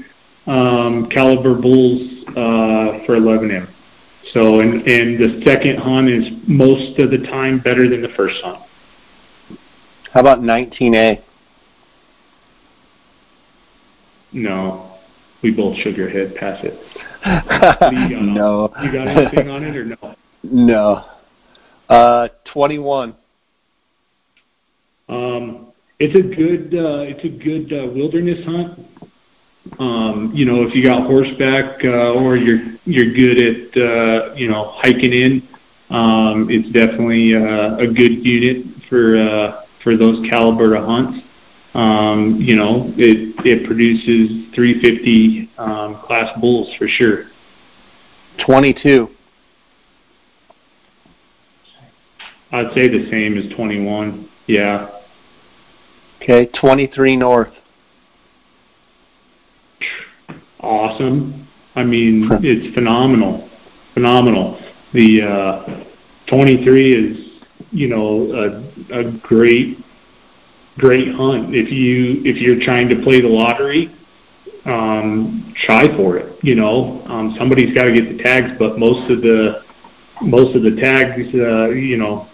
um, 0.46 1.08
caliber 1.10 1.54
bulls 1.54 2.13
for 2.34 3.16
11M. 3.16 3.68
So, 4.32 4.60
and, 4.60 4.86
and 4.88 5.18
the 5.18 5.42
second 5.44 5.78
hunt 5.78 6.08
is 6.08 6.24
most 6.46 6.98
of 6.98 7.10
the 7.10 7.18
time 7.18 7.60
better 7.60 7.88
than 7.88 8.00
the 8.00 8.08
first 8.16 8.36
hunt. 8.42 8.64
How 10.12 10.20
about 10.20 10.40
19A? 10.40 11.22
No, 14.32 14.98
we 15.42 15.52
both 15.52 15.76
shook 15.78 15.96
your 15.96 16.08
head. 16.08 16.34
Pass 16.34 16.64
it. 16.64 16.74
you 18.10 18.20
no. 18.20 18.72
You 18.82 18.92
got 18.92 19.08
anything 19.08 19.48
on 19.48 19.62
it 19.62 19.76
or 19.76 19.84
no? 19.84 20.14
No. 20.42 21.06
Uh, 21.88 22.28
21. 22.52 23.14
Um, 25.08 25.72
it's 25.98 26.14
a 26.14 26.22
good 26.22 26.74
uh, 26.74 27.00
it's 27.00 27.24
a 27.24 27.28
good 27.28 27.72
uh, 27.72 27.90
wilderness 27.94 28.44
hunt. 28.44 28.78
Um, 29.78 30.30
you 30.34 30.44
know, 30.44 30.62
if 30.62 30.74
you 30.74 30.84
got 30.84 31.06
horseback 31.06 31.84
uh, 31.84 32.12
or 32.12 32.36
you're 32.36 32.76
you're 32.84 33.14
good 33.14 33.38
at 33.38 33.82
uh, 33.82 34.34
you 34.34 34.48
know 34.48 34.72
hiking 34.76 35.12
in, 35.12 35.48
um, 35.90 36.48
it's 36.50 36.70
definitely 36.70 37.34
uh, 37.34 37.76
a 37.78 37.86
good 37.86 38.24
unit 38.24 38.66
for 38.88 39.16
uh, 39.16 39.64
for 39.82 39.96
those 39.96 40.26
caliber 40.28 40.74
of 40.74 40.84
hunts. 40.84 41.20
Um, 41.74 42.36
you 42.40 42.56
know, 42.56 42.92
it 42.96 43.34
it 43.44 43.66
produces 43.66 44.54
350 44.54 45.50
um, 45.58 46.00
class 46.02 46.38
bulls 46.40 46.72
for 46.78 46.86
sure. 46.86 47.24
22. 48.46 49.08
I'd 52.52 52.72
say 52.74 52.88
the 52.88 53.08
same 53.10 53.36
as 53.36 53.52
21. 53.56 54.28
Yeah. 54.46 54.90
Okay, 56.22 56.46
23 56.46 57.16
north 57.16 57.52
awesome. 60.64 61.46
I 61.74 61.84
mean, 61.84 62.28
it's 62.42 62.74
phenomenal, 62.74 63.48
phenomenal. 63.94 64.60
The 64.92 65.22
uh, 65.22 65.84
23 66.28 66.92
is, 66.92 67.42
you 67.72 67.88
know, 67.88 68.30
a, 68.90 69.00
a 69.00 69.12
great, 69.18 69.78
great 70.78 71.12
hunt. 71.14 71.54
If 71.54 71.70
you 71.70 72.22
if 72.24 72.36
you're 72.40 72.60
trying 72.64 72.88
to 72.90 73.02
play 73.02 73.20
the 73.20 73.28
lottery, 73.28 73.94
um, 74.64 75.52
try 75.66 75.88
for 75.96 76.16
it. 76.16 76.38
You 76.42 76.54
know, 76.54 77.02
um, 77.06 77.34
somebody's 77.38 77.74
got 77.74 77.84
to 77.84 77.92
get 77.92 78.16
the 78.16 78.22
tags, 78.22 78.52
but 78.58 78.78
most 78.78 79.10
of 79.10 79.20
the 79.20 79.62
most 80.22 80.54
of 80.54 80.62
the 80.62 80.76
tags, 80.80 81.22
uh, 81.34 81.70
you 81.70 81.96
know, 81.96 82.28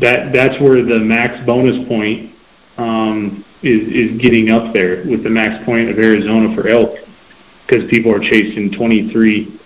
that 0.00 0.32
that's 0.34 0.60
where 0.60 0.84
the 0.84 0.98
max 1.00 1.44
bonus 1.46 1.86
point 1.88 2.32
um, 2.76 3.44
is 3.62 3.88
is 3.88 4.20
getting 4.20 4.50
up 4.50 4.74
there 4.74 5.04
with 5.08 5.24
the 5.24 5.30
max 5.30 5.64
point 5.64 5.88
of 5.88 5.98
Arizona 5.98 6.54
for 6.54 6.68
elk 6.68 6.90
because 7.66 7.88
people 7.90 8.12
are 8.14 8.20
chasing 8.20 8.70
23. 8.76 9.60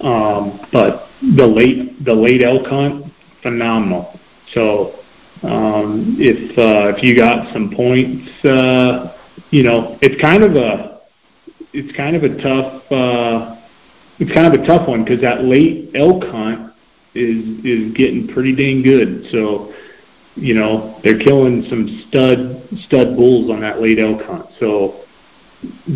Um, 0.00 0.66
but 0.72 1.08
the 1.36 1.46
late 1.46 2.04
the 2.04 2.14
late 2.14 2.42
elk 2.42 2.66
hunt, 2.66 3.06
phenomenal. 3.42 4.18
So 4.52 5.00
um, 5.42 6.16
if 6.18 6.58
uh, 6.58 6.96
if 6.96 7.02
you 7.02 7.16
got 7.16 7.52
some 7.52 7.74
points, 7.74 8.28
uh, 8.44 9.16
you 9.50 9.62
know 9.62 9.98
it's 10.02 10.20
kind 10.20 10.42
of 10.42 10.56
a 10.56 11.00
it's 11.72 11.94
kind 11.96 12.16
of 12.16 12.22
a 12.22 12.36
tough 12.42 12.92
uh, 12.92 13.60
it's 14.18 14.32
kind 14.32 14.54
of 14.54 14.60
a 14.60 14.66
tough 14.66 14.88
one 14.88 15.04
because 15.04 15.20
that 15.22 15.44
late 15.44 15.90
elk 15.94 16.24
hunt 16.24 16.72
is 17.14 17.64
is 17.64 17.92
getting 17.94 18.28
pretty 18.28 18.54
dang 18.54 18.82
good. 18.82 19.24
So 19.30 19.72
you 20.34 20.54
know 20.54 21.00
they're 21.02 21.18
killing 21.18 21.64
some 21.68 22.04
stud 22.08 22.68
stud 22.86 23.16
bulls 23.16 23.50
on 23.50 23.60
that 23.60 23.80
late 23.80 23.98
elk 23.98 24.22
hunt. 24.22 24.46
So 24.60 25.03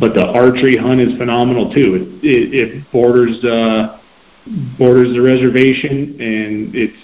but 0.00 0.14
the 0.14 0.26
archery 0.26 0.76
hunt 0.76 1.00
is 1.00 1.16
phenomenal 1.18 1.72
too. 1.72 2.20
It, 2.22 2.24
it, 2.24 2.54
it 2.54 2.92
borders 2.92 3.42
uh, 3.44 4.00
borders 4.78 5.14
the 5.14 5.22
reservation, 5.22 6.20
and 6.20 6.74
it's 6.74 6.96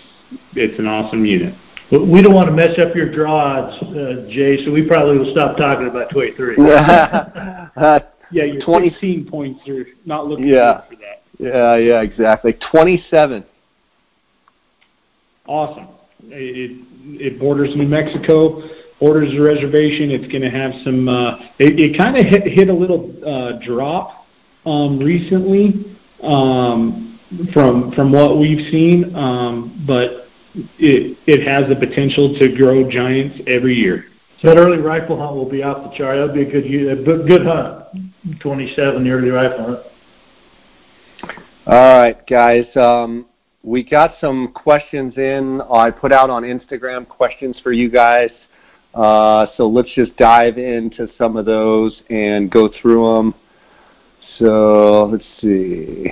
it's 0.54 0.78
an 0.78 0.86
awesome 0.86 1.24
unit. 1.24 1.54
But 1.90 2.06
we 2.06 2.22
don't 2.22 2.34
want 2.34 2.48
to 2.48 2.52
mess 2.52 2.78
up 2.78 2.94
your 2.94 3.10
draw 3.10 3.34
odds, 3.34 3.82
uh, 3.82 4.26
Jay. 4.30 4.64
So 4.64 4.72
we 4.72 4.86
probably 4.86 5.18
will 5.18 5.30
stop 5.32 5.56
talking 5.56 5.86
about 5.86 6.10
23. 6.10 6.56
uh, 6.56 7.70
yeah, 8.32 8.44
your 8.44 8.64
20, 8.64 8.90
16 8.90 9.26
points 9.26 9.68
are 9.68 9.86
not 10.04 10.26
looking 10.26 10.46
yeah, 10.46 10.82
good 10.88 10.96
for 10.96 11.02
that. 11.02 11.22
Yeah, 11.38 11.76
yeah, 11.76 12.00
exactly. 12.00 12.56
27. 12.70 13.44
Awesome. 15.46 15.88
It 16.22 16.86
it 17.20 17.38
borders 17.38 17.76
New 17.76 17.86
Mexico 17.86 18.62
orders 19.04 19.34
a 19.34 19.40
reservation. 19.40 20.10
It's 20.10 20.30
going 20.32 20.42
to 20.42 20.50
have 20.50 20.72
some. 20.82 21.08
Uh, 21.08 21.36
it 21.58 21.78
it 21.78 21.98
kind 21.98 22.16
of 22.16 22.24
hit, 22.24 22.46
hit 22.46 22.68
a 22.68 22.72
little 22.74 23.12
uh, 23.24 23.58
drop 23.64 24.26
um, 24.64 24.98
recently 24.98 25.98
um, 26.22 27.20
from 27.52 27.92
from 27.92 28.12
what 28.12 28.38
we've 28.38 28.70
seen, 28.70 29.14
um, 29.14 29.84
but 29.86 30.28
it 30.78 31.18
it 31.26 31.46
has 31.46 31.68
the 31.68 31.76
potential 31.76 32.34
to 32.38 32.56
grow 32.56 32.88
giants 32.88 33.40
every 33.46 33.74
year. 33.74 34.06
So 34.40 34.48
that 34.48 34.56
early 34.56 34.78
rifle 34.78 35.18
hunt 35.18 35.34
will 35.34 35.48
be 35.48 35.62
off 35.62 35.90
the 35.90 35.96
chart. 35.96 36.16
That'll 36.16 36.34
be 36.34 36.42
a 36.42 36.50
good 36.50 36.64
a 36.64 37.26
good 37.26 37.46
hunt. 37.46 38.40
Twenty 38.40 38.74
seven, 38.74 39.04
the 39.04 39.10
early 39.10 39.30
rifle 39.30 39.64
hunt. 39.66 39.80
All 41.66 42.00
right, 42.00 42.26
guys. 42.26 42.66
Um, 42.76 43.26
we 43.62 43.82
got 43.82 44.14
some 44.20 44.52
questions 44.52 45.16
in. 45.16 45.62
I 45.72 45.90
put 45.90 46.12
out 46.12 46.28
on 46.28 46.42
Instagram 46.42 47.08
questions 47.08 47.58
for 47.62 47.72
you 47.72 47.88
guys. 47.88 48.30
Uh, 48.94 49.46
so 49.56 49.66
let's 49.66 49.92
just 49.94 50.16
dive 50.16 50.56
into 50.56 51.08
some 51.18 51.36
of 51.36 51.46
those 51.46 52.02
and 52.10 52.50
go 52.50 52.68
through 52.80 53.14
them. 53.14 53.34
So 54.38 55.06
let's 55.06 55.24
see. 55.40 56.06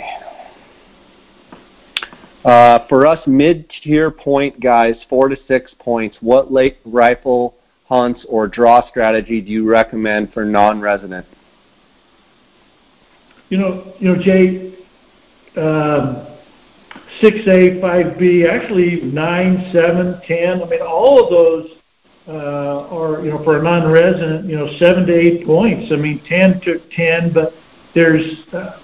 Uh, 2.45 2.80
for 2.89 3.07
us 3.07 3.20
mid-tier 3.26 4.11
point 4.11 4.59
guys, 4.59 4.97
four 5.09 5.28
to 5.28 5.37
six 5.47 5.72
points, 5.78 6.16
what 6.20 6.53
late 6.53 6.78
rifle 6.85 7.55
hunts 7.87 8.26
or 8.28 8.49
draw 8.49 8.87
strategy 8.89 9.41
do 9.41 9.53
you 9.53 9.64
recommend 9.64 10.33
for 10.33 10.45
non-resident? 10.45 11.24
You 13.49 13.59
know, 13.59 13.93
you 14.01 14.09
know, 14.09 14.20
Jay, 14.20 14.74
um, 15.57 16.26
6A, 17.20 17.80
5B, 17.80 18.49
actually 18.49 19.03
9, 19.03 19.70
7, 19.72 20.20
10. 20.26 20.62
I 20.62 20.66
mean, 20.66 20.80
all 20.80 21.22
of 21.22 21.30
those 21.30 21.70
uh, 21.76 21.82
or 22.28 23.22
you 23.24 23.30
know 23.30 23.42
for 23.44 23.58
a 23.58 23.62
non-resident, 23.62 24.48
you 24.48 24.56
know 24.56 24.68
seven 24.78 25.06
to 25.06 25.14
eight 25.14 25.46
points. 25.46 25.90
I 25.92 25.96
mean, 25.96 26.22
ten 26.28 26.60
took 26.60 26.88
ten, 26.90 27.32
but 27.32 27.52
there's 27.94 28.24
uh, 28.52 28.78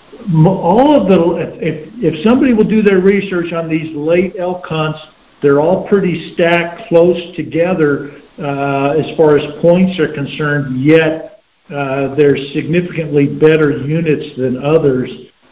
all 0.47 1.01
of 1.01 1.09
the 1.09 1.59
if 1.61 1.93
if 2.03 2.25
somebody 2.25 2.53
will 2.53 2.69
do 2.69 2.83
their 2.83 3.01
research 3.01 3.53
on 3.53 3.69
these 3.69 3.95
late 3.97 4.35
elk 4.39 4.65
hunts, 4.65 4.99
they're 5.43 5.61
all 5.61 5.89
pretty 5.89 6.33
stacked 6.35 6.89
close 6.89 7.35
together 7.37 8.21
uh, 8.39 8.95
as 8.99 9.17
far 9.17 9.37
as 9.39 9.45
points 9.63 9.99
are 9.99 10.13
concerned. 10.13 10.83
Yet 10.83 11.43
uh, 11.71 12.15
they're 12.15 12.37
significantly 12.55 13.27
better 13.27 13.71
units 13.71 14.37
than 14.37 14.63
others. 14.63 15.11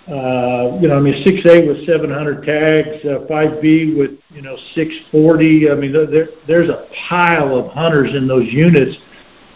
Uh, 0.08 0.78
you 0.80 0.86
know, 0.86 0.96
I 0.96 1.00
mean, 1.00 1.24
6A 1.24 1.66
with 1.66 1.84
700 1.84 2.44
tags, 2.44 3.04
uh, 3.04 3.26
5B 3.28 3.98
with, 3.98 4.12
you 4.30 4.40
know, 4.40 4.56
640. 4.74 5.70
I 5.70 5.74
mean, 5.74 5.92
there, 5.92 6.28
there's 6.46 6.68
a 6.68 6.86
pile 7.08 7.58
of 7.58 7.72
hunters 7.72 8.14
in 8.14 8.28
those 8.28 8.46
units. 8.46 8.96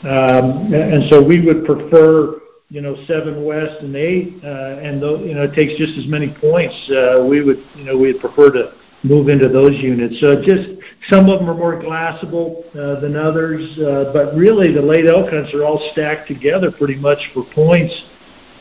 Um, 0.03 0.75
and 0.75 1.09
so 1.09 1.23
we 1.23 1.41
would 1.41 1.65
prefer, 1.65 2.41
you 2.69 2.81
know, 2.81 2.97
7 3.07 3.45
West 3.45 3.81
and 3.83 3.95
8. 3.95 4.41
Uh, 4.43 4.47
and, 4.83 5.01
though, 5.01 5.23
you 5.23 5.35
know, 5.35 5.43
it 5.45 5.55
takes 5.55 5.77
just 5.79 5.97
as 5.97 6.09
many 6.09 6.35
points. 6.41 6.75
Uh, 6.91 7.25
we 7.29 7.43
would, 7.45 7.63
you 7.77 7.85
know, 7.85 7.97
we'd 7.97 8.19
prefer 8.19 8.51
to 8.51 8.73
move 9.05 9.29
into 9.29 9.49
those 9.49 9.77
units. 9.79 10.19
So 10.21 10.43
just 10.43 10.69
some 11.09 11.29
of 11.31 11.39
them 11.39 11.49
are 11.49 11.55
more 11.55 11.81
glassable 11.81 12.65
uh, 12.75 13.01
than 13.01 13.15
others. 13.17 13.79
Uh, 13.79 14.11
but 14.13 14.35
really, 14.35 14.73
the 14.73 14.83
late 14.83 15.07
elk 15.07 15.31
hunts 15.31 15.55
are 15.55 15.65
all 15.65 15.91
stacked 15.93 16.27
together 16.27 16.73
pretty 16.73 16.97
much 16.97 17.19
for 17.33 17.45
points. 17.55 17.95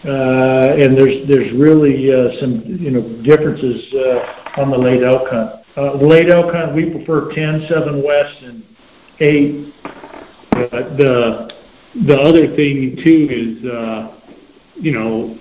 Uh, 0.05 0.79
and 0.79 0.97
there's 0.97 1.27
there's 1.27 1.51
really 1.59 2.07
uh, 2.09 2.39
some 2.39 2.63
you 2.65 2.89
know 2.89 3.01
differences 3.21 3.93
uh, 3.93 4.61
on 4.61 4.71
the 4.71 4.77
late 4.77 5.03
elk 5.03 5.27
hunt. 5.27 5.59
The 5.75 6.07
late 6.07 6.29
elk 6.29 6.53
hunt 6.53 6.73
we 6.73 6.89
prefer 6.89 7.33
10, 7.33 7.67
7 7.67 8.03
west, 8.03 8.41
and 8.41 8.63
8. 9.19 9.73
Uh, 9.83 10.95
the 10.95 11.51
the 12.05 12.17
other 12.17 12.55
thing 12.55 12.95
too 13.03 13.27
is 13.29 14.81
you 14.81 14.93
know 14.93 15.37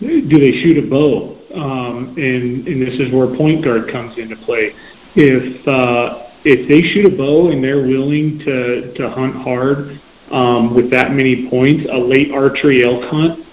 do 0.00 0.38
they 0.38 0.52
shoot 0.62 0.82
a 0.82 0.88
bow? 0.88 1.36
Um, 1.54 2.14
and 2.16 2.66
and 2.66 2.80
this 2.80 2.98
is 2.98 3.12
where 3.12 3.36
point 3.36 3.62
guard 3.62 3.92
comes 3.92 4.16
into 4.16 4.36
play. 4.36 4.72
If 5.16 5.64
if 6.46 6.66
they 6.66 6.80
shoot 6.80 7.12
a 7.12 7.14
bow 7.14 7.50
and 7.50 7.62
they're 7.62 7.86
willing 7.86 8.38
to 8.38 8.94
to 8.94 9.10
hunt 9.10 9.36
hard 9.36 10.00
um, 10.30 10.74
with 10.74 10.90
that 10.92 11.12
many 11.12 11.46
points, 11.50 11.84
a 11.92 11.98
late 11.98 12.32
archery 12.32 12.82
elk 12.84 13.04
hunt 13.04 13.44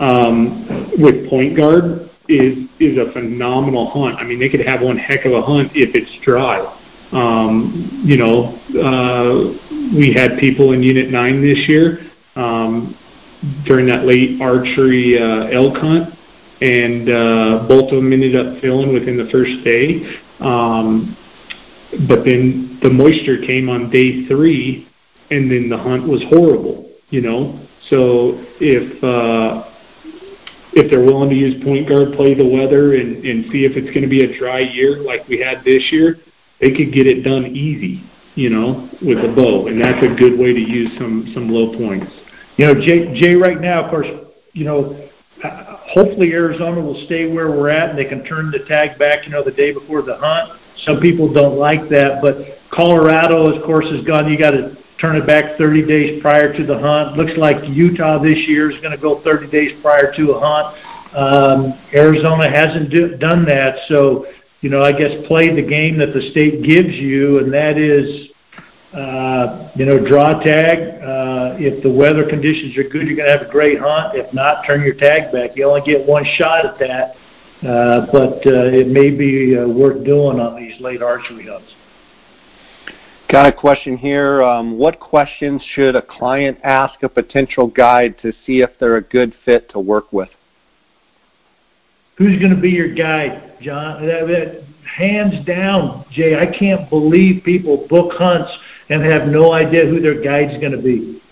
um, 0.00 0.90
with 0.98 1.28
point 1.28 1.56
guard 1.56 2.10
is 2.28 2.68
is 2.80 2.98
a 2.98 3.12
phenomenal 3.12 3.90
hunt. 3.90 4.16
I 4.18 4.24
mean, 4.24 4.40
they 4.40 4.48
could 4.48 4.66
have 4.66 4.80
one 4.80 4.96
heck 4.96 5.24
of 5.24 5.32
a 5.32 5.42
hunt 5.42 5.72
if 5.74 5.94
it's 5.94 6.10
dry. 6.24 6.58
Um, 7.12 8.02
you 8.04 8.16
know, 8.16 8.58
uh, 8.80 9.96
we 9.96 10.12
had 10.12 10.38
people 10.38 10.72
in 10.72 10.82
Unit 10.82 11.10
Nine 11.10 11.42
this 11.42 11.68
year 11.68 12.10
um, 12.34 12.96
during 13.66 13.86
that 13.86 14.04
late 14.04 14.40
archery 14.40 15.18
uh, 15.18 15.46
elk 15.48 15.76
hunt, 15.76 16.14
and 16.60 17.08
uh, 17.08 17.66
both 17.68 17.92
of 17.92 18.02
them 18.02 18.12
ended 18.12 18.36
up 18.36 18.60
filling 18.60 18.92
within 18.92 19.16
the 19.16 19.28
first 19.30 19.62
day. 19.64 20.18
Um, 20.40 21.16
but 22.08 22.24
then 22.24 22.80
the 22.82 22.90
moisture 22.90 23.38
came 23.46 23.68
on 23.68 23.90
day 23.90 24.26
three, 24.26 24.88
and 25.30 25.50
then 25.50 25.68
the 25.68 25.78
hunt 25.78 26.08
was 26.08 26.22
horrible. 26.30 26.90
You 27.10 27.20
know, 27.20 27.64
so 27.90 28.42
if 28.60 29.04
uh, 29.04 29.70
if 30.74 30.90
they're 30.90 31.04
willing 31.04 31.30
to 31.30 31.36
use 31.36 31.62
point 31.62 31.88
guard, 31.88 32.12
play 32.14 32.34
the 32.34 32.46
weather, 32.46 32.94
and, 32.94 33.24
and 33.24 33.50
see 33.52 33.64
if 33.64 33.76
it's 33.76 33.88
going 33.88 34.02
to 34.02 34.08
be 34.08 34.24
a 34.24 34.38
dry 34.38 34.60
year 34.60 34.98
like 34.98 35.26
we 35.28 35.38
had 35.38 35.64
this 35.64 35.90
year, 35.92 36.18
they 36.60 36.70
could 36.70 36.92
get 36.92 37.06
it 37.06 37.22
done 37.22 37.46
easy, 37.46 38.02
you 38.34 38.50
know, 38.50 38.90
with 39.00 39.18
a 39.18 39.32
bow, 39.34 39.68
and 39.68 39.80
that's 39.80 40.04
a 40.04 40.14
good 40.14 40.38
way 40.38 40.52
to 40.52 40.60
use 40.60 40.90
some 40.98 41.30
some 41.32 41.48
low 41.48 41.76
points. 41.78 42.12
You 42.56 42.66
know, 42.66 42.74
Jay, 42.74 43.12
Jay 43.14 43.34
right 43.34 43.60
now, 43.60 43.84
of 43.84 43.90
course, 43.90 44.06
you 44.52 44.64
know, 44.64 45.08
uh, 45.42 45.76
hopefully 45.92 46.32
Arizona 46.32 46.80
will 46.80 47.04
stay 47.06 47.30
where 47.30 47.50
we're 47.50 47.68
at, 47.68 47.90
and 47.90 47.98
they 47.98 48.04
can 48.04 48.24
turn 48.24 48.50
the 48.50 48.60
tag 48.66 48.98
back, 48.98 49.26
you 49.26 49.30
know, 49.30 49.42
the 49.42 49.50
day 49.50 49.72
before 49.72 50.02
the 50.02 50.16
hunt. 50.16 50.58
Some 50.84 51.00
people 51.00 51.32
don't 51.32 51.56
like 51.56 51.88
that, 51.90 52.20
but 52.20 52.58
Colorado, 52.72 53.46
of 53.46 53.62
course, 53.64 53.86
has 53.90 54.04
gone. 54.04 54.30
You 54.30 54.38
got 54.38 54.52
to 54.52 54.76
turn 55.00 55.16
it 55.16 55.26
back 55.26 55.58
30 55.58 55.86
days 55.86 56.22
prior 56.22 56.52
to 56.56 56.64
the 56.64 56.78
hunt. 56.78 57.16
Looks 57.16 57.36
like 57.36 57.56
Utah 57.68 58.22
this 58.22 58.38
year 58.46 58.70
is 58.70 58.78
going 58.80 58.92
to 58.92 58.98
go 58.98 59.22
30 59.22 59.50
days 59.50 59.72
prior 59.82 60.12
to 60.14 60.32
a 60.32 60.40
hunt. 60.40 60.76
Um, 61.14 61.78
Arizona 61.94 62.50
hasn't 62.50 62.90
do, 62.90 63.16
done 63.16 63.44
that, 63.46 63.76
so 63.86 64.26
you 64.62 64.70
know 64.70 64.82
I 64.82 64.90
guess 64.90 65.12
play 65.28 65.54
the 65.54 65.62
game 65.62 65.96
that 65.98 66.12
the 66.12 66.22
state 66.32 66.64
gives 66.64 66.94
you, 66.94 67.38
and 67.38 67.52
that 67.54 67.78
is 67.78 68.30
uh, 68.92 69.70
you 69.76 69.86
know 69.86 70.04
draw 70.04 70.42
tag. 70.42 71.00
Uh, 71.00 71.54
if 71.56 71.84
the 71.84 71.90
weather 71.90 72.28
conditions 72.28 72.76
are 72.76 72.82
good, 72.82 73.06
you're 73.06 73.16
going 73.16 73.28
to 73.28 73.38
have 73.38 73.46
a 73.46 73.50
great 73.50 73.78
hunt. 73.78 74.16
If 74.16 74.32
not, 74.34 74.66
turn 74.66 74.82
your 74.82 74.94
tag 74.94 75.30
back. 75.30 75.50
You 75.54 75.66
only 75.66 75.82
get 75.82 76.04
one 76.04 76.24
shot 76.36 76.66
at 76.66 76.78
that, 76.80 77.14
uh, 77.68 78.06
but 78.10 78.44
uh, 78.44 78.74
it 78.74 78.88
may 78.88 79.10
be 79.10 79.56
uh, 79.56 79.68
worth 79.68 80.04
doing 80.04 80.40
on 80.40 80.56
these 80.56 80.80
late 80.80 81.00
archery 81.00 81.46
hunts. 81.46 81.72
Got 83.28 83.46
a 83.46 83.52
question 83.52 83.96
here. 83.96 84.42
Um, 84.42 84.78
what 84.78 85.00
questions 85.00 85.62
should 85.74 85.96
a 85.96 86.02
client 86.02 86.58
ask 86.62 87.02
a 87.02 87.08
potential 87.08 87.66
guide 87.66 88.16
to 88.22 88.32
see 88.46 88.60
if 88.60 88.70
they're 88.78 88.96
a 88.96 89.02
good 89.02 89.34
fit 89.44 89.70
to 89.70 89.80
work 89.80 90.12
with? 90.12 90.28
Who's 92.16 92.38
going 92.38 92.54
to 92.54 92.60
be 92.60 92.70
your 92.70 92.94
guide, 92.94 93.56
John? 93.60 94.06
That, 94.06 94.26
that, 94.28 94.64
hands 94.84 95.44
down, 95.46 96.04
Jay, 96.10 96.36
I 96.36 96.46
can't 96.46 96.88
believe 96.90 97.42
people 97.42 97.86
book 97.88 98.12
hunts 98.12 98.50
and 98.88 99.02
have 99.02 99.28
no 99.28 99.52
idea 99.52 99.86
who 99.86 100.00
their 100.00 100.20
guide's 100.20 100.58
going 100.60 100.72
to 100.72 100.82
be. 100.82 101.22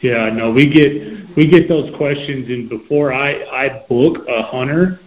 Yeah, 0.00 0.30
no, 0.30 0.50
we 0.50 0.68
get 0.68 1.36
we 1.36 1.48
get 1.48 1.68
those 1.68 1.94
questions, 1.96 2.48
and 2.48 2.68
before 2.68 3.12
I 3.12 3.34
I 3.44 3.84
book 3.88 4.26
a 4.28 4.42
hunter, 4.42 5.00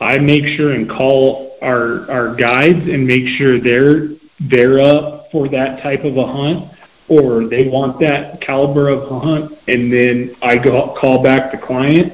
I 0.00 0.18
make 0.18 0.44
sure 0.56 0.72
and 0.72 0.88
call 0.88 1.56
our 1.60 2.10
our 2.10 2.34
guides 2.34 2.88
and 2.88 3.06
make 3.06 3.26
sure 3.36 3.60
they're 3.60 4.08
they're 4.40 4.80
up 4.80 5.17
for 5.30 5.48
that 5.48 5.82
type 5.82 6.04
of 6.04 6.16
a 6.16 6.26
hunt 6.26 6.72
or 7.08 7.48
they 7.48 7.68
want 7.68 7.98
that 8.00 8.40
caliber 8.40 8.88
of 8.88 9.10
a 9.10 9.18
hunt, 9.18 9.52
and 9.66 9.92
then 9.92 10.36
I 10.42 10.58
go 10.58 10.94
call 11.00 11.22
back 11.22 11.52
the 11.52 11.58
client 11.58 12.12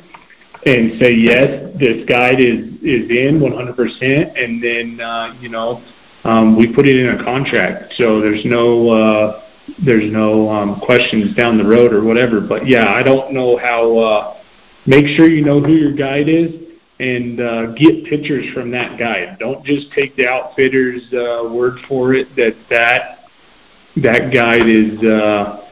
and 0.67 1.01
say 1.01 1.13
yes, 1.13 1.73
this 1.79 2.07
guide 2.09 2.41
is 2.41 2.75
is 2.81 3.11
in 3.11 3.41
100%, 3.41 4.43
and 4.43 4.63
then 4.63 5.01
uh, 5.01 5.37
you 5.41 5.49
know 5.49 5.83
um, 6.25 6.57
we 6.57 6.73
put 6.73 6.87
it 6.87 6.97
in 6.97 7.21
a 7.21 7.25
contract, 7.25 7.95
so 7.97 8.21
there's 8.21 8.45
no 8.45 8.89
uh, 8.89 9.43
there's 9.85 10.11
no 10.13 10.49
um, 10.49 10.81
questions 10.81 11.35
down 11.35 11.59
the 11.59 11.65
road 11.65 11.93
or 11.93 12.05
whatever. 12.05 12.41
But 12.41 12.67
yeah, 12.67 12.93
I 12.93 13.03
don't 13.03 13.33
know 13.33 13.57
how. 13.57 13.99
Uh, 13.99 14.41
make 14.87 15.07
sure 15.17 15.29
you 15.29 15.45
know 15.45 15.61
who 15.61 15.73
your 15.73 15.93
guide 15.93 16.29
is 16.29 16.64
and 17.05 17.41
uh, 17.41 17.67
get 17.73 18.05
pictures 18.07 18.47
from 18.55 18.71
that 18.71 18.99
guide. 18.99 19.37
Don't 19.39 19.65
just 19.65 19.93
take 19.93 20.17
the 20.17 20.27
outfitter's 20.27 21.03
uh, 21.13 21.53
word 21.53 21.79
for 21.87 22.15
it 22.15 22.35
that 22.37 22.57
that 22.71 23.27
that 23.97 24.33
guide 24.33 24.67
is 24.67 24.99
uh, 25.05 25.69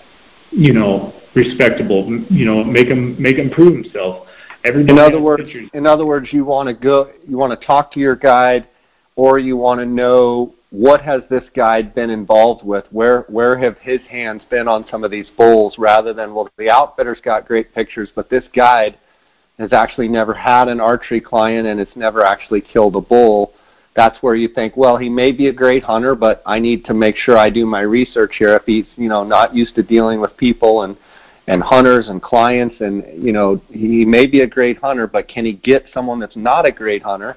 you 0.51 0.74
know 0.74 1.14
respectable. 1.35 2.07
You 2.28 2.45
know, 2.45 2.62
make 2.62 2.89
him 2.89 3.20
make 3.20 3.37
him 3.37 3.51
prove 3.51 3.72
himself. 3.72 4.26
Everybody 4.64 4.93
in 4.93 4.99
other 4.99 5.20
words, 5.20 5.45
pictures. 5.45 5.70
in 5.72 5.87
other 5.87 6.07
words, 6.07 6.28
you 6.33 6.45
want 6.45 6.68
to 6.68 6.74
go, 6.74 7.11
you 7.26 7.37
want 7.37 7.59
to 7.59 7.66
talk 7.66 7.91
to 7.93 8.01
your 8.01 8.14
guide, 8.14 8.68
or 9.16 9.39
you 9.39 9.57
want 9.57 9.80
to 9.80 9.87
know 9.87 10.55
what 10.70 11.03
has 11.03 11.22
this 11.30 11.45
guide 11.57 11.95
been 11.95 12.11
involved 12.11 12.64
with? 12.64 12.85
Where 12.91 13.22
where 13.22 13.57
have 13.59 13.78
his 13.78 14.01
hands 14.09 14.43
been 14.51 14.68
on 14.68 14.87
some 14.91 15.03
of 15.03 15.11
these 15.11 15.26
bulls? 15.37 15.76
Rather 15.78 16.12
than 16.12 16.35
well, 16.35 16.51
the 16.59 16.70
outfitter's 16.70 17.20
got 17.24 17.49
great 17.49 17.74
pictures, 17.74 18.11
but 18.14 18.28
this 18.28 18.45
guide 18.55 18.99
has 19.59 19.73
actually 19.73 20.09
never 20.09 20.35
had 20.35 20.69
an 20.69 20.81
archery 20.81 21.21
client 21.21 21.67
and 21.67 21.79
it's 21.79 21.95
never 21.97 22.25
actually 22.25 22.61
killed 22.61 22.97
a 22.97 23.01
bull. 23.01 23.55
That's 23.95 24.23
where 24.23 24.35
you 24.35 24.49
think, 24.49 24.77
well, 24.77 24.97
he 24.97 25.09
may 25.09 25.33
be 25.33 25.49
a 25.49 25.53
great 25.53 25.83
hunter, 25.83 26.15
but 26.15 26.43
I 26.47 26.59
need 26.59 26.85
to 26.87 26.95
make 26.95 27.17
sure 27.17 27.37
I 27.37 27.51
do 27.51 27.67
my 27.67 27.83
research 27.83 28.37
here. 28.39 28.55
If 28.55 28.65
he's 28.65 28.87
you 28.97 29.09
know 29.09 29.25
not 29.25 29.55
used 29.55 29.75
to 29.75 29.83
dealing 29.83 30.21
with 30.21 30.37
people 30.37 30.83
and 30.83 30.97
and 31.47 31.63
hunters 31.63 32.09
and 32.09 32.23
clients 32.23 32.77
and 32.81 33.05
you 33.23 33.33
know 33.33 33.61
he 33.69 34.05
may 34.05 34.27
be 34.27 34.41
a 34.41 34.47
great 34.47 34.79
hunter 34.79 35.07
but 35.07 35.29
can 35.29 35.45
he 35.45 35.55
get 35.55 35.85
someone 35.93 36.21
that's 36.21 36.37
not 36.37 36.67
a 36.67 36.73
great 36.73 37.03
hunter 37.03 37.37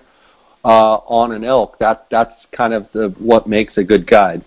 uh, 0.64 0.98
on 1.08 1.32
an 1.32 1.44
elk 1.44 1.78
that 1.80 2.06
that's 2.12 2.46
kind 2.56 2.74
of 2.74 2.88
the 2.94 3.14
what 3.18 3.48
makes 3.48 3.78
a 3.78 3.84
good 3.84 4.06
guide 4.08 4.44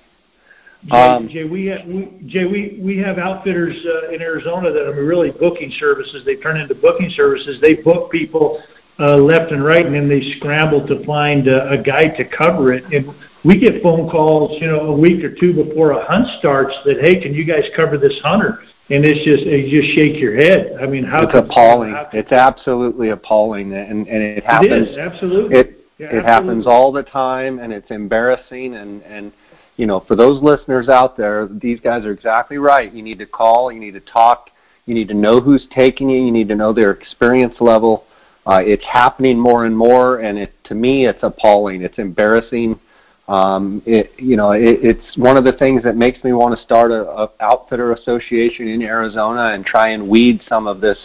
um, 0.91 1.29
Jay, 1.29 1.45
we 1.45 1.67
have, 1.67 1.87
we, 1.87 2.09
Jay, 2.27 2.45
we, 2.45 2.79
we 2.83 2.99
have 2.99 3.19
outfitters 3.19 3.77
uh, 3.85 4.11
in 4.11 4.23
Arizona 4.23 4.73
that 4.73 4.87
are 4.87 5.05
really 5.05 5.31
booking 5.31 5.73
services. 5.79 6.23
They 6.25 6.37
turn 6.37 6.57
into 6.57 6.75
booking 6.75 7.11
services. 7.11 7.59
They 7.61 7.75
book 7.75 8.11
people 8.11 8.63
uh, 8.99 9.17
left 9.17 9.53
and 9.53 9.65
right, 9.65 9.85
and 9.85 9.95
then 9.95 10.09
they 10.09 10.21
scramble 10.39 10.87
to 10.87 11.05
find 11.05 11.49
a, 11.49 11.71
a 11.71 11.83
guide 11.83 12.15
to 12.17 12.25
cover 12.25 12.73
it. 12.73 12.85
And 12.93 13.15
we 13.45 13.59
get 13.59 13.83
phone 13.83 14.09
calls, 14.09 14.61
you 14.61 14.69
know, 14.69 14.81
a 14.81 14.97
week 14.97 15.25
or 15.25 15.35
two 15.35 15.53
before 15.53 15.93
a 15.93 16.05
hunt 16.05 16.27
starts 16.39 16.75
that, 16.85 17.01
hey, 17.01 17.21
can 17.21 17.35
you 17.35 17.45
guys 17.45 17.65
cover 17.77 17.99
this 17.99 18.19
hunter? 18.23 18.61
and 18.91 19.05
it's 19.05 19.23
just 19.25 19.45
you 19.45 19.83
just 19.83 19.95
shake 19.95 20.19
your 20.19 20.35
head. 20.35 20.77
I 20.81 20.87
mean, 20.87 21.05
how? 21.05 21.25
It's 21.25 21.39
appalling. 21.39 21.93
How 21.93 22.09
it's 22.13 22.33
absolutely 22.33 23.11
appalling, 23.11 23.73
and 23.73 24.09
and 24.09 24.23
it 24.23 24.45
happens. 24.45 24.73
It 24.73 24.93
is 24.93 24.99
absolutely. 24.99 25.59
It 25.59 25.75
yeah, 25.99 26.07
it 26.07 26.09
absolutely. 26.09 26.31
happens 26.31 26.67
all 26.67 26.93
the 26.93 27.03
time, 27.03 27.59
and 27.59 27.73
it's 27.73 27.91
embarrassing. 27.91 28.75
And 28.77 29.03
and 29.03 29.33
you 29.79 29.87
know, 29.87 30.01
for 30.01 30.15
those 30.15 30.43
listeners 30.43 30.91
out 30.91 31.17
there, 31.17 31.49
these 31.49 31.81
guys 31.81 32.05
are 32.05 32.13
exactly 32.13 32.59
right. 32.59 32.93
You 32.93 33.03
need 33.03 33.19
to 33.21 33.27
call. 33.27 33.73
You 33.73 33.81
need 33.81 33.95
to 33.95 34.01
talk. 34.01 34.51
You 34.85 34.95
need 34.95 35.09
to 35.09 35.15
know 35.15 35.41
who's 35.41 35.67
taking 35.75 36.11
you. 36.11 36.21
You 36.21 36.33
need 36.33 36.49
to 36.49 36.55
know 36.55 36.75
their 36.75 36.91
experience 36.91 37.55
level. 37.61 38.05
Uh, 38.47 38.61
it's 38.63 38.85
happening 38.85 39.39
more 39.39 39.65
and 39.65 39.77
more, 39.77 40.19
and 40.19 40.39
it 40.39 40.53
to 40.65 40.75
me, 40.75 41.07
it's 41.07 41.23
appalling. 41.23 41.81
It's 41.81 41.99
embarrassing 41.99 42.79
um, 43.29 43.83
it, 43.85 44.13
you 44.19 44.37
know, 44.37 44.53
it, 44.53 44.79
it's 44.83 45.17
one 45.17 45.37
of 45.37 45.45
the 45.45 45.53
things 45.53 45.83
that 45.85 45.97
makes 45.97 46.25
me 46.25 46.33
want 46.33 46.57
to 46.57 46.65
start 46.65 46.91
a, 46.91 47.07
a 47.07 47.31
outfitter 47.41 47.93
association 47.93 48.69
in 48.69 48.81
Arizona 48.81 49.53
and 49.53 49.67
try 49.67 49.91
and 49.91 50.09
weed 50.09 50.41
some 50.49 50.67
of 50.67 50.81
this 50.81 50.99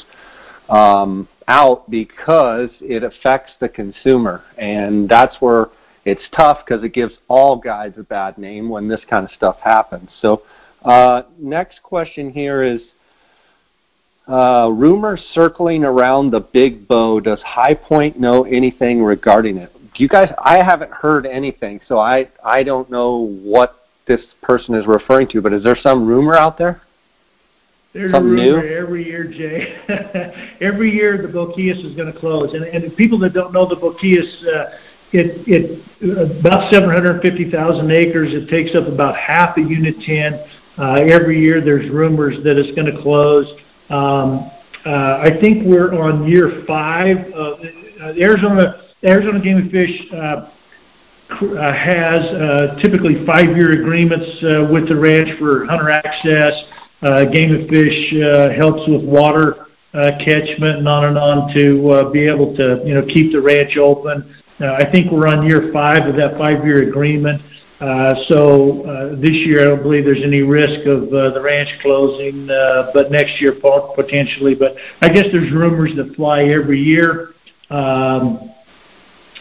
um, 0.69 1.28
out 1.49 1.89
because 1.91 2.69
it 2.80 3.03
affects 3.03 3.51
the 3.59 3.67
consumer, 3.67 4.41
and 4.57 5.09
that's 5.09 5.36
where 5.41 5.67
it's 6.05 6.23
tough 6.35 6.59
because 6.65 6.83
it 6.83 6.93
gives 6.93 7.13
all 7.27 7.57
guides 7.57 7.97
a 7.97 8.03
bad 8.03 8.37
name 8.37 8.69
when 8.69 8.87
this 8.87 9.01
kind 9.09 9.25
of 9.25 9.31
stuff 9.31 9.57
happens. 9.63 10.09
So, 10.21 10.43
uh, 10.83 11.23
next 11.37 11.81
question 11.83 12.31
here 12.31 12.63
is. 12.63 12.81
Uh, 14.25 14.69
rumors 14.71 15.21
circling 15.33 15.83
around 15.83 16.31
the 16.31 16.39
big 16.39 16.87
bow. 16.87 17.19
Does 17.19 17.41
High 17.41 17.73
Point 17.73 18.17
know 18.17 18.43
anything 18.43 19.03
regarding 19.03 19.57
it? 19.57 19.69
do 19.93 20.03
you 20.03 20.09
guys? 20.09 20.29
I 20.39 20.63
haven't 20.63 20.91
heard 20.91 21.25
anything, 21.25 21.79
so 21.87 21.99
I 21.99 22.29
I 22.43 22.63
don't 22.63 22.89
know 22.89 23.27
what 23.43 23.87
this 24.07 24.21
person 24.41 24.75
is 24.75 24.85
referring 24.87 25.27
to. 25.29 25.41
But 25.41 25.53
is 25.53 25.63
there 25.63 25.77
some 25.81 26.07
rumor 26.07 26.35
out 26.35 26.57
there? 26.57 26.81
There's 27.93 28.11
Something 28.11 28.39
a 28.39 28.51
rumor 28.51 28.63
new? 28.63 28.75
every 28.75 29.05
year, 29.05 29.25
Jay. 29.25 29.77
every 30.61 30.91
year 30.91 31.21
the 31.21 31.27
Boquillas 31.27 31.85
is 31.85 31.95
going 31.95 32.11
to 32.11 32.19
close, 32.19 32.53
and 32.53 32.63
and 32.63 32.95
people 32.97 33.19
that 33.19 33.33
don't 33.33 33.53
know 33.53 33.67
the 33.67 33.75
Boquillas, 33.75 34.47
uh, 34.47 34.71
it 35.14 35.47
it 35.47 36.39
about 36.39 36.72
750,000 36.72 37.91
acres. 37.91 38.34
It 38.34 38.49
takes 38.49 38.76
up 38.76 38.88
about 38.88 39.16
half 39.16 39.57
of 39.57 39.70
Unit 39.70 39.95
10. 40.01 40.34
Uh, 40.78 40.93
every 41.07 41.39
year 41.39 41.61
there's 41.61 41.89
rumors 41.89 42.43
that 42.43 42.57
it's 42.57 42.76
going 42.76 42.93
to 42.93 43.01
close. 43.01 43.47
Um, 43.89 44.51
uh, 44.86 45.22
I 45.24 45.38
think 45.39 45.66
we're 45.66 45.93
on 45.93 46.28
year 46.28 46.64
five. 46.68 47.18
Uh, 47.34 47.55
Arizona 48.20 48.82
Arizona 49.05 49.39
Game 49.39 49.57
and 49.57 49.72
Fish 49.72 50.01
uh, 50.14 50.49
uh, 51.30 51.74
has 51.74 52.22
uh, 52.22 52.80
typically 52.82 53.26
five-year 53.26 53.82
agreements 53.82 54.43
uh, 54.43 54.68
with 54.72 54.88
the 54.88 54.95
ranch 54.95 55.30
for 55.39 55.66
hunter 55.66 55.89
access. 55.89 56.53
Uh, 57.01 57.26
Game 57.26 57.53
and 57.53 57.70
Fish 57.70 58.14
uh, 58.14 58.49
helps 58.49 58.88
with 58.88 59.03
water 59.03 59.68
catchment 59.93 60.77
and 60.79 60.87
on 60.87 61.05
and 61.05 61.17
on 61.17 61.53
to 61.53 61.89
uh, 61.89 62.09
be 62.09 62.27
able 62.27 62.55
to 62.55 62.81
you 62.85 62.93
know 62.93 63.05
keep 63.05 63.31
the 63.31 63.41
ranch 63.41 63.77
open. 63.77 64.35
Uh, 64.59 64.73
I 64.73 64.89
think 64.91 65.11
we're 65.11 65.27
on 65.27 65.47
year 65.47 65.71
five 65.71 66.07
of 66.07 66.15
that 66.15 66.37
five-year 66.37 66.89
agreement. 66.89 67.41
Uh, 67.79 68.15
so 68.27 68.85
uh, 68.85 69.15
this 69.19 69.35
year, 69.45 69.61
I 69.61 69.63
don't 69.65 69.83
believe 69.83 70.05
there's 70.05 70.23
any 70.23 70.41
risk 70.41 70.85
of 70.87 71.13
uh, 71.13 71.31
the 71.31 71.41
ranch 71.41 71.69
closing, 71.81 72.49
uh, 72.49 72.91
but 72.93 73.11
next 73.11 73.41
year 73.41 73.59
potentially. 73.95 74.55
But 74.55 74.75
I 75.01 75.09
guess 75.09 75.25
there's 75.31 75.51
rumors 75.51 75.95
that 75.97 76.15
fly 76.15 76.43
every 76.43 76.79
year. 76.79 77.33
Um, 77.69 78.53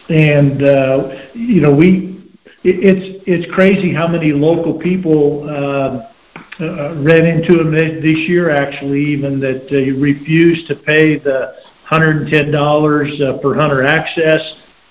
and 0.09 0.63
uh, 0.63 1.29
you 1.33 1.61
know 1.61 1.79
it's 1.81 3.23
it's 3.25 3.53
crazy 3.53 3.93
how 3.93 4.07
many 4.07 4.33
local 4.33 4.79
people 4.79 5.47
uh, 5.49 5.53
uh, 5.53 6.12
ran 6.59 7.25
into 7.25 7.57
them 7.57 7.71
this 7.71 8.17
year 8.29 8.49
actually 8.49 9.01
even 9.01 9.39
that 9.39 9.63
uh, 9.71 9.99
refused 9.99 10.67
to 10.67 10.75
pay 10.75 11.17
the 11.17 11.55
$110 11.89 13.21
uh, 13.21 13.37
per 13.39 13.55
hunter 13.55 13.83
access, 13.83 14.41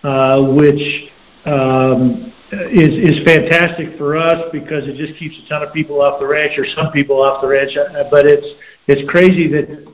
uh, 0.02 0.42
which 0.42 1.10
um, 1.46 2.32
is 2.52 3.16
is 3.18 3.24
fantastic 3.24 3.96
for 3.96 4.16
us 4.16 4.48
because 4.52 4.86
it 4.86 4.96
just 4.96 5.18
keeps 5.18 5.34
a 5.44 5.48
ton 5.48 5.62
of 5.62 5.72
people 5.72 6.02
off 6.02 6.20
the 6.20 6.26
ranch 6.26 6.58
or 6.58 6.66
some 6.66 6.92
people 6.92 7.22
off 7.22 7.40
the 7.40 7.48
ranch. 7.48 7.76
Uh, 7.76 8.04
but 8.10 8.26
it's 8.26 8.46
it's 8.88 9.08
crazy 9.10 9.48
that 9.48 9.92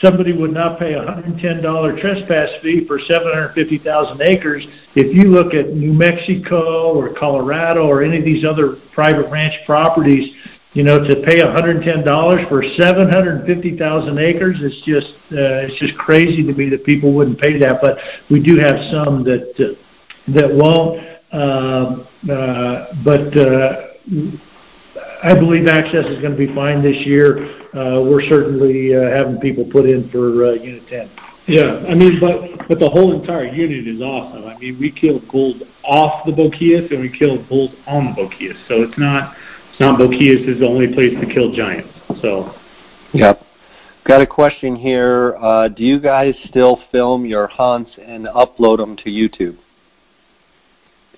somebody 0.00 0.32
would 0.32 0.52
not 0.52 0.78
pay 0.78 0.94
a 0.94 1.04
$110 1.04 2.00
trespass 2.00 2.50
fee 2.62 2.86
for 2.86 2.98
750,000 2.98 4.22
acres. 4.22 4.66
If 4.94 5.14
you 5.14 5.24
look 5.24 5.54
at 5.54 5.74
New 5.74 5.92
Mexico 5.92 6.92
or 6.94 7.12
Colorado 7.14 7.86
or 7.86 8.02
any 8.02 8.18
of 8.18 8.24
these 8.24 8.44
other 8.44 8.76
private 8.92 9.28
ranch 9.30 9.54
properties, 9.66 10.34
you 10.78 10.84
know, 10.84 11.02
to 11.02 11.16
pay 11.26 11.40
$110 11.40 12.48
for 12.48 12.62
750,000 12.62 14.18
acres, 14.18 14.58
it's 14.60 14.80
just 14.86 15.12
uh, 15.32 15.66
it's 15.66 15.76
just 15.80 15.98
crazy 15.98 16.44
to 16.44 16.52
me 16.52 16.68
that 16.68 16.84
people 16.84 17.12
wouldn't 17.12 17.40
pay 17.40 17.58
that. 17.58 17.80
But 17.82 17.98
we 18.30 18.38
do 18.38 18.58
have 18.58 18.76
some 18.92 19.24
that 19.24 19.58
uh, 19.58 19.74
that 20.34 20.48
won't. 20.54 21.00
Uh, 21.32 22.06
uh, 22.32 22.94
but 23.04 23.36
uh, 23.36 23.88
I 25.24 25.34
believe 25.34 25.66
access 25.66 26.06
is 26.06 26.20
going 26.20 26.38
to 26.38 26.46
be 26.46 26.54
fine 26.54 26.80
this 26.80 27.04
year. 27.04 27.58
Uh, 27.74 28.00
we're 28.00 28.22
certainly 28.28 28.94
uh, 28.94 29.10
having 29.10 29.40
people 29.40 29.64
put 29.64 29.84
in 29.84 30.08
for 30.10 30.46
uh, 30.46 30.52
Unit 30.52 30.86
10. 30.86 31.10
Yeah, 31.48 31.82
I 31.88 31.96
mean, 31.96 32.20
but 32.20 32.68
but 32.68 32.78
the 32.78 32.88
whole 32.88 33.20
entire 33.20 33.46
unit 33.46 33.88
is 33.88 34.00
awesome. 34.00 34.44
I 34.44 34.56
mean, 34.58 34.78
we 34.78 34.92
killed 34.92 35.26
bulls 35.26 35.60
off 35.82 36.24
the 36.24 36.30
Boquillas 36.30 36.92
and 36.92 37.00
we 37.00 37.08
killed 37.08 37.48
bulls 37.48 37.74
on 37.88 38.14
the 38.14 38.22
Boquillas. 38.22 38.62
So 38.68 38.82
it's 38.82 38.96
not 38.96 39.34
not 39.80 39.98
Boquillas 39.98 40.48
is 40.48 40.60
the 40.60 40.66
only 40.66 40.92
place 40.92 41.14
to 41.20 41.32
kill 41.32 41.52
giants. 41.52 41.92
So. 42.20 42.52
Yep. 43.12 43.42
Got 44.04 44.22
a 44.22 44.26
question 44.26 44.74
here. 44.74 45.36
Uh, 45.38 45.68
do 45.68 45.84
you 45.84 46.00
guys 46.00 46.34
still 46.46 46.80
film 46.90 47.26
your 47.26 47.46
hunts 47.46 47.90
and 48.02 48.26
upload 48.26 48.78
them 48.78 48.96
to 48.96 49.04
YouTube? 49.04 49.58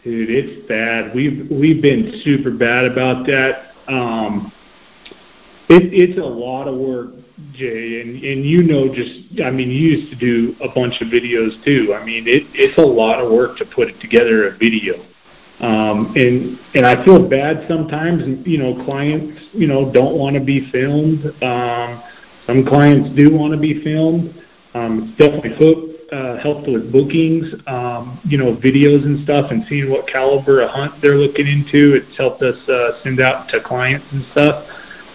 Dude, 0.02 0.30
it's 0.30 0.66
bad. 0.66 1.14
We've 1.14 1.46
we've 1.50 1.82
been 1.82 2.20
super 2.24 2.50
bad 2.50 2.86
about 2.86 3.26
that. 3.26 3.72
Um, 3.86 4.50
it, 5.68 5.92
it's 5.92 6.18
a 6.18 6.24
lot 6.24 6.66
of 6.66 6.78
work, 6.78 7.10
Jay, 7.52 8.00
and 8.00 8.16
and 8.24 8.44
you 8.44 8.62
know, 8.62 8.92
just 8.92 9.40
I 9.44 9.50
mean, 9.50 9.70
you 9.70 9.90
used 9.90 10.10
to 10.10 10.18
do 10.18 10.56
a 10.62 10.68
bunch 10.68 11.00
of 11.00 11.08
videos 11.08 11.62
too. 11.64 11.94
I 11.94 12.04
mean, 12.04 12.26
it 12.26 12.44
it's 12.54 12.78
a 12.78 12.84
lot 12.84 13.20
of 13.20 13.30
work 13.30 13.58
to 13.58 13.66
put 13.66 13.88
it 13.88 14.00
together 14.00 14.48
a 14.48 14.56
video. 14.56 15.04
Um, 15.60 16.14
and 16.16 16.58
and 16.74 16.86
I 16.86 17.04
feel 17.04 17.28
bad 17.28 17.66
sometimes. 17.68 18.22
You 18.46 18.58
know, 18.58 18.84
clients 18.84 19.40
you 19.52 19.66
know 19.66 19.92
don't 19.92 20.16
want 20.16 20.34
to 20.34 20.40
be 20.40 20.70
filmed. 20.70 21.24
Um, 21.42 22.02
some 22.46 22.64
clients 22.64 23.14
do 23.16 23.34
want 23.34 23.52
to 23.52 23.60
be 23.60 23.82
filmed. 23.84 24.34
Um, 24.74 25.14
it's 25.18 25.18
definitely 25.18 25.56
uh, 26.12 26.38
helped 26.38 26.68
with 26.68 26.90
bookings, 26.90 27.46
um, 27.66 28.20
you 28.24 28.38
know, 28.38 28.56
videos 28.56 29.04
and 29.04 29.22
stuff, 29.24 29.50
and 29.50 29.64
seeing 29.68 29.90
what 29.90 30.06
caliber 30.08 30.60
of 30.62 30.70
hunt 30.70 31.00
they're 31.02 31.16
looking 31.16 31.46
into. 31.46 31.94
It's 31.94 32.16
helped 32.16 32.42
us 32.42 32.56
uh, 32.68 33.02
send 33.02 33.20
out 33.20 33.48
to 33.50 33.60
clients 33.62 34.06
and 34.10 34.24
stuff. 34.32 34.66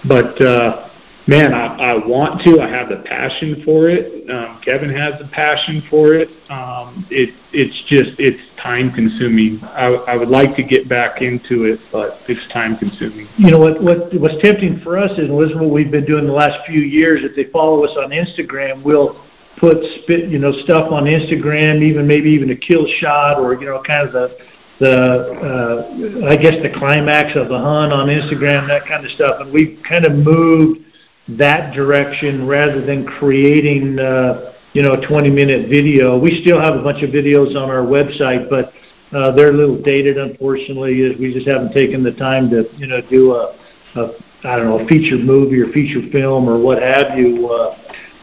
But 0.08 0.40
uh, 0.42 0.85
man, 1.28 1.54
I, 1.54 1.94
I 1.94 2.08
want 2.08 2.42
to. 2.42 2.62
I 2.62 2.70
have 2.70 2.90
the 2.90 2.98
passion 3.06 3.62
for 3.66 3.90
it. 3.90 4.30
Um, 4.30 4.62
Kevin 4.64 4.90
has 4.90 5.20
the 5.20 5.28
passion 5.28 5.84
for 5.90 6.14
it. 6.14 6.30
Um, 6.50 7.08
it 7.10 7.34
it's 7.52 7.76
just 7.88 8.20
it's 8.20 8.42
time 8.62 8.92
consuming. 8.92 9.64
I, 9.64 9.88
I 10.08 10.16
would 10.16 10.30
like 10.30 10.56
to 10.58 10.64
get 10.64 10.88
back 10.88 11.22
into 11.22 11.66
it, 11.66 11.80
but 11.92 12.20
it's 12.28 12.42
time 12.54 12.78
consuming. 12.78 13.28
You 13.38 13.52
know 13.52 13.60
what 13.60 13.82
what 13.82 14.14
what's 14.20 14.42
tempting 14.42 14.80
for 14.82 14.98
us 14.98 15.12
is 15.18 15.30
was 15.30 15.54
what 15.56 15.70
we've 15.70 15.92
been 15.92 16.06
doing 16.06 16.26
the 16.26 16.34
last 16.34 16.66
few 16.68 16.82
years. 16.82 17.22
If 17.24 17.36
they 17.36 17.52
follow 17.52 17.84
us 17.84 17.96
on 17.98 18.12
Instagram, 18.12 18.84
we'll 18.84 19.24
put 19.58 19.78
spit 20.04 20.30
you 20.30 20.40
know 20.40 20.52
stuff 20.64 20.92
on 20.92 21.06
Instagram, 21.06 21.82
even 21.82 22.08
maybe 22.08 22.30
even 22.30 22.52
a 22.52 22.56
kill 22.58 22.86
shot 23.00 23.40
or 23.40 23.54
you 23.54 23.66
know 23.66 23.82
kind 23.82 24.08
of 24.08 24.14
the 24.14 24.38
the 24.78 24.92
uh, 24.92 26.28
I 26.28 26.36
guess 26.36 26.56
the 26.62 26.70
climax 26.78 27.38
of 27.38 27.48
the 27.48 27.58
hunt 27.58 27.94
on 27.94 28.08
Instagram, 28.08 28.68
that 28.68 28.86
kind 28.86 29.06
of 29.06 29.12
stuff, 29.12 29.40
and 29.40 29.52
we've 29.52 29.80
kind 29.88 30.06
of 30.06 30.12
moved 30.14 30.85
that 31.28 31.74
direction 31.74 32.48
rather 32.48 32.86
than 32.86 33.06
creating 33.06 33.98
uh, 34.00 34.54
you 34.74 34.82
know 34.82 34.94
a 34.94 35.08
20 35.08 35.30
minute 35.30 35.70
video. 35.70 36.18
We 36.18 36.42
still 36.42 36.60
have 36.60 36.76
a 36.76 36.84
bunch 36.84 37.04
of 37.04 37.10
videos 37.10 37.56
on 37.56 37.70
our 37.70 37.84
website, 37.84 38.50
but 38.50 38.74
uh, 39.16 39.32
they're 39.32 39.50
a 39.50 39.58
little 39.58 39.82
dated, 39.82 40.18
unfortunately. 40.18 41.02
Is 41.02 41.18
we 41.20 41.34
just 41.34 41.48
haven't 41.48 41.74
taken 41.74 42.04
the 42.04 42.12
time 42.12 42.50
to 42.52 42.70
you 42.78 42.88
know 42.88 43.02
do 43.10 43.34
a, 43.34 43.58
a 43.96 44.12
I 44.44 44.58
don't 44.58 44.66
know 44.66 44.80
a 44.80 44.88
feature 44.88 45.18
movie 45.18 45.60
or 45.62 45.72
feature 45.72 46.02
film 46.12 46.48
or 46.48 46.60
what 46.60 46.82
have 46.82 47.18
you. 47.18 47.48
Uh, 47.48 47.78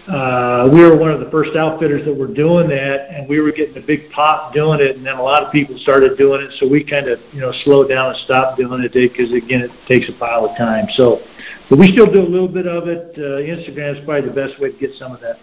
uh, 0.08 0.68
we 0.72 0.82
were 0.82 0.96
one 0.96 1.12
of 1.12 1.20
the 1.20 1.30
first 1.30 1.54
outfitters 1.54 2.04
that 2.04 2.12
were 2.12 2.26
doing 2.26 2.68
that, 2.68 3.08
and 3.10 3.28
we 3.28 3.40
were 3.40 3.52
getting 3.52 3.76
a 3.76 3.86
big 3.86 4.10
pop 4.10 4.52
doing 4.52 4.80
it, 4.80 4.96
and 4.96 5.06
then 5.06 5.14
a 5.14 5.22
lot 5.22 5.44
of 5.44 5.52
people 5.52 5.78
started 5.78 6.18
doing 6.18 6.40
it, 6.40 6.52
so 6.58 6.66
we 6.66 6.82
kind 6.82 7.06
of 7.06 7.20
you 7.32 7.40
know 7.40 7.52
slowed 7.62 7.88
down 7.88 8.08
and 8.08 8.16
stopped 8.24 8.58
doing 8.58 8.82
it 8.82 8.92
because 8.92 9.32
again 9.32 9.60
it 9.60 9.70
takes 9.86 10.08
a 10.08 10.18
pile 10.18 10.44
of 10.44 10.56
time. 10.58 10.86
So, 10.96 11.20
but 11.70 11.78
we 11.78 11.92
still 11.92 12.10
do 12.10 12.20
a 12.20 12.26
little 12.26 12.48
bit 12.48 12.66
of 12.66 12.88
it. 12.88 13.14
Uh, 13.16 13.46
Instagram 13.46 13.96
is 13.96 14.04
probably 14.04 14.28
the 14.28 14.34
best 14.34 14.60
way 14.60 14.72
to 14.72 14.78
get 14.78 14.90
some 14.98 15.12
of 15.12 15.20
that. 15.20 15.38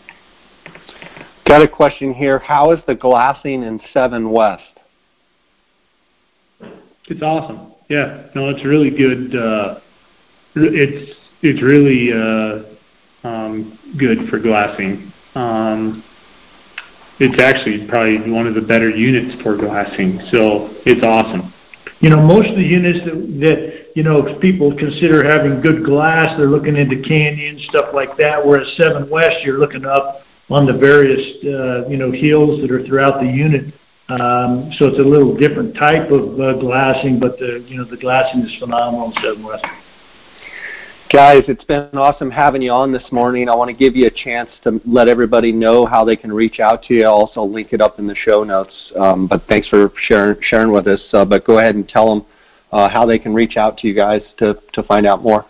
Got 1.47 1.61
a 1.61 1.67
question 1.67 2.13
here. 2.13 2.37
How 2.37 2.73
is 2.73 2.79
the 2.85 2.95
glassing 2.95 3.63
in 3.63 3.79
Seven 3.93 4.29
West? 4.29 4.63
It's 7.07 7.21
awesome. 7.21 7.71
Yeah, 7.87 8.27
no, 8.35 8.49
it's 8.49 8.65
really 8.65 8.89
good. 8.89 9.33
Uh, 9.33 9.79
it's 10.55 11.17
it's 11.41 11.63
really. 11.63 12.11
Uh, 12.11 12.68
um, 13.23 13.77
good 13.97 14.29
for 14.29 14.39
glassing. 14.39 15.11
Um, 15.35 16.03
it's 17.19 17.41
actually 17.41 17.85
probably 17.87 18.31
one 18.31 18.47
of 18.47 18.55
the 18.55 18.61
better 18.61 18.89
units 18.89 19.41
for 19.43 19.57
glassing, 19.57 20.19
so 20.31 20.69
it's 20.85 21.05
awesome. 21.05 21.53
You 21.99 22.09
know, 22.09 22.21
most 22.21 22.49
of 22.49 22.55
the 22.55 22.63
units 22.63 22.99
that, 23.03 23.13
that 23.41 23.91
you 23.95 24.03
know 24.03 24.39
people 24.39 24.75
consider 24.77 25.23
having 25.23 25.59
good 25.59 25.83
glass, 25.83 26.27
they're 26.37 26.47
looking 26.47 26.77
into 26.77 27.01
canyons, 27.01 27.65
stuff 27.69 27.93
like 27.93 28.15
that. 28.17 28.45
Whereas 28.45 28.73
Seven 28.77 29.09
West, 29.09 29.43
you're 29.43 29.59
looking 29.59 29.85
up 29.85 30.21
on 30.49 30.65
the 30.65 30.73
various 30.73 31.19
uh, 31.43 31.87
you 31.89 31.97
know 31.97 32.11
hills 32.11 32.61
that 32.61 32.71
are 32.71 32.85
throughout 32.85 33.19
the 33.19 33.27
unit. 33.27 33.73
Um, 34.07 34.71
so 34.79 34.87
it's 34.87 34.97
a 34.97 35.03
little 35.03 35.35
different 35.35 35.75
type 35.75 36.09
of 36.09 36.39
uh, 36.39 36.53
glassing, 36.53 37.19
but 37.19 37.37
the 37.37 37.65
you 37.67 37.77
know 37.77 37.83
the 37.83 37.97
glassing 37.97 38.41
is 38.41 38.55
phenomenal 38.59 39.11
in 39.11 39.13
Seven 39.21 39.43
West. 39.43 39.65
Guys, 41.11 41.45
it's 41.47 41.63
been 41.63 41.89
awesome 41.97 42.29
having 42.29 42.61
you 42.61 42.71
on 42.71 42.91
this 42.91 43.11
morning. 43.11 43.49
I 43.49 43.55
want 43.55 43.69
to 43.69 43.75
give 43.75 43.95
you 43.95 44.05
a 44.05 44.11
chance 44.11 44.47
to 44.63 44.79
let 44.85 45.07
everybody 45.07 45.51
know 45.51 45.87
how 45.87 46.05
they 46.05 46.15
can 46.15 46.31
reach 46.31 46.59
out 46.59 46.83
to 46.83 46.93
you. 46.93 47.05
I'll 47.05 47.13
also 47.13 47.41
link 47.41 47.73
it 47.73 47.81
up 47.81 47.97
in 47.97 48.05
the 48.05 48.13
show 48.13 48.43
notes. 48.43 48.91
Um, 48.95 49.25
but 49.25 49.41
thanks 49.49 49.67
for 49.67 49.91
sharing, 49.97 50.39
sharing 50.43 50.71
with 50.71 50.85
us. 50.85 51.01
Uh, 51.11 51.25
but 51.25 51.45
go 51.45 51.57
ahead 51.57 51.73
and 51.73 51.89
tell 51.89 52.13
them 52.13 52.27
uh, 52.71 52.87
how 52.89 53.07
they 53.07 53.17
can 53.17 53.33
reach 53.33 53.57
out 53.57 53.79
to 53.79 53.87
you 53.87 53.95
guys 53.95 54.21
to, 54.37 54.61
to 54.73 54.83
find 54.83 55.07
out 55.07 55.23
more. 55.23 55.47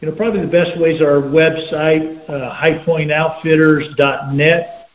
You 0.00 0.08
know, 0.08 0.16
probably 0.16 0.40
the 0.40 0.46
best 0.46 0.80
ways 0.80 1.02
are 1.02 1.16
our 1.16 1.20
website, 1.20 2.26
uh, 2.30 2.56
highpointoutfitters.net. 2.56 4.88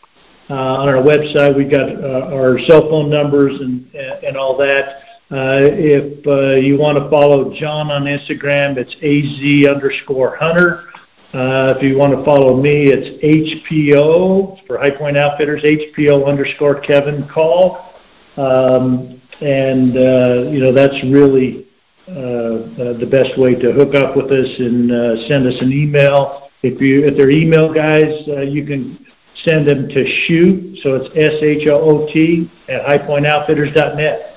Uh, 0.49 0.53
on 0.53 0.89
our 0.89 0.95
website, 0.95 1.55
we've 1.55 1.69
got 1.69 1.89
uh, 1.89 2.33
our 2.33 2.57
cell 2.61 2.89
phone 2.89 3.11
numbers 3.11 3.61
and, 3.61 3.85
and 3.93 4.35
all 4.35 4.57
that. 4.57 5.00
Uh, 5.31 5.63
if 5.63 6.27
uh, 6.27 6.59
you 6.59 6.77
want 6.77 6.97
to 6.97 7.09
follow 7.09 7.53
John 7.53 7.89
on 7.89 8.03
Instagram, 8.03 8.75
it's 8.75 8.93
az 9.01 9.73
underscore 9.73 10.35
hunter. 10.35 10.89
Uh, 11.33 11.73
if 11.77 11.81
you 11.81 11.97
want 11.97 12.13
to 12.13 12.21
follow 12.25 12.61
me, 12.61 12.87
it's 12.91 13.07
HPO 13.23 14.67
for 14.67 14.77
High 14.77 14.91
Point 14.91 15.15
Outfitters, 15.15 15.63
HPO 15.63 16.27
underscore 16.27 16.81
Kevin 16.81 17.29
Call. 17.29 17.93
Um, 18.35 19.21
and, 19.39 19.95
uh, 19.95 20.49
you 20.51 20.59
know, 20.59 20.73
that's 20.73 21.01
really 21.05 21.65
the 22.07 23.07
best 23.09 23.39
way 23.39 23.55
to 23.55 23.71
hook 23.71 23.95
up 23.95 24.17
with 24.17 24.25
us 24.33 24.49
and 24.59 24.89
send 25.29 25.47
us 25.47 25.55
an 25.61 25.71
email. 25.71 26.49
If, 26.61 26.81
you, 26.81 27.05
if 27.05 27.15
they're 27.15 27.31
email 27.31 27.73
guys, 27.73 28.27
you 28.27 28.65
can 28.65 29.07
send 29.45 29.65
them 29.65 29.87
to 29.87 30.05
shoot, 30.27 30.77
so 30.83 30.95
it's 30.95 31.07
S-H-O-O-T 31.15 32.51
at 32.67 32.85
highpointoutfitters.net. 32.85 34.30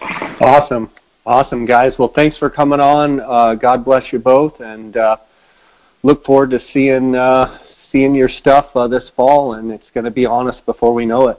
Awesome. 0.00 0.90
Awesome, 1.24 1.66
guys. 1.66 1.92
Well, 1.98 2.12
thanks 2.14 2.38
for 2.38 2.48
coming 2.48 2.78
on. 2.78 3.20
Uh, 3.20 3.54
God 3.54 3.84
bless 3.84 4.12
you 4.12 4.20
both, 4.20 4.60
and 4.60 4.96
uh, 4.96 5.16
look 6.04 6.24
forward 6.24 6.50
to 6.50 6.60
seeing 6.72 7.16
uh, 7.16 7.58
seeing 7.90 8.14
your 8.14 8.28
stuff 8.28 8.66
uh, 8.76 8.86
this 8.86 9.10
fall, 9.16 9.54
and 9.54 9.72
it's 9.72 9.90
going 9.92 10.04
to 10.04 10.10
be 10.10 10.24
on 10.24 10.48
us 10.48 10.56
before 10.66 10.94
we 10.94 11.04
know 11.04 11.28
it. 11.28 11.38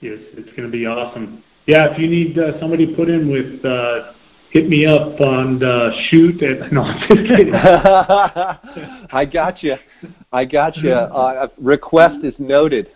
Yes, 0.00 0.18
it's 0.32 0.50
going 0.50 0.62
to 0.62 0.68
be 0.68 0.86
awesome. 0.86 1.44
Yeah, 1.66 1.92
if 1.92 1.98
you 1.98 2.08
need 2.08 2.38
uh, 2.38 2.58
somebody 2.58 2.94
put 2.94 3.08
in 3.08 3.30
with, 3.30 3.64
uh, 3.64 4.14
hit 4.50 4.68
me 4.68 4.86
up 4.86 5.20
on 5.20 5.58
the 5.60 5.92
shoot. 6.08 6.42
At, 6.42 6.72
no, 6.72 6.82
I'm 6.82 6.98
just 7.08 7.28
kidding. 7.28 7.54
I 7.54 9.28
got 9.30 9.62
you. 9.62 9.76
I 10.32 10.44
got 10.44 10.76
you. 10.76 10.90
Uh, 10.92 11.48
request 11.58 12.24
is 12.24 12.34
noted. 12.38 12.90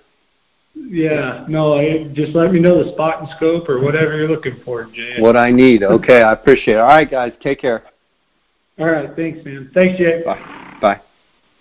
Yeah, 0.74 1.44
no, 1.48 1.74
I, 1.74 2.08
just 2.14 2.34
let 2.34 2.52
me 2.52 2.60
know 2.60 2.82
the 2.82 2.92
spot 2.92 3.20
and 3.20 3.28
scope 3.36 3.68
or 3.68 3.80
whatever 3.80 4.16
you're 4.16 4.28
looking 4.28 4.60
for, 4.64 4.84
Jay. 4.86 5.16
What 5.20 5.36
I 5.36 5.50
need. 5.50 5.82
Okay, 5.82 6.22
I 6.22 6.32
appreciate 6.32 6.74
it. 6.74 6.80
All 6.80 6.88
right, 6.88 7.08
guys, 7.08 7.32
take 7.40 7.60
care. 7.60 7.84
All 8.78 8.86
right, 8.86 9.10
thanks, 9.14 9.44
man. 9.44 9.70
Thanks, 9.72 9.98
Jay. 9.98 10.22
Bye. 10.24 10.78
Bye. 10.80 11.00